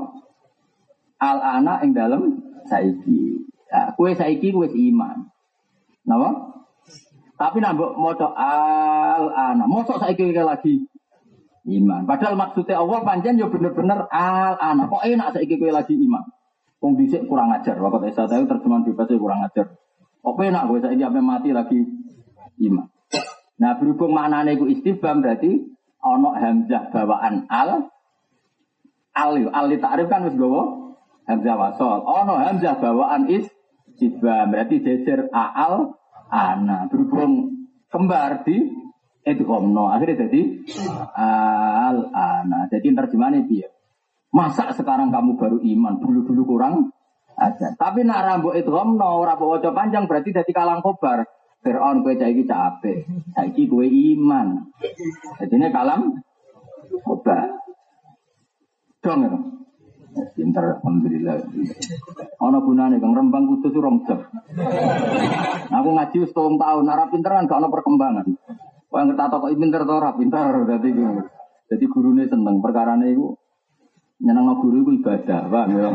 Al 1.17 1.39
anak 1.61 1.77
yang 1.81 1.91
dalam 1.97 2.21
saiki. 2.69 3.41
Ya, 3.71 3.97
kue 3.97 4.13
saiki 4.13 4.53
kue 4.53 4.69
iman. 4.69 5.33
Napa? 6.05 6.29
Tapi 7.41 7.57
nambah 7.57 7.97
moco 7.97 8.37
al 8.37 9.33
anak, 9.33 9.65
moco 9.65 9.97
saiki 9.97 10.29
lagi 10.29 10.85
iman. 11.65 12.05
Padahal 12.05 12.37
maksudnya 12.37 12.85
Allah 12.85 13.01
panjang 13.01 13.41
ya 13.41 13.49
bener-bener 13.49 14.05
al 14.13 14.61
anak. 14.61 14.93
Kok 14.93 15.05
enak 15.09 15.27
saiki 15.33 15.57
kue 15.57 15.73
lagi 15.73 15.97
iman? 15.97 16.30
Wong 16.81 16.97
dhisik 16.97 17.29
kurang 17.29 17.53
ajar. 17.53 17.77
Waktu 17.77 18.09
Isa 18.09 18.25
tahu 18.25 18.49
terjemahan 18.49 18.81
bebasnya 18.89 19.21
kurang 19.21 19.45
ajar. 19.45 19.77
Kok 20.21 20.37
enak 20.37 20.63
gue 20.69 20.79
saiki 20.81 21.01
sampai 21.01 21.21
mati 21.21 21.49
lagi 21.53 21.79
iman. 22.61 22.87
Nah 23.61 23.77
berhubung 23.77 24.13
maknanya 24.17 24.57
itu 24.57 24.65
istifham 24.69 25.21
berarti 25.21 25.69
ono 26.01 26.33
hamzah 26.33 26.89
bawaan 26.89 27.45
al 27.45 27.89
al 29.13 29.33
al 29.53 29.69
ta'rif 29.69 30.09
kan 30.09 30.25
wis 30.25 30.37
gowo 30.37 30.93
hamzah 31.29 31.55
wasol. 31.57 32.01
Ono 32.05 32.33
hamzah 32.37 32.77
bawaan 32.81 33.29
is 33.29 33.45
istifham 33.93 34.49
berarti 34.49 34.81
jejer 34.81 35.29
al 35.29 35.97
ana 36.29 36.89
berhubung 36.89 37.65
kembar 37.89 38.41
di 38.45 38.57
itu 39.21 39.45
komno 39.45 39.93
akhirnya 39.93 40.25
jadi 40.25 40.41
al 41.17 41.97
ana. 42.13 42.65
Jadi 42.69 42.93
terjemahannya 42.93 43.45
dia. 43.45 43.69
Masa 44.31 44.71
sekarang 44.71 45.11
kamu 45.11 45.35
baru 45.35 45.57
iman 45.59 45.99
dulu-dulu 45.99 46.55
kurang 46.55 46.95
aja. 47.35 47.75
Tapi 47.75 48.07
nak 48.07 48.23
rambut 48.23 48.55
itu 48.55 48.71
komno 48.71 49.19
ora 49.19 49.35
panjang 49.35 50.07
berarti 50.07 50.31
jadi 50.31 50.51
kalang 50.55 50.79
kobar. 50.79 51.27
Fir'aun 51.61 52.01
kue 52.01 52.17
saiki 52.17 52.49
capek, 52.49 53.05
saiki 53.37 53.69
kue 53.69 53.85
iman. 53.85 54.73
Jadi 55.37 55.53
ini 55.61 55.69
kalam 55.69 56.09
obat. 57.05 57.53
Dong 59.01 59.19
ya. 59.21 59.31
Pinter, 60.35 60.75
alhamdulillah. 60.81 61.39
Ono 62.43 62.57
gunane 62.65 62.99
kang 62.99 63.15
rembang 63.15 63.47
kudus 63.47 63.77
rong. 63.77 64.03
Aku 65.71 65.89
ngaji 65.95 66.17
setahun 66.27 66.59
tahun, 66.59 66.83
nara 66.83 67.07
pinter 67.07 67.31
kan 67.31 67.47
gak 67.47 67.71
perkembangan. 67.71 68.27
Wah 68.91 69.07
ngerti 69.07 69.23
kok 69.23 69.55
pinter 69.55 69.81
to 69.87 69.93
ora 69.95 70.11
pinter 70.11 70.67
dadi 70.67 70.89
Jadi 71.71 71.85
gurune 71.87 72.27
seneng 72.27 72.59
perkara 72.59 72.99
iku 74.21 74.29
nyeneng 74.29 74.53
guru 74.61 74.85
iku 74.85 74.93
ibadah, 75.01 75.49
Bang 75.49 75.73
ya. 75.81 75.89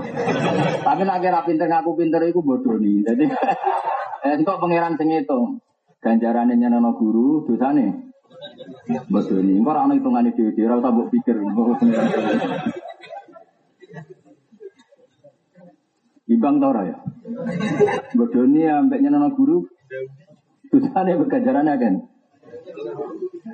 Tapi 0.83 1.03
nek 1.07 1.22
kira 1.22 1.47
pinter 1.47 1.70
ngaku 1.70 1.95
pinter 1.95 2.18
iku 2.27 2.43
bodoh 2.43 2.74
nih. 2.74 3.07
Jadi 3.07 3.31
Entuk 4.35 4.59
pangeran 4.59 4.99
sing 4.99 5.14
itu. 5.14 5.62
Ganjarane 6.03 6.59
nyenengno 6.59 6.99
guru, 6.99 7.47
dosane. 7.47 8.11
Bodoni. 9.07 9.55
Engko 9.55 9.70
ora 9.70 9.87
ana 9.87 9.95
hitungane 9.95 10.35
dhewe-dhewe, 10.35 10.66
ora 10.66 10.83
usah 10.83 10.91
mbok 10.91 11.14
pikir. 11.14 11.39
Ibang 16.27 16.59
tau 16.59 16.74
ya. 16.83 16.99
Bodoni 18.18 18.66
ambek 18.66 19.07
nyenengno 19.07 19.31
guru, 19.39 19.62
dosane 20.74 21.14
ganjarane 21.31 21.79
kan. 21.79 21.95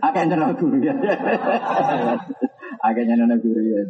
Akeh 0.00 0.24
nyenengno 0.24 0.56
guru 0.56 0.80
ya. 0.80 0.96
Akeh 2.80 3.04
nyenengno 3.04 3.36
guru 3.44 3.60
ya. 3.60 3.84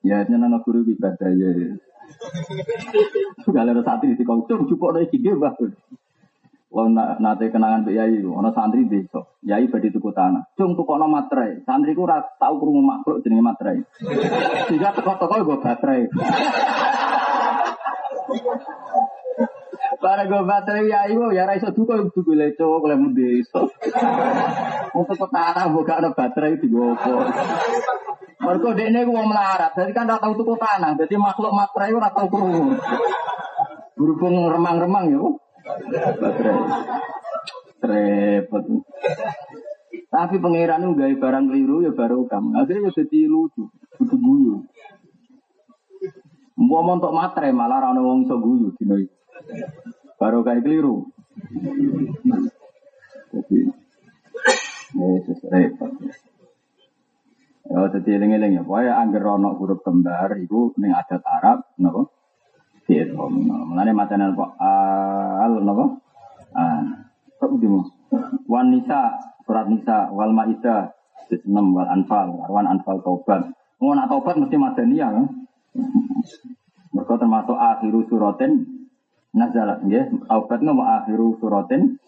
Ya 0.00 0.24
nyenengno 0.24 0.64
guru 0.64 0.80
ibadah 0.88 1.30
ya. 1.36 1.76
Kalau 3.44 3.72
ada 3.72 3.82
santri 3.84 4.16
di 4.16 4.24
kau 4.24 4.42
tuh 4.48 4.64
cukup 4.66 4.96
ada 4.96 5.06
ide 5.06 5.32
bahkan. 5.36 5.72
Wong 6.70 6.94
nate 6.94 7.50
kenangan 7.50 7.82
Mbak 7.82 7.94
Yai, 7.98 8.22
ana 8.22 8.54
santri 8.54 8.86
desa. 8.86 9.26
Yai 9.42 9.66
badhe 9.66 9.90
tuku 9.90 10.14
tanah. 10.14 10.54
Cung 10.54 10.78
tukono 10.78 11.10
materai. 11.10 11.66
Santri 11.66 11.98
ku 11.98 12.06
ora 12.06 12.22
tau 12.38 12.62
krungu 12.62 12.78
makhluk 12.78 13.26
jenenge 13.26 13.42
materai. 13.42 13.82
Jika 14.70 14.94
teko-teko 14.94 15.34
gue 15.50 15.58
baterai. 15.58 16.02
Para 19.98 20.22
gue 20.30 20.42
baterai 20.46 20.86
ya 20.86 21.10
ibu 21.10 21.34
ya 21.34 21.50
raiso 21.50 21.74
tuku 21.74 22.14
tuku 22.14 22.38
leco 22.38 22.78
oleh 22.78 22.96
desa. 23.18 23.66
Untuk 24.94 25.18
ke 25.18 25.26
tanah 25.26 25.66
buka 25.74 25.98
ada 25.98 26.14
baterai 26.14 26.54
di 26.62 26.70
gopo. 26.70 27.18
Mereka 28.40 28.72
dekne 28.72 29.04
ku 29.04 29.12
wong 29.12 29.28
melarat, 29.28 29.76
jadi 29.76 29.92
kan 29.92 30.08
ora 30.08 30.16
tau 30.16 30.32
tuku 30.32 30.56
tanah, 30.56 30.96
jadi 30.96 31.14
makhluk 31.20 31.52
materai 31.52 31.92
ora 31.92 32.08
tau 32.08 32.24
krungu. 32.24 32.72
Berhubung 34.00 34.48
remang-remang 34.48 35.12
ya. 35.12 35.20
Baterai. 36.16 36.56
Repot. 37.84 38.64
Tapi 40.10 40.34
pangeran 40.42 40.88
itu 40.88 40.92
gaya 40.96 41.14
barang 41.20 41.44
keliru 41.52 41.76
ya 41.84 41.92
baru 41.92 42.24
kamu. 42.26 42.64
Akhirnya 42.64 42.88
ya 42.88 43.04
jadi 43.04 43.28
lucu, 43.28 43.68
lucu 44.00 44.16
guyu. 44.16 44.56
Mau 46.60 46.82
montok 46.84 47.12
matre 47.12 47.52
malah 47.52 47.78
rano 47.78 48.04
wong 48.04 48.28
iso 48.28 48.36
guyu 48.40 48.72
dino 48.76 48.96
Baru 50.20 50.44
kayak 50.44 50.64
keliru. 50.64 51.08
Jadi, 53.30 53.58
Yesus 54.96 55.40
repot. 55.46 55.92
Ya, 57.70 57.86
jadi 57.86 58.18
eling-eling 58.18 58.58
ya. 58.58 58.62
Pokoknya 58.66 58.98
angger 58.98 59.22
rono 59.22 59.54
huruf 59.54 59.86
kembar, 59.86 60.34
itu 60.42 60.74
ning 60.74 60.90
adat 60.90 61.22
Arab, 61.22 61.70
napa? 61.78 62.10
Firhom. 62.82 63.30
Mulane 63.70 63.94
matane 63.94 64.34
apa? 64.34 64.46
Al 65.46 65.62
napa? 65.62 65.84
Ah. 66.50 66.82
Kok 67.38 67.56
dimo? 67.62 67.86
Wan 68.50 68.74
nisa, 68.74 69.16
surat 69.46 69.70
nisa, 69.70 70.10
wal 70.10 70.34
maidah, 70.34 70.92
6 71.30 71.46
wal 71.46 71.86
anfal, 71.86 72.42
wan 72.50 72.66
anfal 72.66 72.98
taubat. 73.06 73.54
Mau 73.78 73.94
nak 73.94 74.10
taubat 74.10 74.34
mesti 74.36 74.58
madaniyah 74.58 75.08
kan. 75.14 75.26
Mereka 76.90 77.14
termasuk 77.22 77.54
akhiru 77.54 78.02
suratin 78.10 78.79
nazalat 79.34 79.82
nggih. 79.86 80.26
Taubat 80.26 80.60
mau 80.62 80.82
akhiru 80.82 81.38
suratin. 81.38 81.98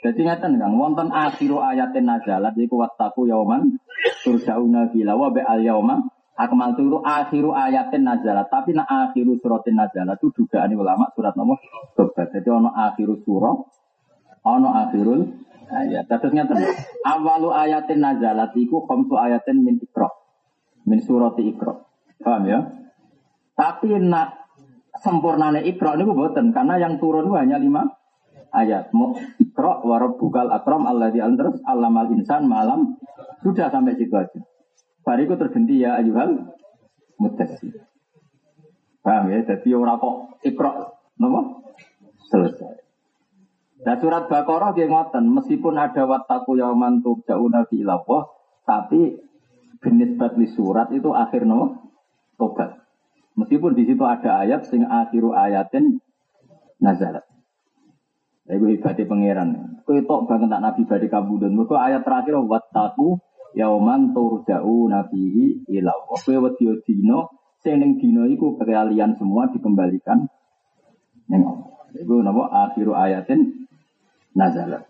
Jadi 0.00 0.20
ngeten 0.24 0.56
Kang, 0.56 0.80
wonten 0.80 1.12
akhiru 1.12 1.60
ayatin 1.60 2.08
nazalat 2.08 2.56
iku 2.56 2.80
wattaqu 2.80 3.28
yauman 3.28 3.76
turjauna 4.24 4.88
bila 4.88 5.12
wa 5.12 5.28
bi 5.28 5.44
al 5.44 5.60
yauma 5.60 6.08
akmal 6.40 6.72
itu 6.72 6.98
akhiru 7.04 7.52
ayatin 7.52 8.08
nazalat. 8.08 8.48
Tapi 8.48 8.72
nak 8.72 8.88
akhiru 8.88 9.36
suratin 9.44 9.76
nazalat 9.76 10.16
itu 10.16 10.32
dugaan 10.32 10.72
ulama 10.72 11.12
surat 11.12 11.36
nomor 11.36 11.60
tobat. 11.92 12.32
Jadi 12.32 12.48
ono 12.48 12.72
akhiru 12.72 13.20
surah, 13.20 13.56
ono 14.48 14.68
akhirul 14.72 15.20
ayat. 15.68 16.08
Terus 16.08 16.32
ngeten, 16.32 16.64
awalu 17.04 17.52
ayatin 17.52 18.00
nazalat 18.00 18.56
iku 18.56 18.88
khamsu 18.88 19.14
ayatin 19.20 19.60
min 19.60 19.76
ikra. 19.84 20.08
Min 20.88 21.04
surati 21.04 21.44
ikra. 21.44 21.76
Paham 22.24 22.44
ya? 22.48 22.60
Tapi 23.52 24.00
nak 24.00 24.39
sempurnane 25.00 25.64
ikra 25.64 25.96
niku 25.96 26.12
boten 26.12 26.52
karena 26.52 26.80
yang 26.80 27.00
turun 27.00 27.28
itu 27.28 27.34
hanya 27.36 27.56
lima 27.56 27.82
ayat. 28.52 28.92
Mu 28.92 29.16
ikra 29.40 29.84
wa 29.84 29.96
rabbukal 29.96 30.52
akram 30.52 30.84
alladzi 30.86 31.20
anzar 31.20 31.56
allamal 31.64 32.08
insan 32.12 32.46
malam 32.46 33.00
sudah 33.40 33.72
sampai 33.72 33.96
situ 33.96 34.14
aja. 34.14 34.40
Bariku 35.00 35.36
terhenti 35.40 35.80
ya 35.80 35.96
ayuhal 35.96 36.52
muddassir. 37.16 37.88
Paham 39.00 39.32
ya? 39.32 39.40
Jadi 39.48 39.72
orang 39.72 39.96
kok 39.96 40.14
ikra 40.44 40.92
napa? 41.16 41.40
Selesai. 42.28 42.80
Nah 43.80 43.96
surat 43.96 44.28
Baqarah 44.28 44.76
dia 44.76 44.92
ngoten, 44.92 45.24
meskipun 45.24 45.72
ada 45.80 46.04
wattaku 46.04 46.60
yauman 46.60 47.00
turja'una 47.00 47.64
fi 47.64 47.80
ilawah, 47.80 48.28
tapi 48.68 49.16
binisbat 49.80 50.36
li 50.36 50.52
surat 50.52 50.92
itu 50.92 51.16
akhir 51.16 51.48
no 51.48 51.88
tobat. 52.36 52.79
Meskipun 53.38 53.78
di 53.78 53.86
situ 53.86 54.02
ada 54.02 54.42
ayat 54.42 54.66
sing 54.66 54.82
akhiru 54.82 55.34
ayatin 55.34 56.02
nazalat. 56.82 57.24
Ibu 58.50 58.66
ibadi 58.80 59.06
pangeran. 59.06 59.78
Kau 59.86 59.94
itu 59.94 60.16
banget 60.26 60.50
tak 60.50 60.62
nabi 60.62 60.82
badi 60.82 61.06
kabudun. 61.06 61.54
Mereka 61.54 61.78
ayat 61.78 62.02
terakhir 62.02 62.42
wattaku 62.42 63.22
yauman 63.54 64.10
turja'u 64.10 64.90
nabihi 64.90 65.70
ilawah. 65.70 66.18
Kau 66.18 66.34
wedi 66.34 66.66
dino, 66.82 67.30
sing 67.62 67.78
dino 68.02 68.26
iku 68.26 68.58
kalian 68.58 69.14
semua 69.14 69.46
dikembalikan. 69.54 70.26
Ibu 71.90 72.14
nabo 72.26 72.50
akhiru 72.50 72.94
ayatin 72.98 73.66
nazalat. 74.34 74.86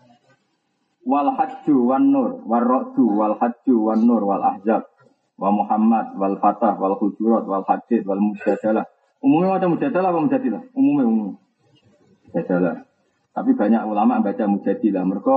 Wal 1.01 1.33
hajju 1.33 1.81
wan 1.81 2.13
nur, 2.13 2.45
ra'du 2.45 3.05
wal 3.09 3.33
hajju 3.41 3.73
wan 3.73 4.05
nur 4.05 4.21
wal 4.21 4.41
ahzab, 4.41 4.85
wa 5.41 5.49
Muhammad 5.49 6.13
wal 6.21 6.37
fatah 6.37 6.77
wal 6.77 6.93
hujurat 7.01 7.41
wal 7.49 7.65
hadid 7.65 8.05
wal 8.05 8.21
mujadalah. 8.21 8.85
Umumnya 9.21 9.57
ada 9.57 9.65
mujadalah 9.65 10.13
apa 10.13 10.19
mujadilah? 10.21 10.61
Umumnya 10.77 11.05
umum. 11.09 11.29
Mujadalah. 12.29 12.85
Tapi 13.33 13.51
banyak 13.57 13.81
ulama 13.89 14.21
baca 14.21 14.45
mujadilah. 14.45 15.01
Mereka 15.01 15.35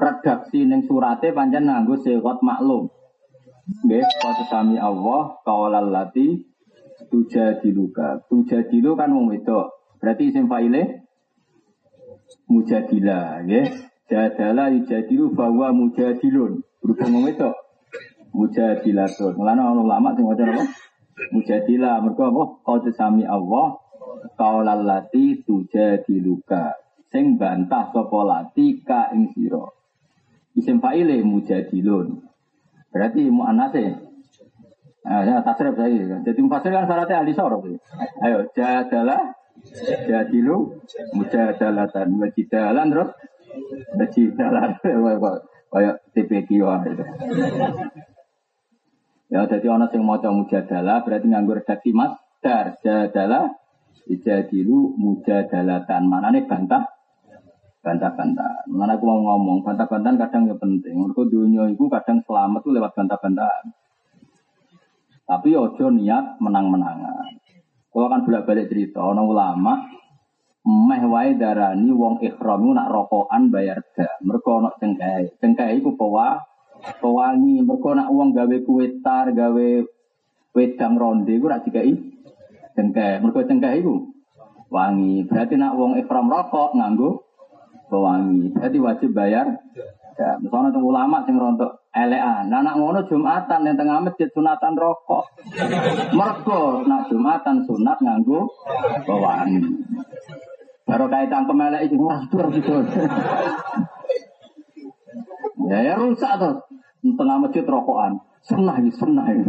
redaksi 0.00 0.64
neng 0.64 0.88
surate 0.88 1.36
panjang 1.36 1.68
nganggo 1.68 2.00
sewot 2.00 2.40
maklum. 2.40 2.88
Nggih, 3.84 4.04
qad 4.04 4.38
sami 4.48 4.76
Allah 4.80 5.36
qaulal 5.44 5.92
lati 5.92 6.40
tujadiluka. 7.12 8.24
Tujadilu 8.28 8.96
kan 8.96 9.12
wong 9.12 9.28
wedok. 9.28 9.72
Berarti 10.00 10.32
isim 10.32 10.48
faile 10.48 11.04
mujadilah 12.48 13.40
ya 13.48 13.62
jadalah 14.08 14.68
yujadilu 14.68 15.32
bahwa 15.32 15.72
mujadilun 15.72 16.60
berhubung 16.84 17.24
itu 17.24 17.50
mujadilatun. 18.34 19.32
Ngelana 19.38 19.62
orang 19.70 19.86
lama 19.86 20.08
sing 20.18 20.26
wajar 20.26 20.50
apa? 20.50 20.64
Mujadilah. 21.30 22.02
Mereka 22.02 22.24
apa? 22.28 22.42
Kau 22.60 22.78
sami 22.90 23.24
Allah 23.24 23.78
kaulal 24.34 24.82
lati 24.82 25.40
tujadiluka. 25.46 26.74
Sing 27.14 27.38
bantah 27.38 27.94
sapa 27.94 28.20
lati 28.26 28.82
ka 28.82 29.14
ing 29.14 29.30
sira. 29.32 29.64
Faile 30.54 31.22
mujadilun. 31.22 32.20
Berarti 32.90 33.22
muannase. 33.30 33.84
Nah, 35.04 35.20
ya, 35.20 35.44
tasrif 35.44 35.76
saya. 35.76 36.16
Jadi 36.24 36.40
mufasir 36.40 36.72
kan 36.72 36.88
syaratnya 36.88 37.20
ahli 37.20 37.36
sorok. 37.36 37.68
Ayo, 38.24 38.48
jadalah 38.56 39.36
Jadilu 40.08 40.76
mujadalatan 41.16 42.08
wajidalan 42.20 42.86
terus 42.92 43.10
wajidalan. 43.96 44.70
Kayak 45.74 46.06
TPQ 46.14 46.50
itu. 46.86 47.04
Ya 49.34 49.50
jadi 49.50 49.66
orang 49.66 49.90
yang 49.90 50.06
mau 50.06 50.14
mujadalah 50.22 51.02
berarti 51.02 51.26
nganggur 51.26 51.58
redaksi 51.58 51.90
masdar 51.90 52.78
jadalah 52.86 53.50
mujadalatan. 54.94 56.02
Mana 56.06 56.30
nih 56.30 56.46
bantah 56.46 56.86
bantah-bantah. 57.82 58.70
Mana 58.70 58.94
aku 58.94 59.04
mau 59.10 59.34
ngomong 59.34 59.66
bantah-bantahan 59.66 60.22
kadang 60.22 60.46
ya 60.46 60.54
penting. 60.54 60.94
Mereka 60.94 61.26
dunia 61.26 61.66
itu 61.66 61.90
kadang 61.90 62.22
selamat 62.22 62.62
tuh 62.62 62.72
lewat 62.78 62.94
bantah-bantahan. 62.94 63.64
Tapi 65.26 65.50
ojo 65.58 65.84
niat 65.90 66.38
menang-menangan. 66.38 67.34
Kalau 67.90 68.06
kan 68.06 68.22
bolak 68.22 68.46
balik 68.46 68.70
cerita, 68.70 69.02
orang 69.02 69.26
ulama 69.26 69.74
meh 70.64 71.02
wae 71.10 71.36
darani 71.36 71.90
wong 71.90 72.22
ikhram 72.22 72.70
nak 72.70 72.86
rokokan 72.86 73.50
bayar 73.50 73.82
da. 73.98 74.14
Mergo 74.22 74.62
ana 74.62 74.70
cengkai. 74.78 75.42
Cengkai 75.42 75.82
iku 75.82 75.98
pewa 75.98 76.38
pewangi. 77.00 77.62
Mergo 77.64 77.90
nak 77.94 78.10
wong 78.12 78.34
gawe 78.34 78.56
kue 78.64 79.00
tar, 79.04 79.32
gawe 79.32 79.68
wedang 80.54 80.94
ronde 80.94 81.32
iku 81.34 81.46
ra 81.50 81.62
dikai 81.62 81.92
cengkai. 82.74 83.20
Mergo 83.22 83.40
cengkai 83.44 83.80
iku 83.80 84.14
wangi. 84.72 85.24
Berarti 85.26 85.54
nak 85.54 85.78
wong 85.78 85.98
ikhram 86.00 86.26
rokok 86.26 86.74
nganggo 86.74 87.22
pewangi. 87.88 88.50
Berarti 88.54 88.78
wajib 88.82 89.10
bayar. 89.14 89.46
Ya, 90.14 90.38
misalnya 90.38 90.70
tuh 90.70 90.86
ulama 90.86 91.26
sing 91.26 91.34
rontok 91.34 91.90
elean. 91.90 92.46
Nah, 92.46 92.62
nak 92.62 92.78
ngono 92.78 93.02
Jumatan 93.10 93.66
yang 93.66 93.74
tengah 93.74 93.98
masjid 93.98 94.30
sunatan 94.30 94.78
rokok. 94.78 95.26
Mergo 96.14 96.86
nak 96.86 97.10
Jumatan 97.10 97.66
sunat 97.66 97.98
nganggo 97.98 98.46
bawaan. 99.10 99.74
Baru 100.84 101.08
kaitan 101.08 101.48
kemelek 101.48 101.88
itu 101.88 101.96
ngatur 101.96 102.44
gitu. 102.54 102.76
ya 105.66 105.78
ya 105.80 105.94
rusak 105.96 106.32
tuh. 106.36 106.54
Tengah 107.04 107.36
masjid 107.36 107.64
rokokan. 107.68 108.16
Sunnah 108.44 108.80
ya 108.80 108.90
sunnah 108.96 109.26
ya. 109.28 109.44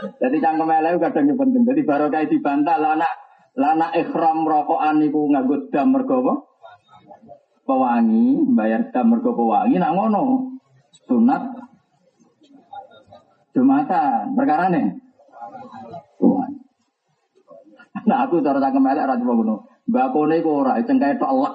Jadi 0.00 0.36
cangkem 0.38 0.70
elek 0.70 1.02
kadang 1.02 1.26
yang 1.26 1.38
penting. 1.38 1.62
Jadi 1.66 1.80
baru 1.82 2.06
kayak 2.06 2.30
dibantah 2.30 2.78
lana 2.78 3.08
lana 3.58 3.90
ikhram 3.98 4.46
rokokan 4.46 5.02
itu 5.02 5.20
nganggo 5.26 5.56
dam 5.74 5.90
mergo 5.90 6.46
pewangi, 7.66 8.46
bayar 8.54 8.90
dam 8.94 9.10
mergo 9.10 9.34
pewangi, 9.34 9.78
nak 9.78 9.94
ngono. 9.94 10.54
Sunat 11.06 11.42
Jumatan, 13.50 14.38
perkara 14.38 14.70
nih. 14.70 14.94
Nah 18.06 18.26
aku 18.26 18.40
cara 18.40 18.62
tak 18.62 18.72
kemelek 18.74 19.06
ra 19.06 19.18
coba 19.18 19.32
ngono. 19.34 19.56
Bakone 19.90 20.38
iku 20.38 20.62
ora 20.62 20.78
cengkae 20.82 21.18
tok 21.18 21.30
elek. 21.34 21.54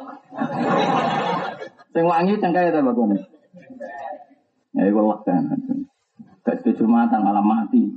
Sing 1.96 2.04
wangi 2.04 2.36
cengkae 2.44 2.76
ta 2.76 2.84
bakone. 2.84 3.16
Ya 4.76 4.84
iku 4.92 5.16
kan. 5.24 5.48
Gak 6.44 6.62
setuju 6.62 6.84
Jumatan 6.84 7.24
malah 7.24 7.42
mati. 7.42 7.88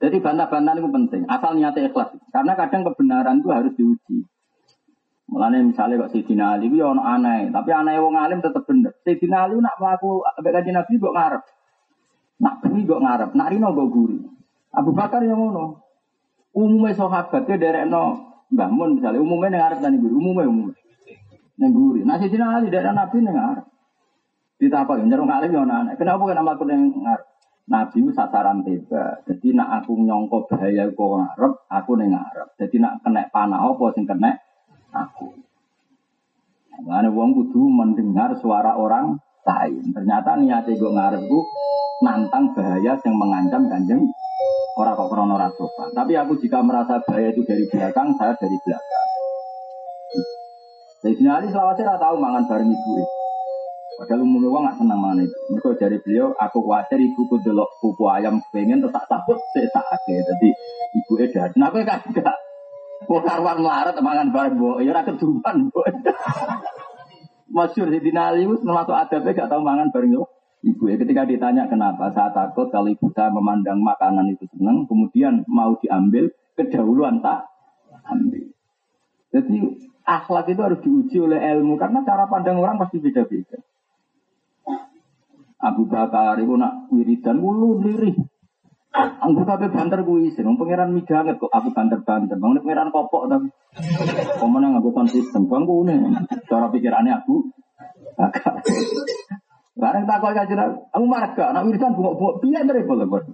Jadi 0.00 0.16
bantah-bantahan 0.18 0.80
itu 0.80 0.88
penting. 0.90 1.22
Asal 1.28 1.60
niatnya 1.60 1.92
ikhlas. 1.92 2.10
Karena 2.32 2.56
kadang 2.56 2.82
kebenaran 2.88 3.44
itu 3.44 3.48
harus 3.52 3.72
diuji. 3.76 4.24
Mulane 5.28 5.64
misalnya 5.64 6.04
kok 6.04 6.12
Sayyidina 6.12 6.56
Ali 6.56 6.68
itu 6.68 6.84
ya 6.84 6.92
ono 6.92 7.00
aneh, 7.00 7.48
tapi 7.48 7.72
aneh 7.72 7.96
wong 7.96 8.12
alim 8.12 8.44
tetep 8.44 8.60
bener. 8.68 8.92
Sayyidina 9.04 9.48
Ali 9.48 9.56
nak 9.56 9.80
mlaku 9.80 10.20
ambek 10.20 10.52
kanjeng 10.52 10.76
Nabi 10.76 11.00
kok 11.00 11.16
ngarep. 11.16 11.42
Nak 12.44 12.54
bengi 12.60 12.82
kok 12.84 13.00
ngarep, 13.00 13.30
nak 13.32 13.48
rino 13.48 13.68
kok 13.72 13.88
guri. 13.88 14.18
Abu 14.76 14.90
Bakar 14.92 15.24
yang 15.24 15.40
ngono. 15.40 15.80
Umumnya 16.54 16.94
sahabat 16.94 17.50
ke 17.50 17.56
derekno 17.56 18.34
Mbah 18.52 18.70
Mun 18.70 19.00
misalnya 19.00 19.24
umumnya 19.24 19.48
ngarep 19.64 19.78
tani 19.80 19.96
guri, 19.96 20.12
umumnya 20.12 20.44
umumnya. 20.44 20.73
Ning 21.54 21.70
guri. 21.70 22.02
Nah 22.02 22.18
Sayyidina 22.18 22.58
Ali 22.58 22.72
derek 22.72 22.94
Nabi 22.94 23.16
ning 23.22 23.34
ngarep. 23.34 23.66
Ditakok 24.58 24.98
yang 24.98 25.10
jarung 25.10 25.30
alim 25.30 25.54
ya. 25.54 25.62
Kenapa 25.94 26.22
kan 26.26 26.42
mlaku 26.42 26.64
ning 26.66 26.80
ngarep? 26.98 27.26
Nabi 27.64 27.96
itu 28.04 28.10
sasaran 28.12 28.60
tiba. 28.60 29.24
Jadi 29.24 29.56
nak 29.56 29.82
aku 29.82 29.96
nyongko 29.96 30.50
bahaya 30.52 30.84
kok 30.92 31.10
ngarep, 31.16 31.52
aku 31.70 31.90
ning 31.96 32.12
ngarep. 32.12 32.48
Jadi 32.60 32.76
nak 32.82 33.00
kena 33.00 33.24
panah 33.32 33.60
apa 33.64 33.84
sing 33.96 34.04
kena 34.04 34.36
aku. 34.92 35.32
Mana 36.84 37.08
wong 37.08 37.38
kudu 37.38 37.70
mendengar 37.70 38.34
suara 38.42 38.74
orang 38.74 39.16
lain. 39.46 39.94
Ternyata 39.94 40.36
niatnya 40.36 40.74
gue 40.74 40.90
ngarepku 40.90 41.38
nantang 42.02 42.50
bahaya 42.52 42.98
yang 42.98 43.14
mengancam 43.14 43.70
kanjeng 43.70 44.02
orang 44.74 44.98
kok 44.98 45.08
krono. 45.08 45.36
Tapi 45.94 46.12
aku 46.18 46.34
jika 46.42 46.60
merasa 46.60 46.98
bahaya 47.06 47.30
itu 47.30 47.46
dari 47.46 47.64
belakang, 47.70 48.12
saya 48.18 48.34
dari 48.34 48.58
belakang. 48.58 49.06
Sini 51.04 51.28
Ali 51.28 51.52
selawasnya 51.52 52.00
tahu 52.00 52.16
mangan 52.16 52.48
bareng 52.48 52.72
ibu. 52.72 53.04
Padahal 53.94 54.24
umumnya 54.24 54.48
wong 54.48 54.62
nggak 54.64 54.76
senang 54.80 55.00
mana 55.04 55.20
itu. 55.20 55.36
Mereka 55.52 55.76
dari 55.76 55.96
beliau, 56.00 56.32
aku 56.34 56.64
khawatir 56.64 56.98
ibu 56.98 57.20
ku 57.28 57.36
delok 57.44 57.68
pupu 57.78 58.08
ayam 58.08 58.40
pengen 58.50 58.80
terus 58.80 58.96
tak 58.96 59.06
takut 59.06 59.36
saya. 59.52 59.68
Jadi 60.08 60.50
ibu 60.96 61.12
edar. 61.20 61.52
Nah 61.60 61.68
aku 61.68 61.84
kan 61.84 62.00
enggak. 62.08 62.36
Wong 63.04 63.20
karwan 63.20 63.60
melarat 63.60 63.94
mangan 64.00 64.32
bareng 64.32 64.56
bu. 64.56 64.80
Ya 64.80 64.96
rakyat 64.96 65.20
keduman 65.20 65.68
bu. 65.68 65.80
Masyur 67.54 67.86
di 67.86 68.10
Ali 68.16 68.48
termasuk 68.48 68.96
adabnya 68.96 69.30
gak 69.36 69.50
tahu 69.52 69.60
mangan 69.60 69.92
bareng 69.92 70.16
bu. 70.16 70.24
Ibu 70.64 70.84
ya 70.88 70.96
ketika 70.96 71.28
ditanya 71.28 71.68
kenapa, 71.68 72.08
saya 72.16 72.32
takut 72.32 72.72
kalau 72.72 72.88
ibu 72.88 73.12
saya 73.12 73.28
memandang 73.28 73.84
makanan 73.84 74.32
itu 74.32 74.48
senang, 74.56 74.88
kemudian 74.88 75.44
mau 75.44 75.76
diambil, 75.76 76.32
kedahuluan 76.56 77.20
tak 77.20 77.44
ambil. 78.08 78.53
Jadi 79.34 79.58
akhlak 80.06 80.46
itu 80.46 80.60
harus 80.62 80.78
diuji 80.78 81.18
oleh 81.18 81.42
ilmu 81.42 81.74
karena 81.74 82.06
cara 82.06 82.30
pandang 82.30 82.62
orang 82.62 82.78
pasti 82.78 83.02
beda-beda. 83.02 83.58
Abu 85.58 85.90
Bakar 85.90 86.38
itu 86.38 86.54
nak 86.54 86.86
wiridan 86.94 87.42
mulu 87.42 87.82
lirih. 87.82 88.14
Anggur 88.94 89.42
kabeh 89.42 89.74
banter 89.74 90.06
kuwi 90.06 90.30
sing 90.38 90.46
pangeran 90.54 90.94
midanget 90.94 91.42
kok 91.42 91.50
aku 91.50 91.74
banter-banter. 91.74 92.38
Bang 92.38 92.54
pangeran 92.62 92.94
kopok 92.94 93.26
tapi. 93.26 93.50
Pemenang 94.38 94.78
aku 94.78 94.94
sound 94.94 95.10
system 95.10 95.50
bang 95.50 95.66
kune. 95.66 95.96
Cara 96.46 96.70
pikirannya 96.70 97.18
aku 97.18 97.50
Bakar. 98.14 98.62
Bareng 99.74 100.06
tak 100.06 100.22
kok 100.22 100.38
kajian, 100.38 100.86
aku 100.94 101.04
marah 101.10 101.34
gak, 101.34 101.50
nak 101.50 101.66
wiridan 101.66 101.98
bungok-bungok, 101.98 102.38
piye 102.46 102.62
boleh 102.62 103.06
buat. 103.10 103.24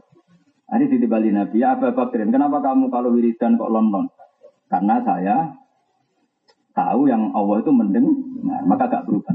Ini 0.72 0.88
di 0.88 1.05
Bali 1.05 1.28
Nabi, 1.36 1.61
ya 1.61 1.76
Abu 1.76 1.92
Bakrin, 1.92 2.32
kenapa 2.32 2.64
kamu 2.64 2.88
kalau 2.88 3.12
wiridan 3.12 3.61
kok 3.61 3.68
london? 3.68 4.09
Karena 4.72 5.05
saya 5.05 5.60
tahu 6.73 7.11
yang 7.11 7.31
Allah 7.35 7.62
itu 7.62 7.71
mendeng, 7.75 8.07
nah, 8.43 8.62
maka 8.66 8.87
gak 8.89 9.05
berubah. 9.07 9.35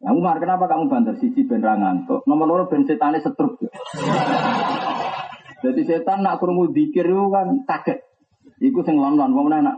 Nah, 0.00 0.16
Umar, 0.16 0.40
kenapa 0.40 0.64
kamu 0.64 0.88
banter 0.88 1.14
sisi 1.20 1.44
ben 1.44 1.60
ngantuk? 1.60 2.24
Nomor 2.24 2.46
loro 2.48 2.64
ben 2.72 2.88
setruk. 2.88 3.60
Jadi 5.60 5.80
setan 5.84 6.24
nak 6.24 6.40
krungu 6.40 6.72
dikir 6.72 7.04
itu 7.04 7.28
kan 7.28 7.68
kaget. 7.68 8.00
Iku 8.64 8.80
sing 8.80 8.96
lon-lon 8.96 9.36
wong 9.36 9.52
nak 9.52 9.76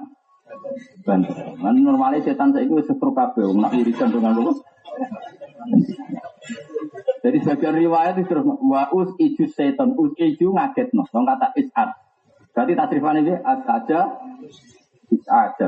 banter. 1.02 1.58
Man 1.58 1.82
normalnya 1.82 2.22
setan 2.22 2.54
saya 2.54 2.62
itu 2.62 2.78
setruk 2.86 3.18
kabeh 3.18 3.50
nak 3.50 3.74
irisan 3.74 4.14
dengan 4.14 4.38
lu. 4.38 4.54
Jadi 7.22 7.38
sebagian 7.42 7.74
riwayat 7.78 8.18
itu 8.18 8.30
terus 8.30 8.46
wa 8.46 8.90
us 8.94 9.10
iju 9.18 9.46
setan, 9.50 9.98
us 9.98 10.14
iju 10.18 10.54
ngaget 10.54 10.94
no. 10.94 11.02
Wong 11.10 11.26
kata 11.26 11.50
isat. 11.58 11.98
Berarti 12.54 12.72
tasrifan 12.78 13.26
ini 13.26 13.34
as 13.42 13.60
saja 13.66 14.00
is 15.10 15.26
aja. 15.26 15.66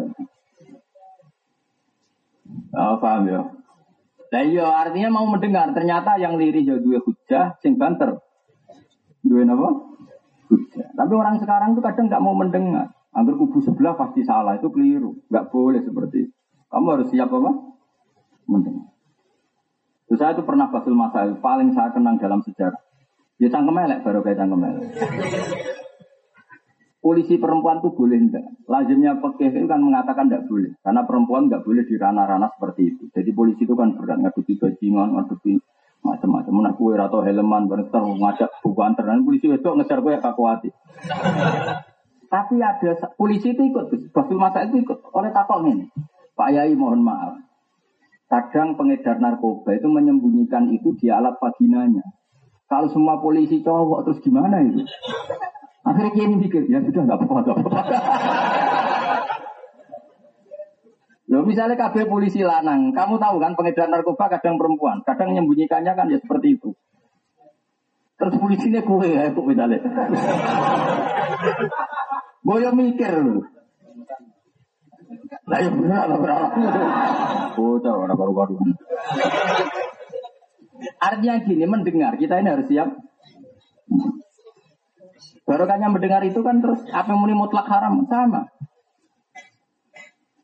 Oh, 2.74 2.96
paham 3.00 3.30
ya? 3.30 3.40
Nah 4.34 4.42
iya 4.42 4.66
artinya 4.66 5.14
mau 5.14 5.30
mendengar 5.30 5.70
ternyata 5.70 6.18
yang 6.18 6.34
liri 6.34 6.66
jauh 6.66 6.82
dua 6.82 6.98
hujah 7.06 7.54
sing 7.62 7.78
banter. 7.78 8.18
Dua 9.22 9.46
apa? 9.46 9.68
Hujah. 10.50 10.86
Tapi 10.92 11.12
orang 11.14 11.38
sekarang 11.38 11.78
tuh 11.78 11.82
kadang 11.86 12.10
nggak 12.10 12.22
mau 12.24 12.34
mendengar. 12.34 12.90
Hampir 13.14 13.38
kubu 13.38 13.62
sebelah 13.62 13.94
pasti 13.94 14.26
salah 14.26 14.58
itu 14.58 14.68
keliru. 14.74 15.14
Nggak 15.30 15.54
boleh 15.54 15.80
seperti 15.86 16.26
itu. 16.26 16.34
Kamu 16.66 16.86
harus 16.90 17.08
siap 17.14 17.30
apa? 17.30 17.50
Mendengar. 18.50 18.90
Terus 20.10 20.18
saya 20.18 20.34
itu 20.34 20.42
pernah 20.42 20.66
basul 20.68 20.98
masalah 20.98 21.38
paling 21.38 21.70
saya 21.70 21.94
kenang 21.94 22.18
dalam 22.18 22.42
sejarah. 22.42 22.82
Ya 23.38 23.48
cangkem 23.50 23.78
elek 23.86 24.02
baru 24.02 24.20
kayak 24.26 24.38
cangkem 24.42 24.66
elek. 24.66 24.88
Polisi 27.04 27.36
perempuan 27.36 27.84
itu 27.84 27.92
boleh 27.92 28.16
enggak? 28.16 28.64
Lazimnya 28.64 29.20
pekeh 29.20 29.52
itu 29.52 29.68
kan 29.68 29.76
mengatakan 29.76 30.24
enggak 30.24 30.48
boleh. 30.48 30.72
Karena 30.80 31.04
perempuan 31.04 31.52
enggak 31.52 31.60
boleh 31.60 31.84
di 31.84 32.00
ranah-ranah 32.00 32.48
seperti 32.56 32.96
itu. 32.96 33.12
Jadi 33.12 33.28
polisi 33.36 33.68
itu 33.68 33.76
kan 33.76 33.92
berat. 33.92 34.24
Ngadepi 34.24 34.56
bajingan, 34.56 35.12
ngadepi 35.12 35.60
macam-macam. 36.00 36.52
Nah 36.64 36.72
kue 36.72 36.96
atau 36.96 37.20
helman, 37.20 37.68
berenter, 37.68 38.00
ngajak 38.00 38.48
buku 38.64 38.80
antar. 38.80 39.04
Dan 39.04 39.20
polisi 39.20 39.52
itu 39.52 39.68
ngejar 39.68 40.00
kue 40.00 40.16
kakuati. 40.16 40.72
Tapi 42.32 42.56
ada 42.64 42.90
polisi 43.20 43.52
itu 43.52 43.62
ikut. 43.68 43.84
Basul 44.08 44.40
masa 44.40 44.64
itu 44.64 44.80
ikut 44.80 45.04
oleh 45.12 45.28
takok 45.28 45.60
ini. 45.60 45.84
Pak 46.32 46.56
Yai 46.56 46.72
mohon 46.72 47.04
maaf. 47.04 47.36
Kadang 48.32 48.80
pengedar 48.80 49.20
narkoba 49.20 49.76
itu 49.76 49.92
menyembunyikan 49.92 50.72
itu 50.72 50.96
di 50.96 51.12
alat 51.12 51.36
vaginanya. 51.36 52.00
Kalau 52.64 52.88
semua 52.88 53.20
polisi 53.20 53.60
cowok 53.60 54.08
terus 54.08 54.24
gimana 54.24 54.64
itu? 54.64 54.88
Akhirnya 55.84 56.10
kiai 56.16 56.26
ini 56.32 56.36
pikir, 56.48 56.64
ya 56.72 56.80
sudah 56.80 57.02
nggak 57.04 57.18
apa-apa, 57.20 57.40
nggak 57.44 57.56
apa-apa. 57.60 57.80
Loh, 61.28 61.44
misalnya 61.44 61.76
KB 61.76 62.08
polisi 62.08 62.40
lanang, 62.40 62.92
kamu 62.96 63.20
tahu 63.20 63.36
kan 63.36 63.52
pengedar 63.52 63.92
narkoba 63.92 64.32
kadang 64.32 64.56
perempuan, 64.56 65.04
kadang 65.04 65.36
menyembunyikannya 65.36 65.92
kan 65.92 66.08
ya 66.08 66.16
seperti 66.20 66.56
itu. 66.56 66.72
Terus 68.16 68.34
polisinya 68.40 68.80
kue 68.80 69.12
ya, 69.12 69.28
itu 69.28 69.40
misalnya. 69.44 69.82
Boyo 72.40 72.70
mikir 72.72 73.12
loh. 73.20 73.44
Lah 75.44 75.58
ya 75.60 75.68
benar 75.68 76.08
lah 76.08 76.18
berapa? 76.20 76.48
Bocah 77.58 77.92
orang 77.92 78.16
baru-baru. 78.16 78.56
Artinya 81.02 81.34
gini, 81.44 81.64
mendengar 81.68 82.16
kita 82.16 82.40
ini 82.40 82.48
harus 82.48 82.66
siap. 82.72 82.88
Barokahnya 85.44 85.92
mendengar 85.92 86.24
itu 86.24 86.40
kan 86.40 86.64
terus 86.64 86.80
apa 86.88 87.12
yang 87.12 87.20
muni 87.20 87.36
mutlak 87.36 87.68
haram 87.68 88.00
sama. 88.08 88.48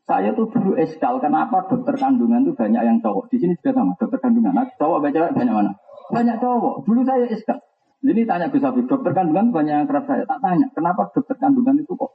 Saya 0.05 0.35
tuh 0.35 0.51
dulu 0.51 0.75
eskal, 0.77 1.23
kenapa 1.23 1.71
dokter 1.71 1.95
kandungan 1.95 2.43
tuh 2.43 2.53
banyak 2.59 2.83
yang 2.83 2.99
cowok. 2.99 3.31
Di 3.31 3.39
sini 3.41 3.55
juga 3.63 3.81
sama, 3.81 3.95
dokter 3.97 4.19
kandungan. 4.19 4.53
Nah, 4.53 4.67
cowok 4.75 4.99
baca 5.07 5.31
banyak 5.31 5.55
mana? 5.55 5.73
Banyak 6.11 6.37
cowok. 6.43 6.83
Dulu 6.83 7.01
saya 7.07 7.31
eskal. 7.31 7.63
Ini 8.01 8.27
tanya 8.27 8.51
Gus 8.51 8.65
Habib, 8.65 8.91
dokter 8.91 9.15
kandungan 9.15 9.55
banyak 9.55 9.75
yang 9.85 9.87
kerap 9.87 10.11
saya. 10.11 10.27
Tak 10.27 10.41
tanya, 10.43 10.67
kenapa 10.75 11.15
dokter 11.15 11.37
kandungan 11.39 11.79
itu 11.79 11.95
kok 11.95 12.13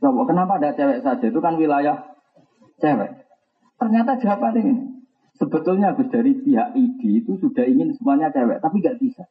cowok? 0.00 0.24
Kenapa 0.32 0.52
ada 0.58 0.70
cewek 0.72 0.98
saja? 1.04 1.26
Itu 1.28 1.40
kan 1.44 1.54
wilayah 1.60 2.16
cewek. 2.80 3.10
Ternyata 3.76 4.10
jawaban 4.16 4.54
ini. 4.56 4.74
Sebetulnya 5.36 5.92
Gus 5.92 6.08
dari 6.08 6.32
pihak 6.32 6.72
ID 6.72 7.00
itu 7.20 7.36
sudah 7.36 7.68
ingin 7.68 7.92
semuanya 8.00 8.32
cewek, 8.32 8.64
tapi 8.64 8.80
nggak 8.80 8.96
bisa. 8.96 9.28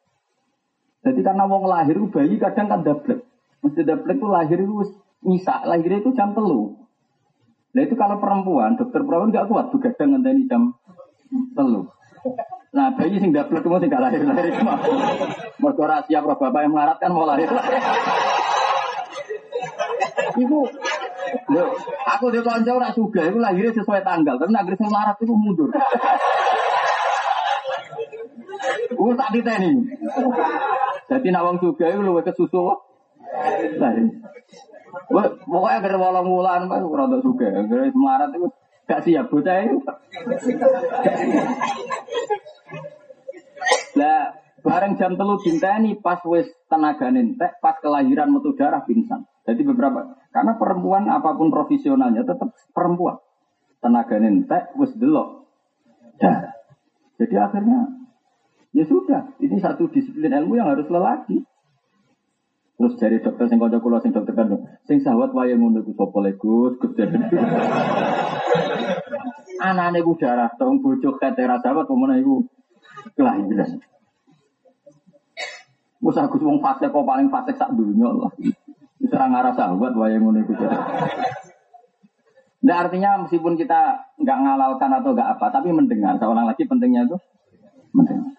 Jadi 1.06 1.22
karena 1.22 1.46
wong 1.46 1.70
lahir 1.70 2.02
bayi 2.10 2.42
kadang 2.42 2.66
kan 2.66 2.82
double. 2.82 3.22
Mesti 3.62 3.82
double 3.86 4.10
itu 4.18 4.26
lahir 4.26 4.58
itu 4.58 4.74
misa, 5.22 5.62
lahir 5.70 6.02
itu 6.02 6.10
jam 6.18 6.34
telu. 6.34 6.74
Nah 7.78 7.82
itu 7.86 7.94
kalau 7.94 8.18
perempuan, 8.18 8.74
dokter 8.74 9.06
perempuan 9.06 9.30
nggak 9.30 9.46
kuat 9.46 9.70
tuh 9.70 9.78
kadang 9.78 10.18
ngenteni 10.18 10.50
jam 10.50 10.74
telu. 11.54 11.86
Nah 12.74 12.90
bayi 12.98 13.22
sing 13.22 13.30
double 13.30 13.62
itu 13.62 13.70
sing 13.70 13.92
lahir 13.94 14.22
lahir 14.26 14.54
mah. 14.66 14.82
Mergo 15.62 15.86
siap 16.10 16.26
roh 16.26 16.38
bapak 16.42 16.66
yang 16.66 16.74
melarat 16.74 16.98
kan 16.98 17.14
mau 17.14 17.30
lahir. 17.30 17.54
Ibu, 20.36 20.60
aku 22.04 22.26
di 22.28 22.40
konco 22.44 22.72
ora 22.76 22.92
suga, 22.92 23.24
itu 23.24 23.40
lahirnya 23.40 23.72
sesuai 23.72 24.04
tanggal, 24.04 24.36
tapi 24.36 24.52
nak 24.52 24.68
sing 24.68 24.90
melarat 24.90 25.16
itu 25.22 25.32
mundur. 25.32 25.70
Uh, 28.96 29.14
tak 29.16 29.30
diteni. 29.32 29.86
Jadi 31.06 31.28
nawang 31.30 31.62
juga 31.62 31.86
itu 31.90 32.02
luwe 32.02 32.26
kesusu. 32.26 32.82
Nah, 33.78 33.92
pokoknya 35.46 35.78
agar 35.82 35.94
walang 36.02 36.28
wulan, 36.30 36.66
pak, 36.66 36.82
rada 36.82 37.18
juga. 37.22 37.52
Agar 37.52 37.90
semarat 37.94 38.30
itu 38.34 38.48
gak 38.86 39.02
siap 39.06 39.26
bocah 39.30 39.56
itu. 39.66 39.78
Lah, 43.96 44.34
bareng 44.66 44.94
jam 45.00 45.14
telu 45.16 45.38
ini 45.46 45.98
pas 46.02 46.20
wis 46.26 46.50
tenaga 46.68 47.08
nentek, 47.14 47.62
pas 47.62 47.78
kelahiran 47.80 48.34
metu 48.34 48.58
darah 48.58 48.82
pingsan. 48.84 49.24
Jadi 49.46 49.62
beberapa, 49.62 50.18
karena 50.34 50.58
perempuan 50.58 51.06
apa 51.06 51.38
pun 51.38 51.54
profesionalnya 51.54 52.26
tetap 52.26 52.50
perempuan. 52.74 53.22
Tenaga 53.78 54.18
nentek 54.18 54.74
wis 54.76 54.92
delok 54.98 55.46
darah. 56.18 56.58
Jadi 57.16 57.36
akhirnya 57.40 57.95
Ya 58.76 58.84
sudah, 58.84 59.32
ini 59.40 59.56
satu 59.64 59.88
disiplin 59.88 60.36
ilmu 60.36 60.60
yang 60.60 60.68
harus 60.68 60.84
lelaki. 60.92 61.48
Terus 62.76 63.00
dari 63.00 63.24
dokter 63.24 63.48
sing 63.48 63.56
kanca 63.56 63.80
kula 63.80 64.04
sing 64.04 64.12
dokter 64.12 64.36
kandung, 64.36 64.68
sing 64.84 65.00
sahabat 65.00 65.32
wae 65.32 65.56
ngono 65.56 65.80
iku 65.80 65.96
sapa 65.96 66.20
le 66.20 66.36
Gus, 66.36 66.76
Gus. 66.76 66.92
Anane 69.64 70.04
ku 70.04 70.20
darah 70.20 70.52
tong 70.60 70.84
bojo 70.84 71.16
ketera 71.16 71.56
sahabat 71.64 71.88
pemene 71.88 72.20
iku 72.20 72.44
kelahiran. 73.16 73.80
Wes 76.04 76.20
aku 76.20 76.36
wong 76.44 76.60
fase 76.60 76.92
kok 76.92 77.08
paling 77.08 77.32
fase 77.32 77.56
sak 77.56 77.72
dunya 77.72 78.12
lah. 78.12 78.28
Wis 79.00 79.16
ora 79.16 79.32
ngarah 79.32 79.56
sahabat 79.56 79.96
wae 79.96 80.20
ngono 80.20 80.44
iku. 80.44 80.52
Nah 82.60 82.76
artinya 82.76 83.24
meskipun 83.24 83.56
kita 83.56 84.12
nggak 84.20 84.38
ngalalkan 84.44 84.92
atau 85.00 85.16
nggak 85.16 85.40
apa, 85.40 85.48
tapi 85.48 85.72
mendengar. 85.72 86.20
Seorang 86.20 86.44
lagi 86.44 86.68
pentingnya 86.68 87.08
itu 87.08 87.16
mendengar. 87.96 88.35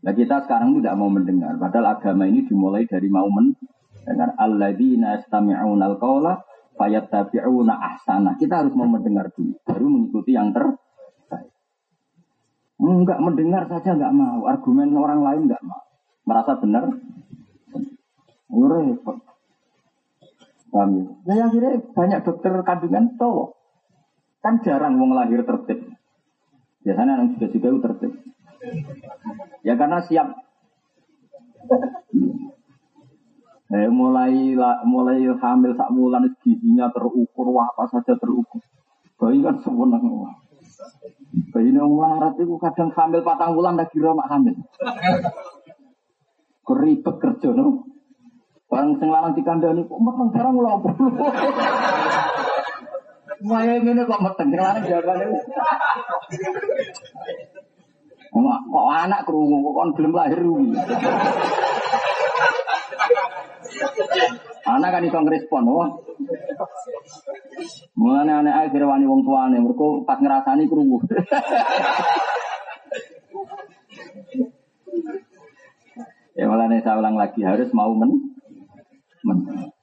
Nah 0.00 0.12
kita 0.16 0.44
sekarang 0.48 0.80
tidak 0.80 0.96
mau 0.96 1.12
mendengar. 1.12 1.56
Padahal 1.60 2.00
agama 2.00 2.24
ini 2.24 2.48
dimulai 2.48 2.88
dari 2.88 3.08
mau 3.12 3.28
mendengar. 3.28 4.32
Alladzina 4.40 5.20
yastami'una 5.20 5.84
al-qawla 5.92 6.40
fayattabi'una 6.80 7.74
ahsana. 7.76 8.40
Kita 8.40 8.64
harus 8.64 8.72
mau 8.72 8.88
mendengar 8.88 9.28
dulu. 9.36 9.60
Baru 9.64 9.86
mengikuti 9.92 10.32
yang 10.32 10.56
terbaik. 10.56 11.52
Enggak 12.80 13.20
mendengar 13.20 13.68
saja 13.68 13.92
enggak 13.92 14.16
mau, 14.16 14.48
argumen 14.48 14.96
orang 14.96 15.20
lain 15.20 15.42
enggak 15.52 15.60
mau. 15.60 15.84
Merasa 16.24 16.56
benar, 16.56 16.88
repot. 18.48 19.16
Paham 20.70 20.90
ya? 20.94 21.04
Nah, 21.26 21.36
akhirnya 21.50 21.72
banyak 21.92 22.20
dokter 22.22 22.52
kandungan 22.62 23.18
cowok. 23.18 23.58
Kan 24.40 24.62
jarang 24.64 24.96
wong 24.96 25.12
lahir 25.12 25.42
tertib. 25.42 25.92
Biasanya 26.80 27.20
anak 27.20 27.36
juga 27.36 27.46
juga 27.52 27.66
itu 27.68 27.80
tertib. 27.84 28.12
Ya 29.64 29.74
karena 29.76 30.04
siap. 30.04 30.28
Eh, 33.70 33.86
mulai 33.86 34.58
mulai 34.82 35.22
hamil 35.22 35.72
sak 35.78 35.94
bulan 35.94 36.26
gizinya 36.42 36.90
terukur, 36.90 37.54
apa 37.54 37.86
saja 37.86 38.18
terukur. 38.18 38.58
Bayi 39.14 39.44
kan 39.44 39.62
wah. 40.10 40.34
Bayi 41.54 41.70
yang 41.70 41.94
larat 41.94 42.34
itu 42.42 42.58
kadang 42.58 42.90
hamil 42.90 43.22
patang 43.22 43.54
bulan 43.54 43.78
lagi 43.78 43.94
mak 44.02 44.26
hamil. 44.26 44.58
Keribet 46.66 47.16
kerja 47.22 47.48
no. 47.54 47.86
Barang 48.70 48.98
sing 48.98 49.10
lanang 49.10 49.34
dikandani 49.34 49.82
kok 49.82 49.98
meteng 50.02 50.28
barang 50.30 50.56
lho. 50.62 50.74
Maya 53.46 53.74
ngene 53.82 54.02
kok 54.06 54.22
meteng 54.22 54.48
sing 54.50 54.58
lanang 54.58 54.84
jawabane. 54.86 55.26
Kok 58.30 58.86
anak 58.94 59.26
krungu 59.26 59.58
kok 59.58 59.74
kon 59.74 59.90
belum 59.98 60.12
lahir 60.14 60.40
Anak 64.70 64.90
kan 64.94 65.02
iso 65.02 65.18
ngrespon, 65.18 65.66
wah. 65.66 65.90
Mulane 67.98 68.32
anak 68.32 68.70
akhir 68.70 68.86
wani 68.86 69.02
wong 69.10 69.26
tuane, 69.26 69.58
mergo 69.58 70.06
pas 70.06 70.22
ngrasani 70.22 70.70
krungu. 70.70 71.02
ya 76.38 76.46
mulane 76.46 76.80
saya 76.80 77.02
ulang 77.02 77.18
lagi 77.18 77.42
harus 77.42 77.74
mau 77.74 77.90
men 77.98 78.38
mendengar. 79.26 79.74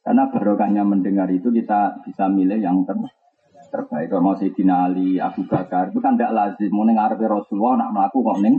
Karena 0.00 0.24
barokahnya 0.32 0.82
mendengar 0.88 1.28
itu 1.28 1.52
kita 1.52 2.00
bisa 2.02 2.26
milih 2.32 2.64
yang 2.64 2.82
ter 2.88 2.96
terbaik. 3.70 4.10
Mau 4.18 4.34
Sayyidina 4.34 4.90
Ali, 4.90 5.16
Abu 5.22 5.46
Bakar, 5.46 5.94
itu 5.94 6.02
kan 6.02 6.18
tidak 6.18 6.34
lazim. 6.34 6.70
Mau 6.74 6.84
dengar 6.84 7.14
Rasulullah, 7.14 7.86
nak 7.86 7.90
melaku 7.94 8.18
kok 8.26 8.38
neng 8.42 8.56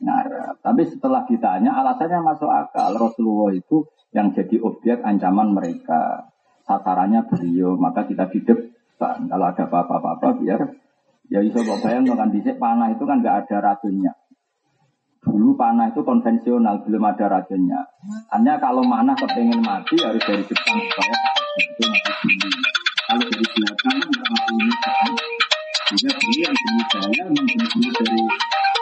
ngarep. 0.00 0.56
Tapi 0.64 0.82
setelah 0.88 1.24
ditanya, 1.28 1.76
alasannya 1.76 2.20
masuk 2.24 2.48
akal. 2.48 2.96
Rasulullah 2.96 3.52
itu 3.52 3.88
yang 4.12 4.32
jadi 4.32 4.56
objek 4.60 5.00
ancaman 5.04 5.52
mereka. 5.52 6.30
Sasarannya 6.64 7.26
beliau, 7.26 7.74
maka 7.74 8.06
kita 8.06 8.30
di 8.30 8.46
depan. 8.46 9.26
Kalau 9.26 9.46
ada 9.50 9.64
apa-apa-apa, 9.66 10.38
biar 10.38 10.60
ya 11.30 11.38
bisa 11.42 11.62
bayang 11.62 12.06
kan 12.10 12.30
dicek 12.30 12.58
panah 12.58 12.90
itu 12.94 13.02
kan 13.06 13.22
nggak 13.22 13.46
ada 13.46 13.56
racunnya. 13.58 14.14
Dulu 15.20 15.52
panah 15.52 15.92
itu 15.92 16.00
konvensional, 16.00 16.80
belum 16.86 17.02
ada 17.04 17.26
racunnya. 17.28 17.84
Hanya 18.32 18.56
kalau 18.56 18.80
mana 18.80 19.12
kepengen 19.12 19.60
mati 19.60 20.00
harus 20.00 20.22
dari 20.24 20.44
depan 20.46 20.76
supaya 20.80 21.16
itu. 21.60 22.79
Kalau 23.10 23.26
dari 23.26 23.42
belakang 23.42 23.96
kan 23.98 24.06
nggak 24.06 24.28
mati 24.30 24.52
ini 24.54 24.70
kan. 24.70 25.10
Sehingga 25.90 26.14
ini 26.14 26.38
yang 26.46 26.54
jenis 26.54 26.86
saya 26.94 27.22
membunuh 27.26 27.90
dari. 27.90 28.22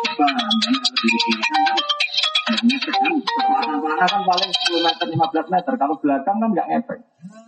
Karena 0.04 0.36
kalau 0.44 0.92
dari 0.92 1.16
belakang 1.24 1.64
kan 1.64 1.76
nggak 2.44 2.60
ngefek 2.68 2.96
kan. 3.00 3.14
Kan 4.04 4.20
paling 4.28 4.50
10 4.52 4.84
meter, 4.84 5.06
15 5.16 5.48
meter. 5.48 5.72
Kalau 5.80 5.96
belakang 5.96 6.36
kan 6.44 6.48
nggak 6.52 6.68
ngefek. 6.68 6.98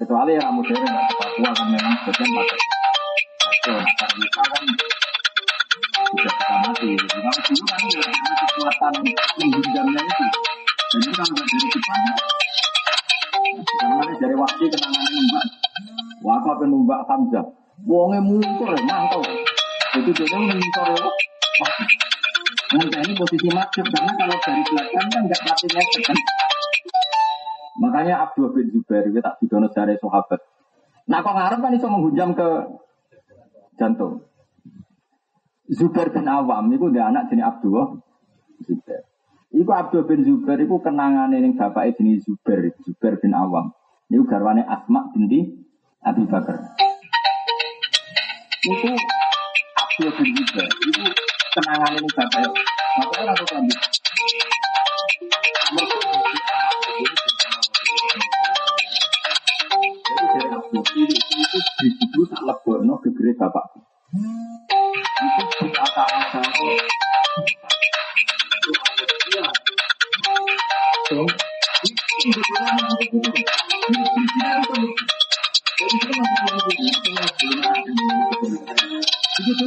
Kecuali 0.01 0.41
yang 0.41 0.57
modern 0.57 0.81
nggak 0.81 1.05
Papua 1.20 1.51
kan 1.53 1.66
memang 1.68 1.95
sebagian 2.01 2.31
pakai. 2.33 2.59
Oke, 3.45 3.72
nah, 3.76 3.85
kan 4.01 4.64
sudah 6.01 6.33
kita 6.33 6.57
mati. 6.64 6.91
Kalau 6.97 7.41
dulu 7.45 7.64
kan 7.68 7.83
ya 7.93 8.01
ada 8.09 8.33
kekuatan 8.41 8.93
menghindamnya 9.37 10.01
itu. 10.01 10.26
Dan 10.81 11.01
itu 11.05 11.12
kan 11.12 11.28
dari 11.28 11.57
depan. 11.76 12.01
Karena 13.68 14.16
dari 14.16 14.37
waktu 14.41 14.64
kenangan 14.64 15.24
Itu 20.11 20.27
jadi 20.27 20.43
mungkur 20.43 20.91
ya. 20.91 21.07
Nah, 22.83 22.99
ini 22.99 23.15
posisi 23.15 23.47
maksud 23.47 23.87
karena 23.95 24.11
kalau 24.19 24.37
dari 24.43 24.63
belakang 24.67 25.07
kan 25.07 25.23
nggak 25.23 25.43
mati 25.47 25.67
ngefek 25.71 26.03
kan. 26.03 26.19
Makanya 27.79 28.15
Abdul 28.27 28.51
bin 28.51 28.75
Zubair 28.75 29.07
itu 29.07 29.23
tak 29.23 29.39
didono 29.39 29.71
dari 29.71 29.95
sahabat. 30.03 30.43
Nah, 31.07 31.23
kok 31.23 31.31
ngarep 31.31 31.59
kan 31.63 31.73
itu 31.79 31.87
menghujam 31.87 32.35
ke 32.35 32.49
jantung. 33.79 34.27
Zubair 35.71 36.11
bin 36.11 36.27
Awam 36.27 36.75
itu 36.75 36.91
dia 36.91 37.07
anak 37.07 37.31
jenis 37.31 37.47
Abdullah 37.47 37.95
Zubair. 38.67 39.07
Iku 39.55 39.71
Abdul 39.71 40.11
bin 40.11 40.27
Zubair 40.27 40.59
itu 40.59 40.75
kenangan 40.83 41.31
yang 41.31 41.55
bapak 41.55 41.95
jenis 41.95 42.27
Zubair, 42.27 42.75
Zubair 42.83 43.15
bin 43.23 43.31
Awam. 43.31 43.71
Itu 44.11 44.27
garwane 44.27 44.67
Asma 44.67 45.07
binti 45.15 45.55
Abi 46.03 46.27
Bakar. 46.27 46.59
Itu 48.67 48.91
Bin 50.01 50.32
Zubair 50.32 50.64
itu 50.64 51.12
kenangan 51.53 51.92
ini 51.92 52.09
aku 52.09 53.44
lanjut. 53.53 53.80
Jadi 60.01 60.24
dari 60.24 60.48
Abdul 60.57 60.80
itu 60.80 61.05
itu 61.36 61.59
itu 62.01 62.20
tak 62.32 62.40
lebokno 62.48 62.96
gegere 63.05 63.36
bapak. 63.36 63.76
Itu 65.36 65.68
kata 65.68 66.05
asal 66.09 66.48
itu 66.48 66.80
ada 68.72 69.05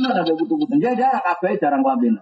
ada 0.10 0.34
butuh-butuh. 0.34 0.78
Ya 0.80 0.94
ya 0.94 1.20
kabeh 1.20 1.58
jarang 1.58 1.82
kelambin. 1.82 2.18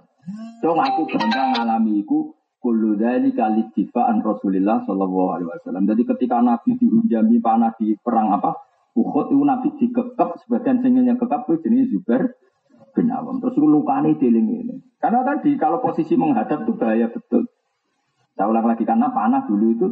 Dong 0.62 0.78
aku 0.78 1.10
bangga 1.10 1.58
ngalami 1.58 2.06
iku 2.06 2.38
kullu 2.62 2.93
dari 2.93 3.34
kali 3.34 3.74
tifaan 3.74 4.22
Rasulullah 4.22 4.86
Shallallahu 4.86 5.28
Alaihi 5.34 5.49
Wasallam. 5.49 5.84
Jadi 5.89 6.02
ketika 6.06 6.38
Nabi 6.45 6.78
dihujami 6.78 7.41
panah 7.41 7.74
di 7.74 7.97
perang 7.97 8.30
apa 8.38 8.54
Uhud 8.93 9.34
itu 9.34 9.41
Nabi 9.41 9.70
dikekep 9.82 10.30
sebagian 10.45 10.84
singelnya 10.86 11.18
kekep 11.18 11.41
itu 11.47 11.56
jenis 11.66 11.89
Zubair 11.89 12.38
bin 12.93 13.10
Awam. 13.10 13.41
Terus 13.41 13.58
lukane 13.58 14.14
deling 14.20 14.47
ini. 14.52 14.76
Karena 15.02 15.26
tadi 15.26 15.58
kalau 15.58 15.82
posisi 15.82 16.13
menghadap 16.13 16.67
itu 16.67 16.78
bahaya 16.78 17.09
betul. 17.09 17.50
Saya 18.38 18.47
ulang 18.51 18.67
lagi 18.67 18.84
karena 18.86 19.09
panah 19.09 19.47
dulu 19.50 19.66
itu 19.74 19.88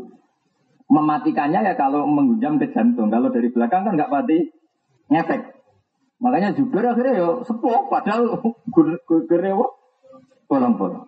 mematikannya 0.89 1.63
ya 1.63 1.73
kalau 1.73 2.05
menghujam 2.05 2.61
ke 2.61 2.69
jantung. 2.69 3.09
Kalau 3.09 3.33
dari 3.33 3.49
belakang 3.49 3.87
kan 3.87 3.93
nggak 3.97 4.11
mati 4.11 4.37
ngefek. 5.09 5.58
Makanya 6.19 6.51
Zubair 6.55 6.91
akhirnya 6.91 7.13
ya 7.15 7.29
sepuh 7.47 7.87
padahal 7.87 8.43
gurene 9.07 9.55
bolong-bolong. 10.51 11.07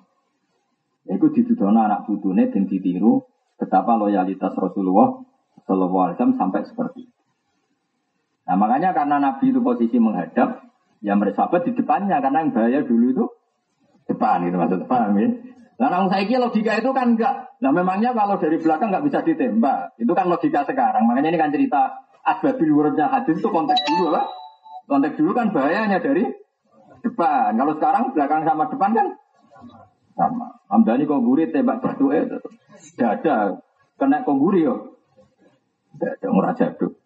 Itu 1.07 1.27
dituduhkan 1.35 1.75
anak 1.75 2.07
putune 2.07 2.47
dan 2.47 2.63
ditiru 2.69 3.27
betapa 3.59 3.99
loyalitas 3.99 4.55
Rasulullah 4.55 5.19
Shallallahu 5.67 5.97
Alaihi 5.99 6.15
Wasallam 6.15 6.38
sampai 6.39 6.61
seperti 6.63 6.99
itu. 7.11 7.19
Nah 8.47 8.55
makanya 8.55 8.95
karena 8.95 9.19
Nabi 9.19 9.51
itu 9.51 9.59
posisi 9.59 9.99
menghadap, 9.99 10.71
Ya 11.01 11.17
mereka 11.17 11.49
di 11.65 11.73
depannya 11.73 12.21
karena 12.21 12.45
yang 12.45 12.53
bahaya 12.53 12.79
dulu 12.85 13.05
itu 13.09 13.25
depan 14.05 14.45
gitu 14.45 14.53
maksud 14.53 14.85
paham 14.85 15.17
ya. 15.17 15.29
Nah, 15.81 15.89
namun 15.89 16.13
saya 16.13 16.29
kira 16.29 16.45
logika 16.45 16.77
itu 16.77 16.93
kan 16.93 17.17
enggak. 17.17 17.57
Nah, 17.57 17.73
memangnya 17.73 18.13
kalau 18.13 18.38
dari 18.38 18.61
belakang 18.61 18.93
nggak 18.93 19.01
bisa 19.09 19.25
ditembak. 19.25 19.97
Itu 19.97 20.13
kan 20.13 20.29
logika 20.29 20.61
sekarang. 20.61 21.09
Makanya 21.09 21.33
ini 21.33 21.41
kan 21.41 21.49
cerita 21.49 22.05
asbabil 22.21 22.69
wurudnya 22.69 23.09
hadis 23.09 23.41
itu 23.41 23.49
konteks 23.49 23.81
dulu 23.89 24.13
lah. 24.13 24.29
Konteks 24.91 25.15
dulu 25.15 25.31
kan 25.31 25.55
bahayanya 25.55 26.03
dari 26.03 26.27
depan. 26.99 27.55
Kalau 27.55 27.80
sekarang 27.80 28.11
belakang 28.11 28.43
sama 28.43 28.68
depan 28.68 28.91
kan 28.91 29.07
sama. 30.19 30.59
Amdani 30.68 31.07
kongguri 31.07 31.47
tembak 31.47 31.80
batu 31.80 32.11
eh 32.11 32.27
dada 32.99 33.63
kena 33.95 34.27
kongguri 34.27 34.68
yo. 34.68 34.99
Dada 35.95 36.27
murah 36.27 36.51
jaduk. 36.59 36.99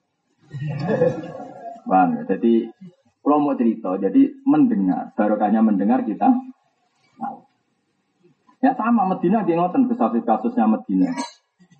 Bang, 1.85 2.17
ya? 2.17 2.21
Jadi 2.25 2.73
kalau 3.21 3.41
mau 3.41 3.57
cerita, 3.57 3.97
jadi 4.01 4.33
mendengar, 4.45 5.13
barokahnya 5.13 5.61
mendengar 5.61 6.01
kita. 6.05 6.29
Ya 8.61 8.73
sama 8.73 9.05
Medina 9.05 9.45
dia 9.45 9.61
ngoten 9.61 9.85
kesafir 9.85 10.25
kasusnya 10.25 10.65
Medina. 10.65 11.13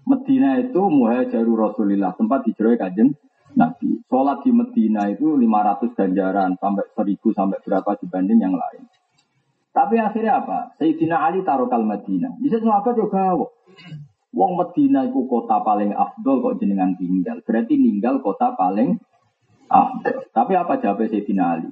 Medina 0.06 0.61
itu 0.61 0.82
muhajiru 0.86 1.57
Rasulillah, 1.57 2.14
tempat 2.14 2.45
dijeroy 2.45 2.77
kajeng 2.77 3.18
Nabi. 3.56 4.03
Sholat 4.11 4.44
di 4.44 4.52
Medina 4.52 5.07
itu 5.07 5.36
500 5.40 5.95
ganjaran, 5.95 6.60
sampai 6.60 6.86
1000 6.91 7.32
sampai 7.32 7.60
berapa 7.64 7.91
dibanding 7.99 8.40
yang 8.44 8.56
lain. 8.56 8.84
Tapi 9.76 9.99
akhirnya 9.99 10.40
apa? 10.40 10.76
Sayyidina 10.80 11.19
Ali 11.19 11.44
taruh 11.44 11.68
kal 11.68 11.84
Medina. 11.84 12.32
Bisa 12.40 12.64
sahabat 12.64 12.95
juga 12.95 13.36
Wong 14.36 14.52
Medina 14.60 15.03
itu 15.07 15.27
kota 15.27 15.64
paling 15.64 15.91
afdol 15.95 16.44
kok 16.44 16.64
jenengan 16.64 16.95
tinggal. 16.95 17.44
Berarti 17.44 17.76
tinggal 17.76 18.23
kota 18.23 18.56
paling 18.56 18.99
Ah, 19.65 19.90
tapi 20.30 20.53
apa 20.53 20.77
jawab 20.77 21.10
Sayyidina 21.10 21.57
Ali? 21.57 21.69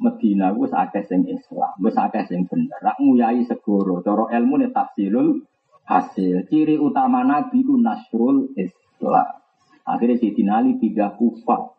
Medina 0.00 0.50
wis 0.56 0.72
akeh 0.72 1.04
sing 1.06 1.28
Islam, 1.28 1.76
wis 1.78 1.94
akeh 1.94 2.24
sing 2.26 2.48
bener. 2.48 2.80
Rak 2.80 2.98
nguyai 2.98 3.44
segoro, 3.46 4.00
cara 4.00 4.32
ilmu 4.40 4.64
ne 4.64 4.68
tafsirul 4.72 5.44
hasil. 5.86 6.48
Ciri 6.48 6.80
utama 6.80 7.20
Nabi 7.22 7.62
ku 7.62 7.76
nasrul 7.78 8.48
Islam. 8.56 9.43
Akhirnya 9.84 10.16
Sayyidina 10.16 10.64
Ali 10.64 10.80
pindah 10.80 11.14
Kufah. 11.20 11.76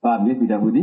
Paham 0.00 0.28
ya 0.28 0.34
pindah 0.36 0.58
Budi? 0.60 0.82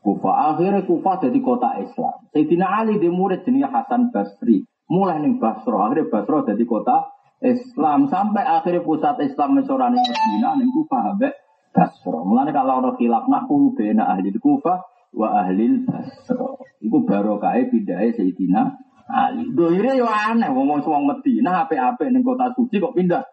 Kufah. 0.00 0.56
Akhirnya 0.56 0.82
Kufah 0.88 1.20
jadi 1.20 1.38
kota 1.44 1.76
Islam. 1.84 2.16
Sayyidina 2.32 2.66
Ali 2.66 2.96
di 2.96 3.08
murid 3.12 3.44
jenis 3.44 3.68
Hasan 3.68 4.08
Basri. 4.08 4.64
Mulai 4.88 5.20
nih 5.20 5.36
Basro. 5.36 5.84
Akhirnya 5.84 6.08
Basro 6.08 6.48
jadi 6.48 6.64
kota 6.64 7.12
Islam. 7.44 8.08
Sampai 8.08 8.40
akhirnya 8.40 8.80
pusat 8.80 9.20
Islam 9.20 9.60
Mesoran 9.60 9.92
yang 9.92 10.04
Medina. 10.08 10.56
Nih 10.56 10.72
Kufah. 10.72 11.00
Habis 11.12 11.36
Basro. 11.76 12.24
Mulanya 12.24 12.56
kalau 12.56 12.80
orang 12.80 12.96
khilaf 12.96 13.28
nahu 13.28 13.76
bena 13.76 14.08
ahli 14.08 14.32
Kufah 14.32 14.80
wa 15.12 15.28
ahli 15.44 15.84
Basro. 15.84 16.64
Iku 16.80 17.04
barokah 17.04 17.52
pindahnya 17.68 18.16
Sayyidina 18.16 18.62
Ali. 19.08 19.48
Dohirnya 19.52 19.96
ya 19.96 20.08
aneh, 20.32 20.52
ngomong 20.52 20.84
suang 20.84 21.08
Medina, 21.08 21.64
apa-apa 21.64 22.12
ning 22.12 22.20
kota 22.20 22.52
suci 22.52 22.76
kok 22.76 22.92
pindah. 22.92 23.24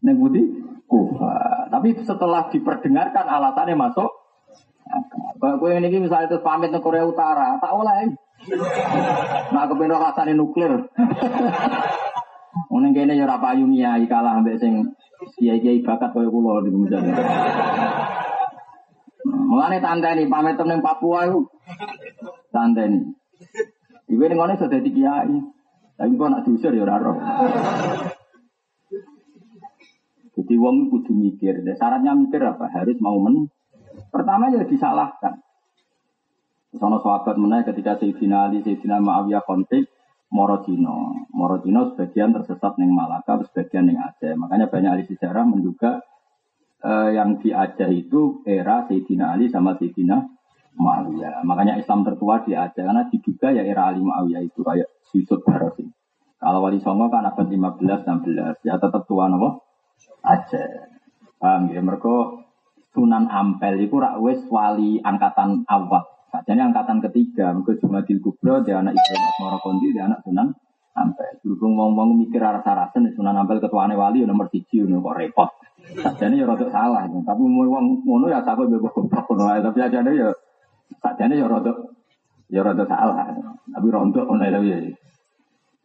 Ning 0.00 0.16
Budi 0.16 0.42
Kufa. 0.88 1.68
Tapi 1.68 1.88
setelah 2.00 2.48
diperdengarkan 2.48 3.26
alasannya 3.28 3.76
masuk. 3.76 4.08
Kalau 5.38 5.60
gue 5.60 5.70
ini 5.76 6.00
misalnya 6.00 6.32
itu 6.32 6.40
pamit 6.40 6.72
ke 6.72 6.80
Korea 6.80 7.04
Utara, 7.04 7.60
tak 7.60 7.70
oleh. 7.76 8.16
Nah, 9.52 9.68
kepengen 9.68 10.00
rasanya 10.00 10.32
nuklir. 10.32 10.88
Mungkin 12.72 12.90
kayaknya 12.96 13.20
ya 13.22 13.26
rapa 13.28 13.54
ayumnya, 13.54 14.00
kalah 14.08 14.40
sampai 14.40 14.58
sing 14.58 14.96
kiai-kiai 15.38 15.84
bakat 15.84 16.10
kaya 16.10 16.32
kula 16.32 16.64
di 16.64 16.70
kemudian. 16.72 17.04
Mulane 19.28 19.78
tanteni 19.84 20.24
pamit 20.26 20.56
temen 20.56 20.80
Papua 20.80 21.28
itu. 21.28 21.44
Tanteni. 22.50 23.12
Iku 24.08 24.24
ning 24.24 24.38
ngene 24.40 24.56
sudah 24.56 24.72
dadi 24.72 24.90
kiai. 24.90 25.36
Tapi 25.98 26.14
kok 26.14 26.30
nak 26.30 26.42
diusir 26.46 26.72
ya 26.72 26.86
ora 26.86 26.96
roh. 27.02 27.18
Jadi 30.48 30.56
wong 30.56 30.88
kudu 30.88 31.12
mikir. 31.12 31.60
Dan 31.60 31.76
syaratnya 31.76 32.16
mikir 32.16 32.40
apa? 32.40 32.72
Harus 32.72 32.96
mau 33.04 33.20
men. 33.20 33.52
Pertama 34.08 34.48
ya 34.48 34.64
disalahkan. 34.64 35.44
Sono 36.72 37.04
sahabat 37.04 37.36
menaik 37.36 37.68
ketika 37.68 38.00
Sayyidina 38.00 38.48
Ali, 38.48 38.64
Sayyidina 38.64 38.96
Ma'awiyah 38.96 39.44
konflik, 39.44 39.92
Morotino. 40.32 41.28
Morotino 41.36 41.92
sebagian 41.92 42.32
tersesat 42.32 42.80
neng 42.80 42.96
Malaka, 42.96 43.36
sebagian 43.44 43.92
neng 43.92 44.00
Aceh. 44.00 44.32
Makanya 44.40 44.72
banyak 44.72 44.88
ahli 44.88 45.04
sejarah 45.04 45.44
menduga 45.44 46.00
eh, 46.80 47.12
yang 47.12 47.36
di 47.44 47.52
Aceh 47.52 47.92
itu 47.92 48.40
era 48.48 48.88
Sayyidina 48.88 49.36
Ali 49.36 49.52
sama 49.52 49.76
Sayyidina 49.76 50.16
Muawiyah. 50.80 51.44
Makanya 51.44 51.76
Islam 51.76 52.08
tertua 52.08 52.40
di 52.40 52.56
Aceh 52.56 52.88
karena 52.88 53.04
diduga 53.12 53.52
ya 53.52 53.68
era 53.68 53.92
Ali 53.92 54.00
Muawiyah 54.00 54.48
itu 54.48 54.64
kayak 54.64 54.88
Yusuf 55.12 55.44
Barosi. 55.44 55.84
Kalau 56.40 56.64
Wali 56.64 56.80
Songo 56.80 57.12
kan 57.12 57.28
abad 57.28 57.52
15 57.52 57.84
16 57.84 58.64
ya 58.64 58.80
tetap 58.80 59.04
tua 59.04 59.28
nopo 59.28 59.67
Aceh. 60.22 60.68
Paham 61.38 61.70
ya? 61.70 61.80
Mereka 61.80 62.14
Sunan 62.98 63.30
Ampel 63.30 63.78
itu 63.86 63.94
rak 64.00 64.18
wali 64.18 64.98
angkatan 64.98 65.62
awal. 65.70 66.02
Sajane 66.28 66.60
angkatan 66.60 67.00
ketiga, 67.00 67.54
mereka 67.56 67.78
Jumadil 67.80 68.20
Kubro, 68.20 68.60
dia 68.60 68.82
anak 68.82 68.98
Ibrahim 68.98 69.28
Asmara 69.32 69.58
Kondi, 69.62 69.94
dia 69.94 70.10
anak 70.10 70.20
Sunan 70.26 70.50
Ampel. 70.92 71.40
Berhubung 71.40 71.78
ngomong 71.78 72.18
mikir 72.20 72.42
arah 72.42 72.60
sarasen, 72.60 73.08
Sunan 73.14 73.38
Ampel 73.38 73.62
ketuane 73.62 73.94
wali 73.94 74.26
nomor 74.26 74.50
siji, 74.50 74.82
kok 74.82 75.16
repot. 75.16 75.50
Sajane 75.78 76.36
ya 76.36 76.44
rada 76.44 76.66
salah, 76.68 77.06
tapi 77.06 77.42
mau 77.46 77.64
wong 77.64 78.02
ngono 78.02 78.26
ya 78.28 78.42
aku 78.42 78.66
bebas 78.66 78.92
goblok 78.92 79.30
tapi 79.38 79.78
aja 79.78 80.02
ya 80.04 80.28
Sajane 81.00 81.38
ya 81.38 81.46
rada 81.46 81.72
ya 82.50 82.60
rada 82.66 82.84
salah, 82.84 83.30
tapi 83.72 83.86
rontok 83.88 84.26
ngono 84.26 84.42
tapi 84.42 84.68
ya. 84.74 84.78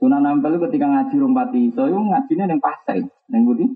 Sunan 0.02 0.26
Ampel 0.27 0.60
ketika 0.60 0.90
ngaji 0.90 1.15
rompati 1.15 1.60
iso 1.72 1.88
yo 1.88 2.03
ngajine 2.03 2.44
ning 2.49 2.60
pasai, 2.60 3.06
ning 3.31 3.41
pundi? 3.48 3.69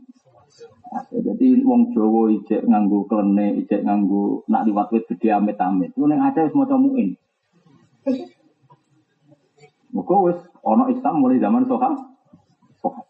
Jadi 1.12 1.62
wong 1.62 1.94
Jawa 1.94 2.32
ijek 2.34 2.66
nganggo 2.66 3.06
klene, 3.10 3.60
ijek 3.62 3.84
nganggo 3.84 4.48
nak 4.48 4.66
liwat 4.66 4.92
wit 4.94 5.06
gede 5.10 5.34
amit-amit. 5.34 5.94
Ku 5.94 6.08
ning 6.08 6.22
Aceh 6.24 6.48
wis 6.48 6.56
maca 6.58 6.76
muin. 6.80 7.18
Muga 9.92 10.16
wis 10.26 10.40
ana 10.64 10.90
Islam 10.94 11.14
mulai 11.22 11.42
zaman 11.44 11.68
Soha. 11.68 11.90
Soha. 12.80 13.02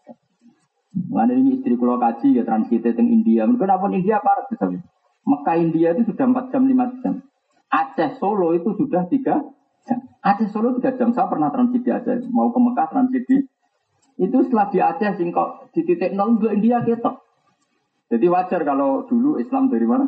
Mana 1.08 1.32
ini 1.36 1.60
istri 1.60 1.78
kulo 1.78 2.00
kaji 2.00 2.36
ya 2.36 2.42
transit 2.42 2.82
teng 2.82 3.08
India. 3.08 3.46
Mungkin 3.46 3.70
apa 3.70 3.86
India 3.92 4.18
parah 4.18 4.48
tapi 4.50 4.82
Mekah 5.28 5.56
India 5.60 5.92
itu 5.92 6.08
sudah 6.08 6.24
4 6.24 6.52
jam 6.52 6.64
5 6.64 7.02
jam. 7.04 7.14
Aceh 7.68 8.16
Solo 8.16 8.56
itu 8.56 8.72
sudah 8.80 9.04
tiga 9.12 9.44
jam. 9.84 10.00
Aceh 10.24 10.48
Solo 10.48 10.72
tiga 10.80 10.96
jam. 10.96 11.12
Saya 11.12 11.28
pernah 11.28 11.52
transit 11.52 11.84
di 11.84 11.90
Aceh. 11.92 12.24
Mau 12.32 12.48
ke 12.48 12.58
Mekah 12.58 12.88
transit 12.88 13.28
di 13.28 13.44
itu 14.18 14.38
setelah 14.48 14.66
di 14.72 14.78
Aceh 14.80 15.20
singkok 15.20 15.70
di 15.76 15.84
titik 15.84 16.16
nol 16.16 16.40
ke 16.40 16.50
India 16.56 16.80
ketok. 16.82 17.27
Jadi 18.08 18.26
wajar 18.32 18.64
kalau 18.64 19.04
dulu 19.04 19.36
Islam 19.36 19.68
dari 19.68 19.84
mana? 19.84 20.06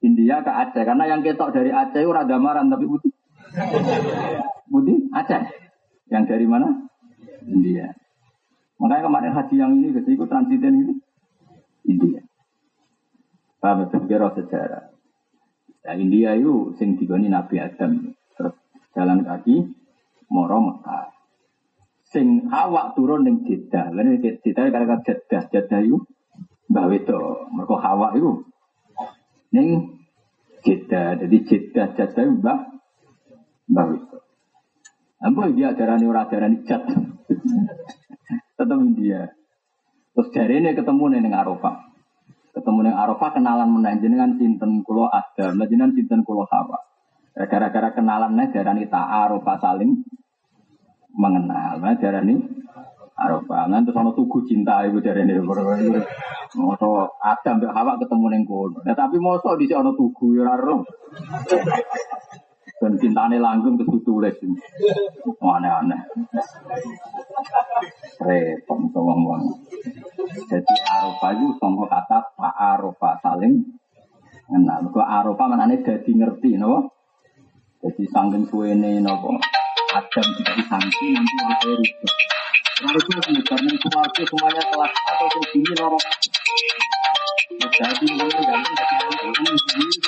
India 0.00 0.40
ke 0.40 0.52
Aceh. 0.52 0.82
Karena 0.88 1.04
yang 1.04 1.20
ketok 1.20 1.52
dari 1.52 1.68
Aceh 1.68 2.00
itu 2.00 2.08
rada 2.08 2.36
maran 2.40 2.72
tapi 2.72 2.88
putih. 2.88 3.12
Putih 4.72 5.12
Aceh. 5.12 5.42
Yang 6.08 6.24
dari 6.32 6.46
mana? 6.48 6.88
India. 7.44 7.92
Makanya 8.78 9.04
kemarin 9.10 9.32
haji 9.34 9.54
yang 9.58 9.72
ini 9.74 9.90
ke 9.90 10.00
ikut 10.06 10.28
transitin 10.30 10.74
ini 10.86 10.94
India. 11.84 12.22
Paham 13.58 13.90
ya? 13.90 14.30
sejarah. 14.38 14.84
Ya, 15.82 15.92
India 15.98 16.30
itu 16.38 16.78
sing 16.78 16.94
digoni 16.94 17.26
Nabi 17.26 17.58
Adam. 17.58 18.14
Terus 18.38 18.54
jalan 18.94 19.26
kaki 19.26 19.66
moro 20.30 20.58
Mekah. 20.62 21.10
Sing 22.08 22.48
awak 22.48 22.94
turun 22.94 23.26
ning 23.26 23.44
Jeddah. 23.44 23.90
Lan 23.92 24.22
Jeddah 24.22 24.70
kata 24.70 25.04
Jeddah, 25.04 25.42
Jeddah 25.50 25.80
itu 25.82 25.98
Mbah 26.68 26.86
Wedo. 26.88 27.48
Mergo 27.52 27.76
hawa 27.80 28.14
itu 28.16 28.44
ning 29.52 29.98
Jeddah. 30.62 31.16
Jadi 31.16 31.36
Jeddah 31.48 31.86
itu 31.96 32.22
Mbah 32.40 32.58
Mbah 33.72 33.86
Wedo. 33.88 34.18
Ambo 35.18 35.50
dia 35.50 35.74
darani 35.74 36.06
ora 36.06 36.30
darani 36.30 36.62
Jad. 36.62 36.86
Tetap 38.58 38.78
India. 38.78 39.26
Terus 40.14 40.28
jari 40.34 40.62
ini 40.62 40.74
ketemu 40.78 41.04
ning 41.14 41.34
Arafah. 41.34 41.90
Ketemu 42.54 42.90
dengan 42.90 42.98
Arafah 43.06 43.30
kenalan 43.34 43.70
meneh 43.70 44.02
jenengan 44.02 44.34
sinten 44.34 44.82
kulo 44.82 45.06
Adam, 45.06 45.62
jenengan 45.66 45.94
sinten 45.94 46.22
kulo 46.26 46.46
Hawa. 46.46 46.78
Gara-gara 47.38 47.94
kenalan 47.94 48.34
nih 48.34 48.50
darani 48.50 48.86
Arafah 48.90 49.58
saling 49.62 50.02
mengenal. 51.14 51.82
Nah 51.82 51.94
darani 51.98 52.57
Arafah. 53.18 53.66
Nah 53.66 53.82
terus 53.82 53.98
ono 53.98 54.14
tugu 54.14 54.46
cinta 54.46 54.86
ibu 54.86 55.02
darani. 55.02 55.34
Moto 56.54 57.18
Adam 57.18 57.58
mbek 57.58 57.74
Hawa 57.74 57.98
ketemu 57.98 58.26
ning 58.30 58.42
kono. 58.46 58.78
Nah 58.86 58.94
tapi 58.94 59.18
mosok 59.18 59.58
di 59.58 59.66
ono 59.74 59.92
tugu 59.98 60.38
ya 60.38 60.46
ora 60.46 60.78
dan 62.78 62.94
cintane 62.94 63.42
langgeng 63.42 63.74
terus 63.74 63.90
ditulis. 63.98 64.38
Aneh-aneh. 65.42 66.00
Repot 68.22 68.94
wong 68.94 69.20
wong 69.26 69.42
jadi 70.50 70.74
arofa 70.98 71.28
itu 71.34 71.46
sama 71.58 71.86
kata 71.86 72.18
pak 72.34 72.54
arofa 72.54 73.10
saling 73.22 73.62
kenal. 74.46 74.90
Arofa 74.94 75.44
mana 75.46 75.66
nih 75.66 75.82
jadi 75.82 76.10
ngerti 76.10 76.58
no 76.58 76.94
jadi 77.78 78.04
sanggeng 78.10 78.46
suwene 78.50 78.98
nopo 78.98 79.38
adam 79.94 80.26
tidak 80.36 80.54
disangsi 80.58 81.06
nanti 81.14 81.34
oleh 81.46 81.80
Lalu 82.78 82.98
itu 83.02 83.42
karena 83.42 83.74
keluarga 83.82 84.22
semuanya 84.22 84.62
kelas 84.70 84.92
atau 84.94 85.26
segini 85.34 85.72
lorong. 85.82 86.04
Jadi 87.58 88.06
mulai 88.14 88.38
dari 88.38 88.62
ini 88.62 89.98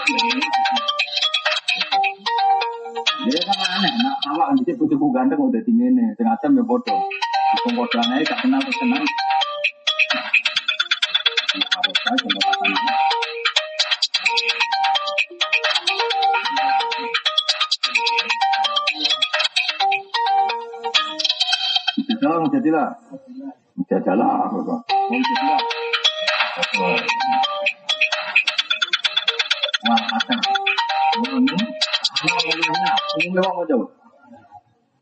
dia 3.21 3.41
kan 3.43 3.59
aneh, 3.59 3.93
nak 4.01 4.17
awak 4.33 4.49
nanti 4.55 4.73
butuh 4.79 4.97
ganteng 5.13 5.43
udah 5.43 5.61
tinggi 5.67 5.93
nih, 5.93 6.15
tengah 6.15 6.39
jam 6.41 6.57
ya 6.57 6.65
bodoh. 6.65 6.99
Itu 7.59 7.69
bodoh 7.75 8.01
aneh, 8.07 8.23
gak 8.23 8.39
kenal 8.39 8.63
kenal. 8.63 9.03
Ya 11.59 11.67
harus 11.75 11.97
saya. 12.07 12.31
Jadilah, 22.21 22.45
jadilah. 22.53 22.89
Jadilah, 23.89 24.33
apa? 24.45 24.77
Jadilah. 25.09 25.61
Wah, 29.89 30.03
apa? 30.05 30.35
Ini 31.17 31.57
Umumnya 32.21 33.41
mau 33.57 33.65
jauh. 33.65 33.89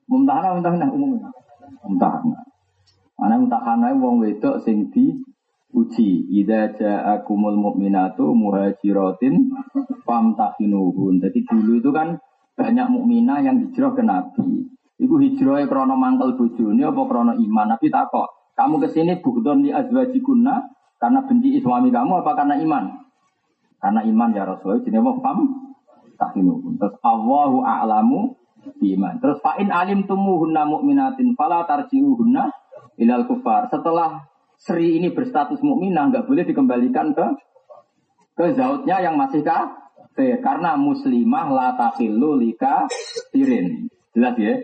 Mumtahana, 0.07 0.55
mumtahana, 0.55 0.87
umumnya. 0.95 1.27
Mumtahana. 1.83 2.39
Mana 3.19 3.35
mumtahana 3.35 3.99
wong 3.99 4.23
wedok 4.23 4.63
sing 4.63 4.95
di 4.95 5.19
uji. 5.75 6.31
Ida 6.31 6.71
ja'akumul 6.79 7.59
mu'minatu 7.59 8.31
muhajiratin 8.31 9.51
famtahinuhun. 10.07 11.19
Jadi 11.19 11.43
dulu 11.51 11.83
itu 11.83 11.91
kan 11.91 12.23
banyak 12.55 12.87
mukminah 12.87 13.43
yang 13.43 13.59
hijrah 13.59 13.91
ke 13.91 14.07
Nabi. 14.07 14.78
Iku 14.99 15.15
hijrahnya 15.23 15.71
krono 15.71 15.95
mangkel 15.95 16.35
bojone 16.35 16.83
apa 16.83 17.03
krono 17.07 17.33
iman. 17.39 17.67
Nabi 17.71 17.87
takok, 17.87 18.55
kamu 18.59 18.75
ke 18.83 18.89
sini 18.91 19.23
bukdon 19.23 19.63
di 19.63 19.71
azwajikunna 19.71 20.55
karena 20.99 21.23
benci 21.23 21.63
suami 21.63 21.95
kamu 21.95 22.27
apa 22.27 22.35
karena 22.35 22.59
iman? 22.59 22.85
Karena 23.79 24.03
iman 24.03 24.29
ya 24.35 24.43
Rasulullah. 24.43 24.83
Jadi 24.83 24.99
apa? 24.99 25.13
Fam 25.23 25.39
tahinu. 26.19 26.75
Terus 26.83 26.95
Allahu 27.07 27.63
a'lamu 27.63 28.35
iman. 28.67 29.15
Terus 29.23 29.39
fa'in 29.39 29.71
alim 29.71 30.03
tumuhunna 30.11 30.67
mu'minatin 30.67 31.39
fala 31.39 31.63
tarji'uhunna 31.71 32.51
ilal 32.99 33.25
kufar. 33.31 33.71
Setelah 33.71 34.27
Sri 34.59 34.99
ini 34.99 35.15
berstatus 35.15 35.63
mukminah 35.63 36.11
nggak 36.11 36.27
boleh 36.27 36.43
dikembalikan 36.43 37.15
ke 37.15 37.27
ke 38.35 38.59
zautnya 38.59 38.99
yang 38.99 39.15
masih 39.15 39.47
kafir 39.47 40.43
karena 40.43 40.75
muslimah 40.75 41.47
la 41.55 41.69
takhillu 41.79 42.35
lika 42.35 42.91
tirin. 43.31 43.87
Jelas 44.11 44.35
ya? 44.35 44.59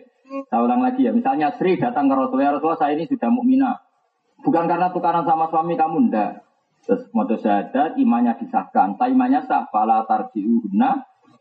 Saya 0.50 0.60
ulang 0.64 0.82
lagi 0.82 1.06
ya. 1.06 1.12
Misalnya 1.14 1.54
Sri 1.54 1.78
datang 1.78 2.10
ke 2.10 2.14
Rasulullah, 2.18 2.58
Rasulullah 2.58 2.80
saya 2.80 2.98
ini 2.98 3.06
sudah 3.06 3.30
mukminah. 3.30 3.76
Bukan 4.42 4.64
karena 4.66 4.90
tukaran 4.90 5.22
sama 5.22 5.46
suami 5.48 5.78
kamu 5.78 6.10
ndak. 6.10 6.42
Terus 6.84 7.08
moto 7.16 7.38
syahadat 7.40 7.96
imannya 7.96 8.36
disahkan. 8.42 9.00
Tak 9.00 9.08
imannya 9.08 9.46
sah 9.48 9.64
fala 9.72 10.04
tarji'uhunna 10.04 10.90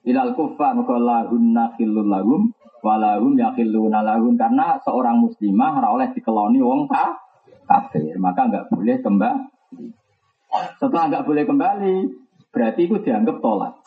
ilal 0.07 0.32
kufar 0.38 0.78
lahunna 0.78 1.76
khillul 1.76 2.07
lahum 2.07 2.56
walahum 2.84 3.40
yakhilluna 3.40 4.03
lahum 4.03 4.36
karena 4.36 4.80
seorang 4.84 5.24
muslimah 5.24 5.80
ora 5.80 5.90
oleh 5.95 6.07
dikeloni 6.11 6.60
wong 6.60 6.91
ta 6.91 7.15
kafir, 7.64 8.20
maka 8.20 8.52
nggak 8.52 8.65
boleh 8.72 8.99
kembali. 8.99 9.88
Setelah 10.78 11.03
nggak 11.10 11.26
boleh 11.26 11.44
kembali, 11.48 11.95
berarti 12.52 12.82
itu 12.86 12.99
dianggap 12.99 13.40
tolak. 13.40 13.80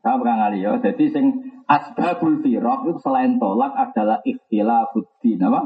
Saya 0.00 0.16
pernah 0.16 0.36
ngali 0.40 0.58
ya. 0.64 0.72
Jadi 0.80 1.04
sing 1.12 1.26
asbabul 1.68 2.40
firaq 2.40 2.88
itu 2.88 3.00
selain 3.04 3.36
tolak 3.36 3.76
adalah 3.76 4.24
ikhtilafuddin 4.24 5.44
apa? 5.44 5.60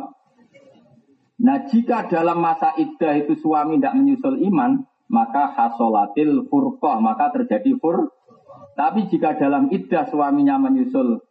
Nah 1.42 1.58
jika 1.70 2.10
dalam 2.10 2.42
masa 2.42 2.74
iddah 2.76 3.18
itu 3.18 3.38
suami 3.38 3.78
tidak 3.78 3.94
menyusul 3.98 4.38
iman, 4.50 4.86
maka 5.06 5.54
hasolatil 5.54 6.46
furqah, 6.50 6.98
maka 6.98 7.30
terjadi 7.30 7.78
fur. 7.78 8.10
Tapi 8.74 9.06
jika 9.06 9.38
dalam 9.38 9.70
iddah 9.70 10.10
suaminya 10.10 10.58
menyusul 10.58 11.22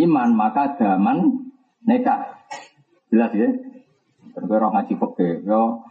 iman, 0.00 0.28
maka 0.36 0.76
daman 0.76 1.48
nekah. 1.84 2.40
Jelas 3.10 3.32
ya? 3.34 3.48
Terus 4.30 4.46
ngaji 4.46 4.94
fikih, 4.94 5.34
yo. 5.42 5.82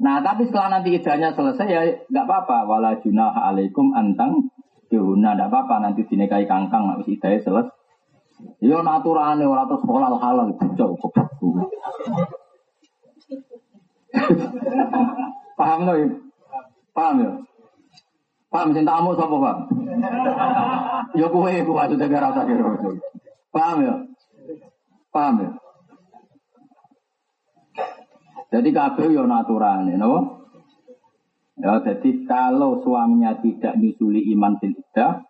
Nah, 0.00 0.24
tapi 0.24 0.48
setelah 0.48 0.80
nanti 0.80 0.96
idahnya 0.96 1.36
selesai 1.36 1.66
ya 1.68 1.82
nggak 2.08 2.24
apa-apa. 2.24 2.64
Wala 2.64 2.90
junah 3.04 3.36
alaikum 3.36 3.92
antang 3.92 4.48
dihuna 4.90 5.38
nggak 5.38 5.48
apa-apa 5.48 5.74
nanti 5.86 6.02
dinikahi 6.04 6.50
kangkang 6.50 6.90
nggak 6.90 7.06
bisa 7.06 7.10
idahnya 7.14 7.38
selesai. 7.46 7.78
Yo 8.60 8.82
naturane 8.82 9.44
orang 9.44 9.68
terus 9.68 9.84
sekolah 9.84 10.10
halal 10.18 10.50
jauh 10.74 10.96
kok. 10.98 11.12
Paham 15.54 15.80
loh? 15.86 15.96
Paham 16.96 17.16
ya? 17.20 17.32
Paham 18.50 18.74
cintamu 18.74 19.14
sapa, 19.14 19.36
Pak? 19.38 19.56
Ya 21.14 21.26
kowe 21.30 21.50
iku 21.52 21.70
maksudnya 21.76 22.10
gara 22.10 22.34
usah 22.34 22.44
kira. 22.48 22.64
Paham 23.54 23.76
ya? 23.84 23.94
Paham 25.14 25.34
ya? 25.38 25.50
Jadi 28.50 28.68
kabeh 28.74 29.06
yo 29.14 29.28
naturane, 29.28 29.94
napa? 29.94 30.39
Ya, 31.60 31.76
jadi 31.84 32.24
kalau 32.24 32.80
suaminya 32.80 33.36
tidak 33.44 33.76
nyusuli 33.76 34.32
iman 34.32 34.56
fil 34.56 34.72
iddah, 34.72 35.28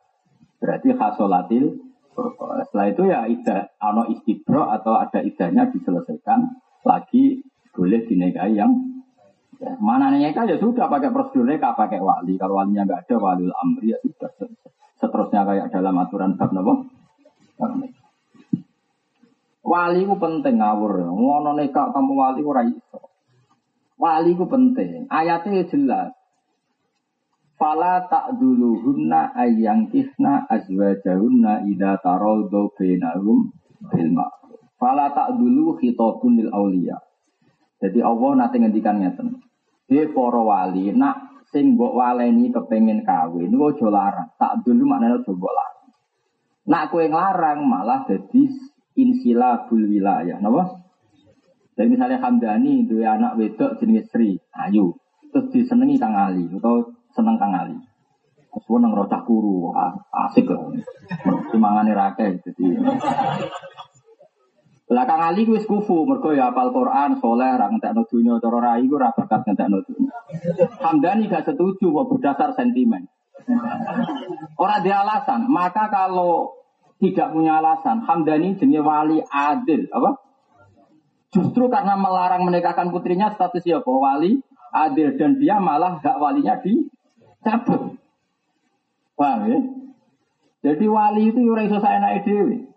berarti 0.63 0.95
khasolatil 0.95 1.91
Setelah 2.21 2.87
itu 2.91 3.03
ya 3.09 3.21
idah, 3.25 3.73
ano 3.81 4.05
istibro 4.13 4.69
atau 4.69 4.99
ada 4.99 5.25
idahnya 5.25 5.73
diselesaikan 5.73 6.53
lagi 6.85 7.41
boleh 7.73 8.05
dinikahi 8.05 8.61
yang 8.61 8.77
ya, 9.57 9.73
mana 9.81 10.13
nikah 10.13 10.45
ya 10.45 10.61
sudah 10.61 10.91
pakai 10.91 11.09
prosedur 11.15 11.49
nikah 11.49 11.73
pakai 11.73 11.97
wali. 11.97 12.37
Kalau 12.37 12.61
walinya 12.61 12.85
nggak 12.85 13.09
ada 13.09 13.17
wali 13.17 13.49
amri 13.49 13.95
ya 13.95 13.99
sudah 14.05 14.31
seterusnya 15.01 15.49
kayak 15.49 15.67
dalam 15.73 15.97
aturan 15.97 16.37
bab? 16.37 16.53
Wali 19.65 20.01
ku 20.05 20.15
penting 20.21 20.61
ngawur. 20.61 20.93
Ngono 21.09 21.51
nikah 21.57 21.89
kamu 21.95 22.13
wali 22.17 22.41
ora. 22.45 22.63
Wali 23.97 24.31
ku 24.37 24.45
penting. 24.45 25.09
Ayatnya 25.09 25.65
jelas. 25.73 26.20
Fala 27.61 28.09
tak 28.09 28.41
dulu 28.41 28.81
hunna 28.81 29.37
ayang 29.37 29.93
kisna 29.93 30.49
azwajahunna 30.49 31.69
ida 31.69 32.01
tarodo 32.01 32.73
benahum 32.73 33.53
bilma. 33.93 34.25
Fala 34.81 35.13
tak 35.13 35.37
dulu 35.37 35.77
hitobun 35.77 36.41
lil 36.41 36.49
aulia. 36.57 36.97
Jadi 37.77 38.01
Allah 38.01 38.31
nanti 38.41 38.57
ngendikan 38.65 39.05
ngeten. 39.05 39.45
Dia 39.85 40.09
para 40.09 40.41
wali 40.41 40.89
nak 40.97 41.45
sing 41.53 41.77
mbok 41.77 42.01
waleni 42.01 42.49
kepengin 42.49 43.05
kawin 43.05 43.53
aja 43.53 43.87
larang. 43.93 44.33
Tak 44.41 44.65
dulu 44.65 44.89
maknanya 44.89 45.21
aja 45.21 45.29
mbok 45.29 45.53
larang. 45.53 45.89
Nak 46.65 46.85
kowe 46.89 47.05
nglarang 47.05 47.61
malah 47.69 48.09
jadi 48.09 48.43
insilabul 48.97 49.85
wilayah. 49.85 50.41
Napa? 50.41 50.81
Jadi 51.77 51.89
misalnya 51.93 52.25
Hamdani 52.25 52.89
dua 52.89 53.21
anak 53.21 53.37
wedok 53.37 53.77
jenis 53.85 54.09
Sri, 54.09 54.41
ayu. 54.53 54.97
Terus 55.29 55.53
disenengi 55.53 56.01
Kang 56.01 56.17
Ali 56.17 56.49
atau 56.49 57.00
seneng 57.15 57.37
Kang 57.39 57.55
Ali. 57.55 57.77
Terus 58.51 58.83
nang 58.83 58.91
rocah 58.91 59.23
kuru, 59.23 59.71
asik 60.11 60.51
lah. 60.51 60.75
Timangane 61.55 61.95
rakyat 61.95 62.43
jadi. 62.43 62.67
Lah 64.91 65.07
Kang 65.07 65.23
Ali 65.23 65.47
wis 65.47 65.63
kufu, 65.71 66.03
mergo 66.03 66.35
ya 66.35 66.51
Quran, 66.51 67.23
soleh, 67.23 67.55
ra 67.55 67.71
ngentekno 67.71 68.03
donya, 68.11 68.43
cara 68.43 68.59
rai 68.59 68.91
ku 68.91 68.99
ra 68.99 69.15
bakat. 69.15 69.47
Hamdani 70.83 71.31
gak 71.31 71.47
setuju 71.47 71.95
kok 71.95 72.09
berdasar 72.11 72.51
sentimen. 72.59 73.07
Orang 74.59 74.83
dia 74.83 75.07
alasan, 75.07 75.47
maka 75.47 75.87
kalau 75.87 76.59
tidak 76.99 77.31
punya 77.31 77.63
alasan, 77.63 78.03
Hamdani 78.03 78.59
jenis 78.59 78.83
wali 78.83 79.23
adil, 79.31 79.87
apa? 79.95 80.19
Justru 81.31 81.71
karena 81.71 81.95
melarang 81.95 82.43
menikahkan 82.43 82.91
putrinya 82.91 83.31
status 83.31 83.63
ya 83.63 83.79
wali 83.87 84.43
adil 84.75 85.15
dan 85.15 85.39
dia 85.39 85.63
malah 85.63 86.03
hak 86.03 86.19
walinya 86.19 86.59
dicabut. 87.41 87.97
Paham 89.17 89.41
ya? 89.49 89.59
Jadi 90.61 90.85
wali 90.85 91.33
itu 91.33 91.41
ora 91.49 91.65
iso 91.65 91.81
saenake 91.81 92.29
dhewe. 92.29 92.69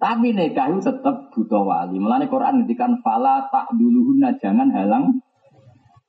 Tapi 0.00 0.32
nikah 0.32 0.72
itu 0.72 0.80
tetap 0.80 1.32
butuh 1.32 1.64
wali. 1.64 1.96
Melani 2.00 2.28
Quran 2.28 2.64
ngendikan 2.64 3.00
fala 3.04 3.48
tak 3.52 3.72
duluhuna 3.76 4.36
jangan 4.40 4.68
halang. 4.72 5.20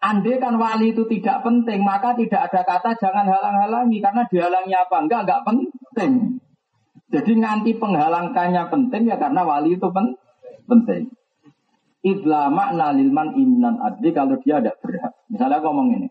Andai 0.01 0.41
kan 0.41 0.57
wali 0.57 0.95
itu 0.95 1.05
tidak 1.05 1.45
penting, 1.45 1.85
maka 1.85 2.17
tidak 2.17 2.49
ada 2.49 2.65
kata 2.65 2.97
jangan 2.97 3.27
halang-halangi 3.27 4.01
karena 4.01 4.25
dihalangi 4.25 4.73
apa? 4.73 4.95
Enggak, 4.97 5.27
enggak 5.27 5.41
penting. 5.45 6.41
Jadi 7.11 7.31
nganti 7.37 7.71
penghalangkannya 7.75 8.63
penting 8.71 9.11
ya 9.11 9.19
karena 9.19 9.43
wali 9.43 9.75
itu 9.75 9.87
pen 9.91 10.15
penting. 10.65 11.11
Idla 12.01 12.49
makna 12.49 12.95
lilman 12.95 13.35
imnan 13.37 13.77
adli 13.77 14.09
kalau 14.15 14.39
dia 14.41 14.63
ada 14.63 14.73
berhak. 14.79 15.13
Misalnya 15.29 15.59
aku 15.61 15.69
ngomong 15.69 15.87
ini. 16.01 16.09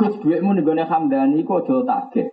Gus 0.00 0.16
duitmu 0.24 0.56
nih 0.56 0.64
gue 0.64 0.84
hamdani 0.88 1.44
kok 1.44 1.68
jual 1.68 1.84
target. 1.84 2.32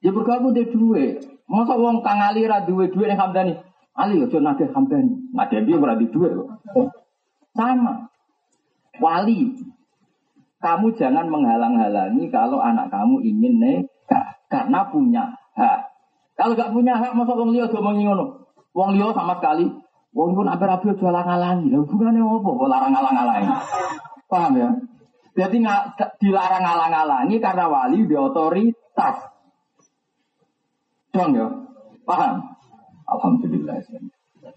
Ya 0.00 0.10
bergabung 0.16 0.56
deh 0.56 0.64
duit. 0.72 1.20
Masa 1.44 1.76
uang 1.76 2.00
kang 2.00 2.24
Ali 2.24 2.48
ra 2.48 2.64
duwe 2.64 2.88
duit 2.88 3.12
nih 3.12 3.20
hamdani. 3.20 3.52
Ali 3.92 4.24
jual 4.24 4.40
nagih 4.40 4.72
hamdani. 4.72 5.28
Nagih 5.36 5.68
dia 5.68 5.76
berarti 5.76 6.08
duit 6.08 6.32
kok. 6.32 6.48
Sama. 7.52 8.08
Wali. 8.96 9.60
Kamu 10.58 10.96
jangan 10.96 11.28
menghalang-halangi 11.30 12.32
kalau 12.32 12.58
anak 12.58 12.88
kamu 12.88 13.20
ingin 13.22 13.54
nikah. 13.60 14.40
Karena 14.48 14.88
punya 14.88 15.36
hak. 15.54 15.92
Kalau 16.34 16.54
gak 16.56 16.72
punya 16.72 16.96
hak, 16.96 17.12
masa 17.12 17.36
wong 17.36 17.52
liya 17.52 17.68
ngomong 17.68 18.00
ngono. 18.00 18.26
Wong 18.72 18.94
liya 18.94 19.10
sama 19.12 19.36
sekali 19.42 19.68
Wong 20.16 20.32
pun 20.32 20.48
apa 20.48 20.64
rapi 20.64 20.96
jual 20.96 21.12
ngalangi, 21.12 21.68
lah 21.68 21.84
hubungannya 21.84 22.24
apa? 22.24 22.48
Kok 22.48 22.68
larang 22.68 22.92
ngalang-ngalangi? 22.96 23.52
Paham 24.24 24.52
ya? 24.56 24.68
Jadi 25.38 25.56
nggak 25.62 26.18
dilarang 26.18 26.66
ngalang-ngalangi 26.66 27.38
karena 27.38 27.70
wali 27.70 28.02
di 28.10 28.16
otoritas. 28.18 29.16
Dong 31.14 31.30
ya? 31.38 31.46
Paham? 32.02 32.42
Alhamdulillah. 33.06 33.78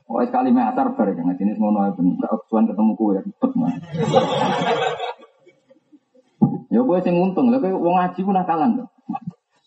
Oh, 0.10 0.20
sekali 0.26 0.50
meter 0.50 0.92
bareng 0.98 1.16
dengan 1.16 1.38
jenis 1.38 1.62
ngono 1.62 1.86
ya 1.86 1.92
bener. 1.94 2.26
Tuan 2.50 2.66
ketemu 2.66 2.92
kue 2.98 3.22
ribet 3.22 3.52
mah. 3.54 3.72
Ya 6.72 6.82
kowe 6.82 7.00
sing 7.04 7.16
untung, 7.20 7.54
lha 7.54 7.62
kowe 7.62 7.72
wong 7.72 7.96
ngaji 8.02 8.20
ku 8.26 8.32
nakalan 8.34 8.82
to. 8.82 8.86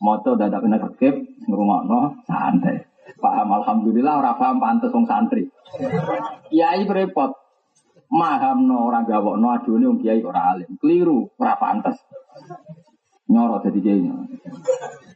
Maca 0.03 0.31
dadak 0.37 0.67
kena 0.67 0.83
kerkep 0.83 1.15
ngrungokno 1.47 2.27
santai. 2.29 2.85
Paham 3.23 3.49
alhamdulillah 3.63 4.21
ora 4.21 4.33
paham 4.37 4.61
wong 4.61 5.07
santri. 5.07 5.49
Kiai 6.51 6.85
repot. 6.85 7.44
Maham 8.15 8.71
no 8.71 8.87
orang 8.87 9.11
gawok 9.11 9.43
no 9.43 9.51
adune 9.51 9.91
wong 9.91 9.99
kiai 9.99 10.23
ora 10.23 10.55
alim. 10.55 10.71
Keliru, 10.79 11.35
ora 11.35 11.59
pantes. 11.59 11.99
Nyoro 13.27 13.59
jadi 13.59 13.79
kiai. 13.83 14.07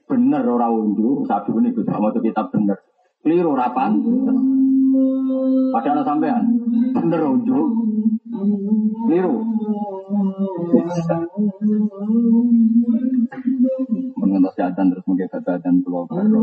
Bener 0.09 0.43
ora 0.43 0.67
sabi 1.31 1.51
ini 1.55 1.71
Gus 1.71 1.87
mau 1.87 2.11
kitab 2.11 2.51
bener. 2.51 2.83
Keliru 3.23 3.55
rapan. 3.55 4.03
Padahal 5.71 6.03
sampean 6.03 6.45
bener 6.91 7.21
undu. 7.23 7.61
Keliru 9.07 9.47
mengenal 14.19 14.51
kesehatan 14.53 14.91
terus 14.93 15.05
mungkin 15.07 15.29
kata 15.31 15.63
dan 15.63 15.81
pulau 15.87 16.05
baru 16.11 16.43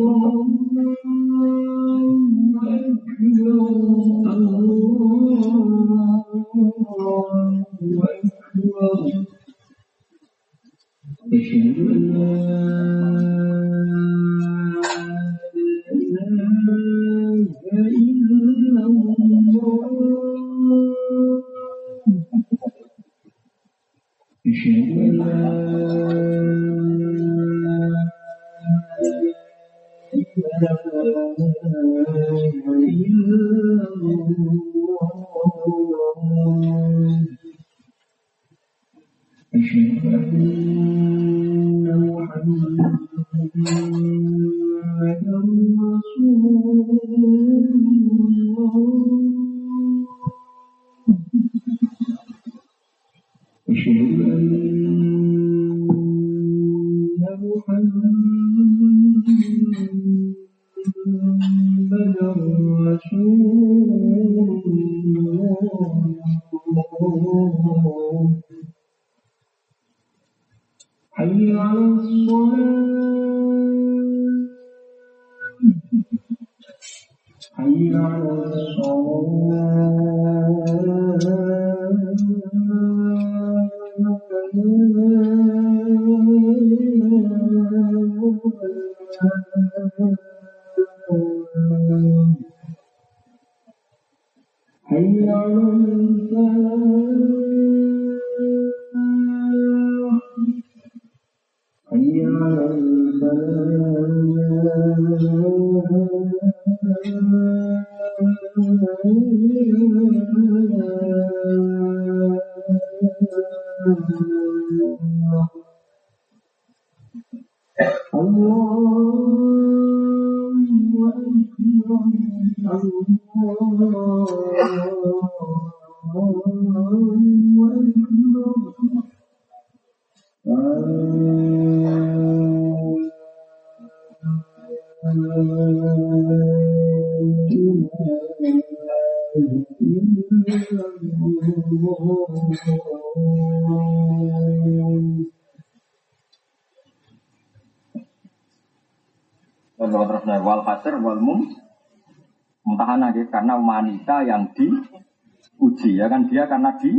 Wanita 153.66 154.24
yang 154.24 154.54
diuji 154.54 155.98
ya 155.98 156.06
kan 156.08 156.30
dia 156.30 156.46
karena 156.46 156.78
di 156.78 156.94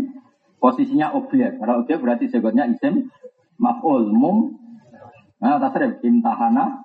posisinya 0.60 1.14
objek. 1.14 1.62
Karena 1.62 1.78
objek 1.78 2.02
berarti 2.02 2.26
sebutnya 2.26 2.66
isim 2.66 3.09
maf'ul 3.56 4.10
mum 4.10 4.59
nah 5.36 5.60
tasrif 5.60 6.02
imtahana 6.02 6.82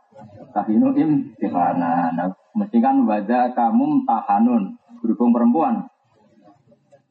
tahinu 0.54 0.94
imtihana. 0.94 2.14
Nah, 2.14 2.30
mesti 2.54 2.78
kan 2.78 3.04
wada 3.08 3.56
kamu 3.56 4.06
tahanun 4.06 4.76
berhubung 5.02 5.34
perempuan 5.34 5.90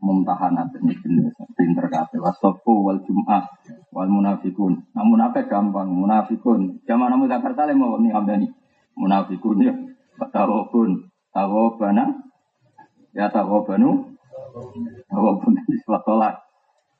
mumtahanat 0.00 0.72
ini 0.80 0.96
jenis 0.96 1.36
pinter 1.54 1.86
kabeh 1.92 2.18
wasofu 2.24 2.88
wal 2.88 3.00
jum'ah 3.04 3.44
wal 3.92 4.08
munafikun. 4.08 4.80
Nah 4.96 5.04
munafik 5.04 5.52
gampang, 5.52 5.92
munafikun. 5.92 6.80
Zaman 6.88 7.12
namu 7.12 7.28
zakar 7.28 7.52
salim 7.52 7.76
mau 7.78 8.00
nih 8.00 8.14
abdani. 8.16 8.48
Munafikun 8.96 9.64
ya, 9.64 9.72
tawabun, 10.32 11.08
tawabana, 11.32 12.29
ya 13.16 13.26
tawabanu, 13.30 14.16
tawabun 15.10 15.54
di 15.66 15.76
tolak, 15.86 16.42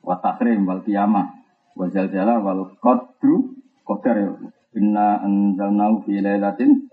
wa 0.03 0.15
takrim 0.19 0.67
wal 0.67 0.81
qiyamah, 0.83 1.27
wa 1.75 1.85
jaljala 1.87 2.39
wal 2.39 2.75
qadru, 2.79 3.55
qadar. 3.87 4.39
Inna 4.71 5.19
anzalnahu 5.19 6.07
fi 6.07 6.23
lailatin 6.23 6.87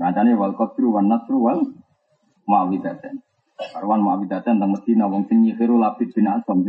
Ngacane 0.00 0.32
wal 0.32 0.56
qadru 0.56 0.96
wan 0.96 1.12
nasru 1.12 1.38
wal 1.44 1.60
muawidaten. 2.48 3.20
Arwan 3.76 4.00
muawidaten 4.00 4.56
teng 4.56 4.72
Medina 4.72 5.04
wong 5.04 5.28
sing 5.28 5.44
nyihiru 5.44 5.76
Labid 5.76 6.16
bin 6.16 6.24
Asam. 6.24 6.64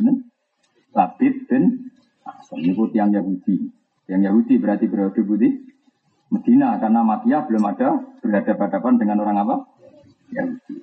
Labid 0.91 1.47
bin 1.47 1.89
Asam 2.27 2.59
niku 2.59 2.91
tiyang 2.91 3.15
Yahudi. 3.15 3.71
Yang 4.11 4.21
Yahudi 4.27 4.53
berarti 4.59 4.85
periode 4.91 5.23
putih 5.23 5.63
Medina 6.27 6.75
karena 6.75 7.07
Makkiyah 7.07 7.47
belum 7.47 7.63
ada 7.71 7.89
berhadapan-hadapan 8.19 8.93
dengan 8.99 9.17
orang 9.23 9.37
apa? 9.47 9.55
Yahudi. 10.35 10.75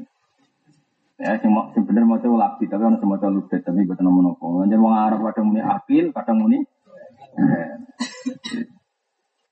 Ya, 1.18 1.34
sing 1.42 1.50
mau 1.50 1.66
sing 1.74 1.82
bener 1.82 2.06
mau 2.06 2.14
Labid 2.14 2.70
tapi 2.70 2.82
ana 2.86 2.94
sing 3.02 3.10
maca 3.10 3.26
Lubed 3.26 3.58
tapi 3.58 3.82
boten 3.82 4.06
nomo 4.06 4.22
nopo. 4.22 4.62
Njen 4.62 4.78
wong 4.78 4.94
Arab 4.94 5.26
kadang 5.26 5.50
muni 5.50 5.58
akil, 5.58 6.14
kadang 6.14 6.38
muni 6.38 6.62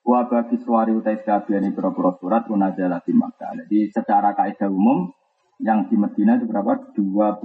Wa 0.07 0.31
bagi 0.31 0.63
suari 0.63 0.95
utai 0.95 1.19
sekabian 1.19 1.67
ini 1.67 1.75
pura 1.75 2.15
surat 2.23 2.47
munazalah 2.47 3.03
di 3.03 3.11
Makkah. 3.11 3.67
Jadi 3.67 3.91
secara 3.91 4.31
kaidah 4.39 4.71
umum 4.71 5.11
yang 5.59 5.91
di 5.91 5.99
Medina 5.99 6.39
itu 6.39 6.47
berapa? 6.47 6.95
20. 6.95 7.43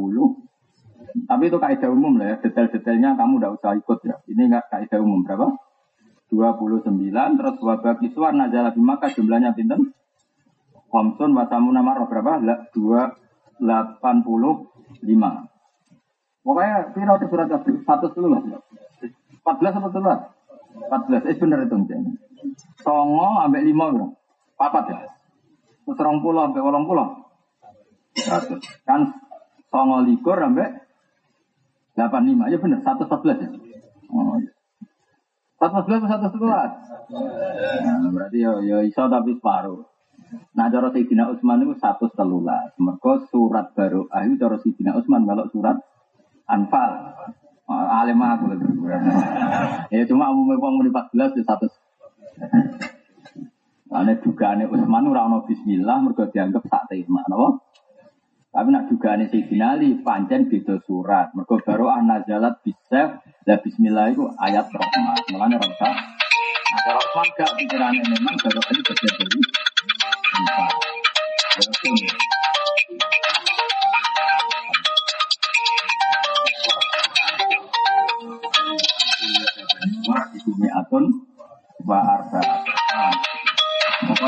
Tapi 1.26 1.44
itu 1.50 1.58
kaidah 1.58 1.90
umum 1.90 2.22
lah 2.22 2.38
ya. 2.38 2.46
Detail-detailnya 2.46 3.18
kamu 3.18 3.42
tidak 3.42 3.52
usah 3.58 3.74
ikut 3.74 4.00
ya. 4.06 4.22
Ini 4.30 4.54
enggak 4.54 4.70
kaidah 4.70 5.02
umum 5.02 5.26
berapa? 5.26 5.50
29 6.30 6.94
terus 7.10 7.58
wa 7.66 7.76
bagi 7.82 8.08
suar 8.14 8.38
nazalah 8.38 8.78
di 8.78 8.82
Makkah 8.86 9.10
jumlahnya 9.10 9.58
pinten? 9.58 9.98
Khamsun 10.94 11.34
wa 11.34 11.50
berapa? 11.50 12.32
La- 12.46 12.70
285. 12.70 13.31
Pokoknya 16.42 16.90
piro 16.98 17.14
itu 17.22 17.26
surat? 17.30 17.48
Satu 17.86 18.08
dulu 18.18 18.28
lah. 18.34 18.42
14 19.46 19.78
apa 19.78 19.88
dulu? 19.94 20.14
14. 20.90 21.30
Eh 21.30 21.36
bener 21.38 21.60
itu. 21.70 21.76
Jen. 21.86 22.02
Songo 22.82 23.38
ambek 23.46 23.62
lima 23.62 23.94
bro. 23.94 24.18
Papat 24.58 24.90
ya. 24.90 24.98
Terus 25.86 26.18
pulau 26.26 26.50
ambek 26.50 26.66
wolong 26.66 26.90
pulau. 26.90 27.30
Seratus. 28.18 28.66
Kan 28.90 29.14
songo 29.70 30.02
likur 30.02 30.42
ambek 30.42 30.82
delapan 31.94 32.24
lima. 32.26 32.50
Ya 32.50 32.58
bener. 32.58 32.82
Satu 32.82 33.06
empat 33.06 33.22
ya. 33.38 33.50
Oh, 34.12 34.36
iya. 34.42 34.52
Satu 35.62 35.86
belas 35.86 36.10
satu 36.10 36.28
sebelas. 36.34 36.72
Nah, 37.86 38.10
berarti 38.10 38.42
ya, 38.42 38.58
ya 38.66 38.78
iso 38.82 39.06
tapi 39.06 39.38
separuh. 39.38 39.86
Nah, 40.32 40.72
cara 40.72 40.88
Sayyidina 40.92 41.32
Utsman 41.32 41.64
itu 41.64 41.76
satu 41.80 42.08
telulas. 42.16 42.72
Mereka 42.80 43.28
surat 43.32 43.76
baru. 43.76 44.08
Ah, 44.12 44.24
itu 44.24 44.40
cara 44.40 44.56
Sayyidina 44.60 44.96
Utsman 44.96 45.28
kalau 45.28 45.48
surat 45.52 45.78
Anfal. 46.48 46.92
Alim 47.72 48.20
aku. 48.20 48.46
Ya 49.92 50.08
cuma 50.08 50.32
umumnya 50.32 50.56
wong 50.56 50.80
muni 50.80 50.90
14 50.92 51.36
ya 51.36 51.44
satu. 51.44 51.68
Ane 53.92 54.24
dugaane 54.24 54.72
Utsman 54.72 55.12
ora 55.12 55.28
ono 55.28 55.44
bismillah 55.44 56.00
mergo 56.00 56.24
dianggap 56.32 56.64
sak 56.64 56.88
tema, 56.88 57.28
napa? 57.28 57.60
Tapi 58.56 58.68
nak 58.72 58.88
dugaane 58.88 59.28
Sayyidina 59.28 59.76
Ali 59.76 60.00
pancen 60.00 60.48
beda 60.48 60.80
surat. 60.88 61.36
Mergo 61.36 61.60
baru 61.60 61.92
nazalat 62.00 62.64
bisaf 62.64 63.20
la 63.44 63.56
bismillah 63.60 64.16
itu 64.16 64.32
ayat 64.40 64.72
rahmat. 64.72 65.28
Mulane 65.36 65.60
ora 65.60 65.68
usah. 65.68 65.92
Nah, 66.72 66.80
kalau 66.88 67.04
Utsman 67.04 67.28
gak 67.36 67.52
pikirannya 67.60 68.04
memang 68.16 68.36
baru 68.40 68.64
ini 68.72 68.80
dari 68.80 69.44
Ya, 70.42 70.66
wa 81.86 82.00
kita 84.02 84.26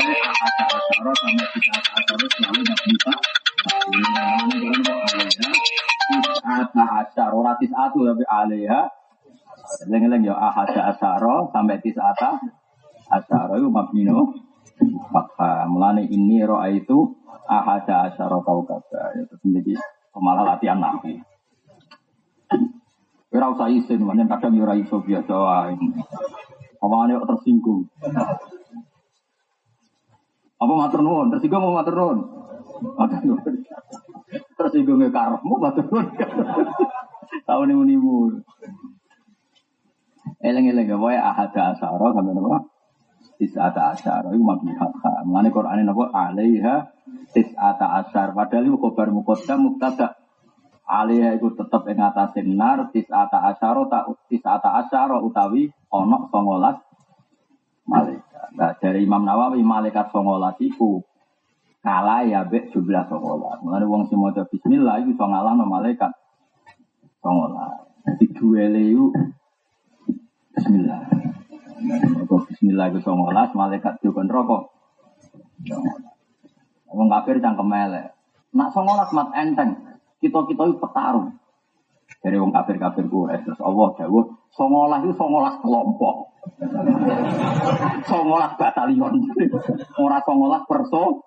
namanya 2.42 2.74
dalam 2.74 2.94
kok 3.00 3.18
alaiha. 6.44 7.56
Tis'ata 7.58 8.04
alaiha. 8.28 8.80
Leng-leng 9.88 10.22
ya 10.28 10.34
asyara 10.36 11.48
sampai 11.50 11.80
tis'ata 11.80 12.36
asyara 13.10 13.56
itu 13.58 13.68
mabnino. 13.72 14.53
Maka 15.14 15.70
mulane 15.70 16.10
ini 16.10 16.42
roa 16.42 16.66
itu 16.70 17.14
ahada 17.46 18.10
asyara 18.10 18.42
kau 18.42 18.66
kata. 18.66 19.14
Itu 19.22 19.34
menjadi 19.46 19.78
pemalah 20.10 20.54
latihan 20.54 20.82
nabi. 20.82 21.22
Ora 23.34 23.50
usah 23.50 23.66
isin, 23.66 24.06
makanya 24.06 24.38
kadang 24.38 24.54
ya 24.54 24.62
ora 24.62 24.78
iso 24.78 25.02
biasa 25.02 25.34
wae. 25.34 25.74
Omongane 26.78 27.18
kok 27.18 27.30
tersinggung. 27.34 27.90
Apa 30.54 30.72
matur 30.78 31.00
nuwun? 31.02 31.34
Tersinggung 31.34 31.62
mau 31.66 31.74
matur. 31.74 31.98
Tersinggung 34.54 35.02
ke 35.02 35.10
karepmu 35.10 35.54
matur 35.58 35.84
nuwun. 35.90 36.06
Tahun 37.44 37.66
ini 37.66 37.74
menimu. 37.74 38.38
Eleng-eleng 40.44 40.86
ya 40.86 40.96
wae 41.00 41.18
ahada 41.18 41.74
asyara 41.74 42.14
sampe 42.14 42.30
napa? 42.36 42.73
Tis'ata 43.34 43.94
asyara 43.94 44.30
iku 44.30 44.44
mabni 44.46 44.72
hakha. 44.78 45.26
Mulane 45.26 45.50
Qur'ane 45.50 45.82
napa? 45.82 46.10
Alaiha 46.14 46.86
tis'ata 47.34 47.86
asyar. 48.02 48.30
Padahal 48.30 48.70
iku 48.70 48.78
khabar 48.88 49.10
muqaddam 49.10 49.58
mubtada. 49.66 50.14
Alaiha 50.86 51.34
iku 51.34 51.56
tetep 51.56 51.82
ing 51.90 51.98
atase 51.98 52.40
nar 52.46 52.94
tis'ata 52.94 53.42
asyara 53.50 53.82
ta 53.90 54.06
tis'ata 54.30 54.68
asyara 54.84 55.18
utawi 55.18 55.72
ana 55.90 56.30
19 56.30 57.90
malaikat. 57.90 58.48
Nah, 58.54 58.72
dari 58.78 59.02
Imam 59.02 59.26
Nawawi 59.26 59.60
malaikat 59.66 60.14
19 60.14 60.70
iku 60.70 61.02
kalah 61.82 62.22
ya 62.24 62.46
bek 62.46 62.70
jumlah 62.70 63.10
19. 63.10 63.64
Mulane 63.66 63.84
wong 63.88 64.02
sing 64.06 64.20
bismillah 64.52 65.02
iku 65.02 65.10
iso 65.16 65.24
ngalahno 65.26 65.64
malaikat 65.66 66.12
19. 67.24 68.04
Jadi 68.04 68.24
duele 68.36 68.82
iku 68.94 69.06
bismillah. 70.54 71.02
Mergo 71.84 72.36
bismillah 72.48 72.88
iku 72.88 73.00
19 73.04 73.52
malaikat 73.52 74.00
dikon 74.00 74.28
rokok. 74.32 74.72
Wong 76.88 77.08
kafir 77.12 77.36
cangkem 77.44 77.68
elek. 77.68 78.16
Nak 78.54 78.68
19 78.72 79.16
mat 79.16 79.28
enteng. 79.36 79.70
Kita-kita 80.22 80.62
itu 80.64 80.80
petarung. 80.80 81.36
Dari 82.24 82.40
wong 82.40 82.56
kafir-kafir 82.56 83.04
Quraisy 83.04 83.44
terus 83.44 83.60
Allah 83.60 83.92
dawuh 84.00 84.24
19 84.56 85.04
itu 85.04 85.14
19 85.18 85.60
kelompok. 85.60 86.16
19 88.08 88.60
batalion. 88.60 89.12
Ora 90.00 90.18
19 90.24 90.70
perso. 90.70 91.20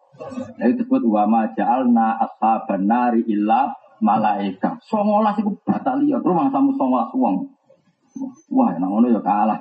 Itu 0.58 0.74
disebut 0.82 1.06
wa 1.06 1.30
ma 1.30 1.42
ja'alna 1.54 2.18
ashaban 2.18 2.90
nari 2.90 3.22
illa 3.30 3.70
malaika. 4.02 4.82
19 4.90 5.42
itu 5.46 5.52
batalion. 5.62 6.22
Rumah 6.26 6.50
samu 6.50 6.74
19 6.74 7.14
wong. 7.14 7.57
Wah, 8.52 8.70
enak 8.76 8.90
ngono 8.90 9.08
ya 9.14 9.22
kalah. 9.22 9.60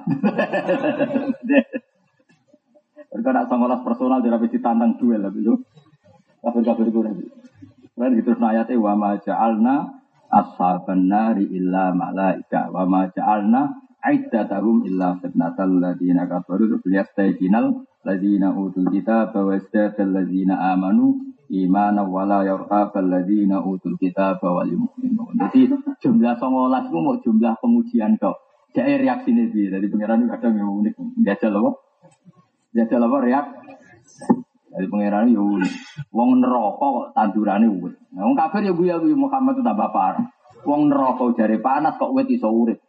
Nak 3.17 3.47
19 3.49 3.87
personal 3.87 4.21
jadi 4.21 4.47
ditantang 4.47 5.01
duel 5.01 5.25
lah 5.25 5.33
itu. 5.33 5.57
Kafir-kafir 6.45 6.93
Quraisy. 6.93 7.27
Kan 7.97 8.13
gitu 8.13 8.37
ayatnya 8.37 8.77
wa 8.77 8.93
ma 8.93 9.17
ja'alna 9.17 9.89
ashaban 10.29 11.09
nari 11.09 11.49
illa 11.49 11.97
malaika 11.97 12.69
wa 12.69 12.85
ma 12.85 13.09
ja'alna 13.09 13.73
aiddatahum 14.05 14.85
illa 14.85 15.17
fitnatal 15.17 15.81
ladina 15.81 16.29
kafaru 16.29 16.77
liyastayqinal 16.85 17.89
ladina 18.05 18.53
utul 18.53 18.93
kitaba 18.93 19.49
wa 19.49 19.57
yazdadal 19.57 20.13
ladina 20.13 20.77
amanu 20.77 21.19
imana 21.51 22.05
wala 22.05 22.45
yartabal 22.45 23.09
ladina 23.09 23.65
utul 23.65 23.97
kitaba 23.97 24.55
wal 24.55 24.71
mu'minun. 24.71 25.35
Jadi 25.41 25.73
jumlah 26.05 26.37
19 26.39 26.87
itu 26.87 26.99
mau 27.01 27.17
jumlah 27.19 27.55
pemujian 27.59 28.15
kok. 28.21 28.46
Jadi 28.75 28.93
reaksi 29.03 29.31
ini 29.33 29.71
dari 29.71 29.87
pengiran 29.87 30.25
itu 30.25 30.31
kadang 30.33 30.55
yang 30.59 30.71
unik. 30.83 30.95
Jajal 31.23 31.53
apa? 31.61 31.71
Jajal 32.77 33.03
apa 33.07 33.17
reak? 33.25 33.47
Dari 34.77 34.93
pangeran 34.93 35.33
yo 35.33 35.57
wong 36.13 36.31
neraka 36.45 36.85
kok 36.85 37.09
tandurane 37.17 37.65
wit. 37.65 37.97
Nah, 38.13 38.29
wong 38.29 38.37
kafir 38.37 38.61
ya 38.69 38.77
guya 38.77 39.01
guya 39.01 39.17
Muhammad 39.17 39.57
itu 39.57 39.65
tambah 39.65 39.89
parah. 39.89 40.29
Wong 40.69 40.93
neraka 40.93 41.33
jare 41.33 41.57
panas 41.65 41.97
kok 41.97 42.13
wit 42.13 42.29
iso 42.29 42.53
urip. 42.53 42.85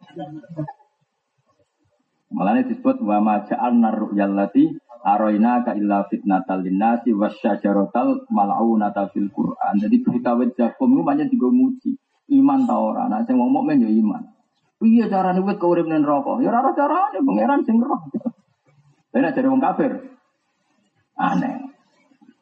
Malah 2.28 2.60
disebut 2.60 3.00
wa 3.00 3.24
ma 3.24 3.40
ja'alna 3.40 3.88
ru'yal 3.96 4.36
lati 4.36 4.68
aroina 5.00 5.64
ka 5.64 5.72
illa 5.80 6.04
fitnatal 6.12 6.60
linnasi 6.60 7.16
wasyajaratal 7.16 8.28
mal'unata 8.28 9.08
fil 9.08 9.32
Qur'an. 9.32 9.80
Jadi 9.80 10.04
berita 10.04 10.36
wit 10.36 10.52
zakum 10.60 10.92
itu 10.92 11.00
banyak 11.00 11.32
juga 11.32 11.48
muji. 11.48 11.96
Iman 12.36 12.68
ta 12.68 12.76
ora? 12.76 13.08
Nah 13.08 13.24
sing 13.24 13.40
wong 13.40 13.64
ya 13.64 13.88
iman. 13.88 14.37
Iya 14.78 15.10
carane 15.10 15.42
wit 15.42 15.58
kok 15.58 15.70
urip 15.74 15.90
ning 15.90 16.06
neraka? 16.06 16.38
Ya 16.38 16.54
ora 16.54 16.70
carane 16.70 17.18
pangeran 17.18 17.66
sing 17.66 17.82
roh. 17.82 17.98
Nek 19.10 19.34
jare 19.34 19.48
wong 19.50 19.58
kafir 19.58 19.90
aneh. 21.18 21.74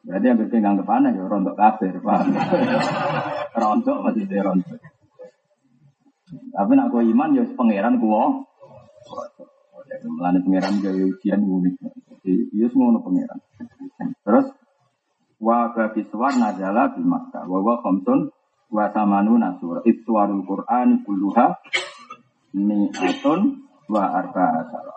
Berarti 0.05 0.25
yang 0.29 0.39
bikin 0.39 0.61
nganggep 0.63 0.87
aneh 0.87 1.11
ya 1.17 1.25
rontok 1.25 1.57
kafir, 1.57 1.93
paham? 1.99 2.31
rontok 3.59 3.97
masih 4.05 4.23
dia 4.29 4.45
rontok. 4.45 4.79
Tapi 6.27 6.71
nak 6.77 6.89
gue 6.93 7.03
iman 7.11 7.35
ya 7.35 7.43
pangeran 7.57 7.97
gue. 7.97 8.23
Melani 10.05 10.39
pangeran 10.45 10.75
gaya 10.79 11.03
ujian 11.09 11.41
unik. 11.41 11.75
Jadi 12.21 12.33
ya 12.53 12.69
semua 12.69 12.93
no 12.93 13.01
pangeran. 13.01 13.39
Terus 14.21 14.45
wa 15.41 15.73
babiswar 15.73 16.37
najala 16.37 16.93
di 16.93 17.01
Makkah. 17.01 17.49
Wa 17.49 17.59
wa 17.65 17.75
khamsun 17.81 18.29
wa 18.69 18.85
samanu 18.93 19.41
nasur. 19.41 19.81
Iswarul 19.83 20.45
Qur'an 20.45 21.01
kulluha 21.03 21.57
mi'atun 22.57 23.41
wa 23.89 24.03
arba 24.17 24.45
asara. 24.65 24.96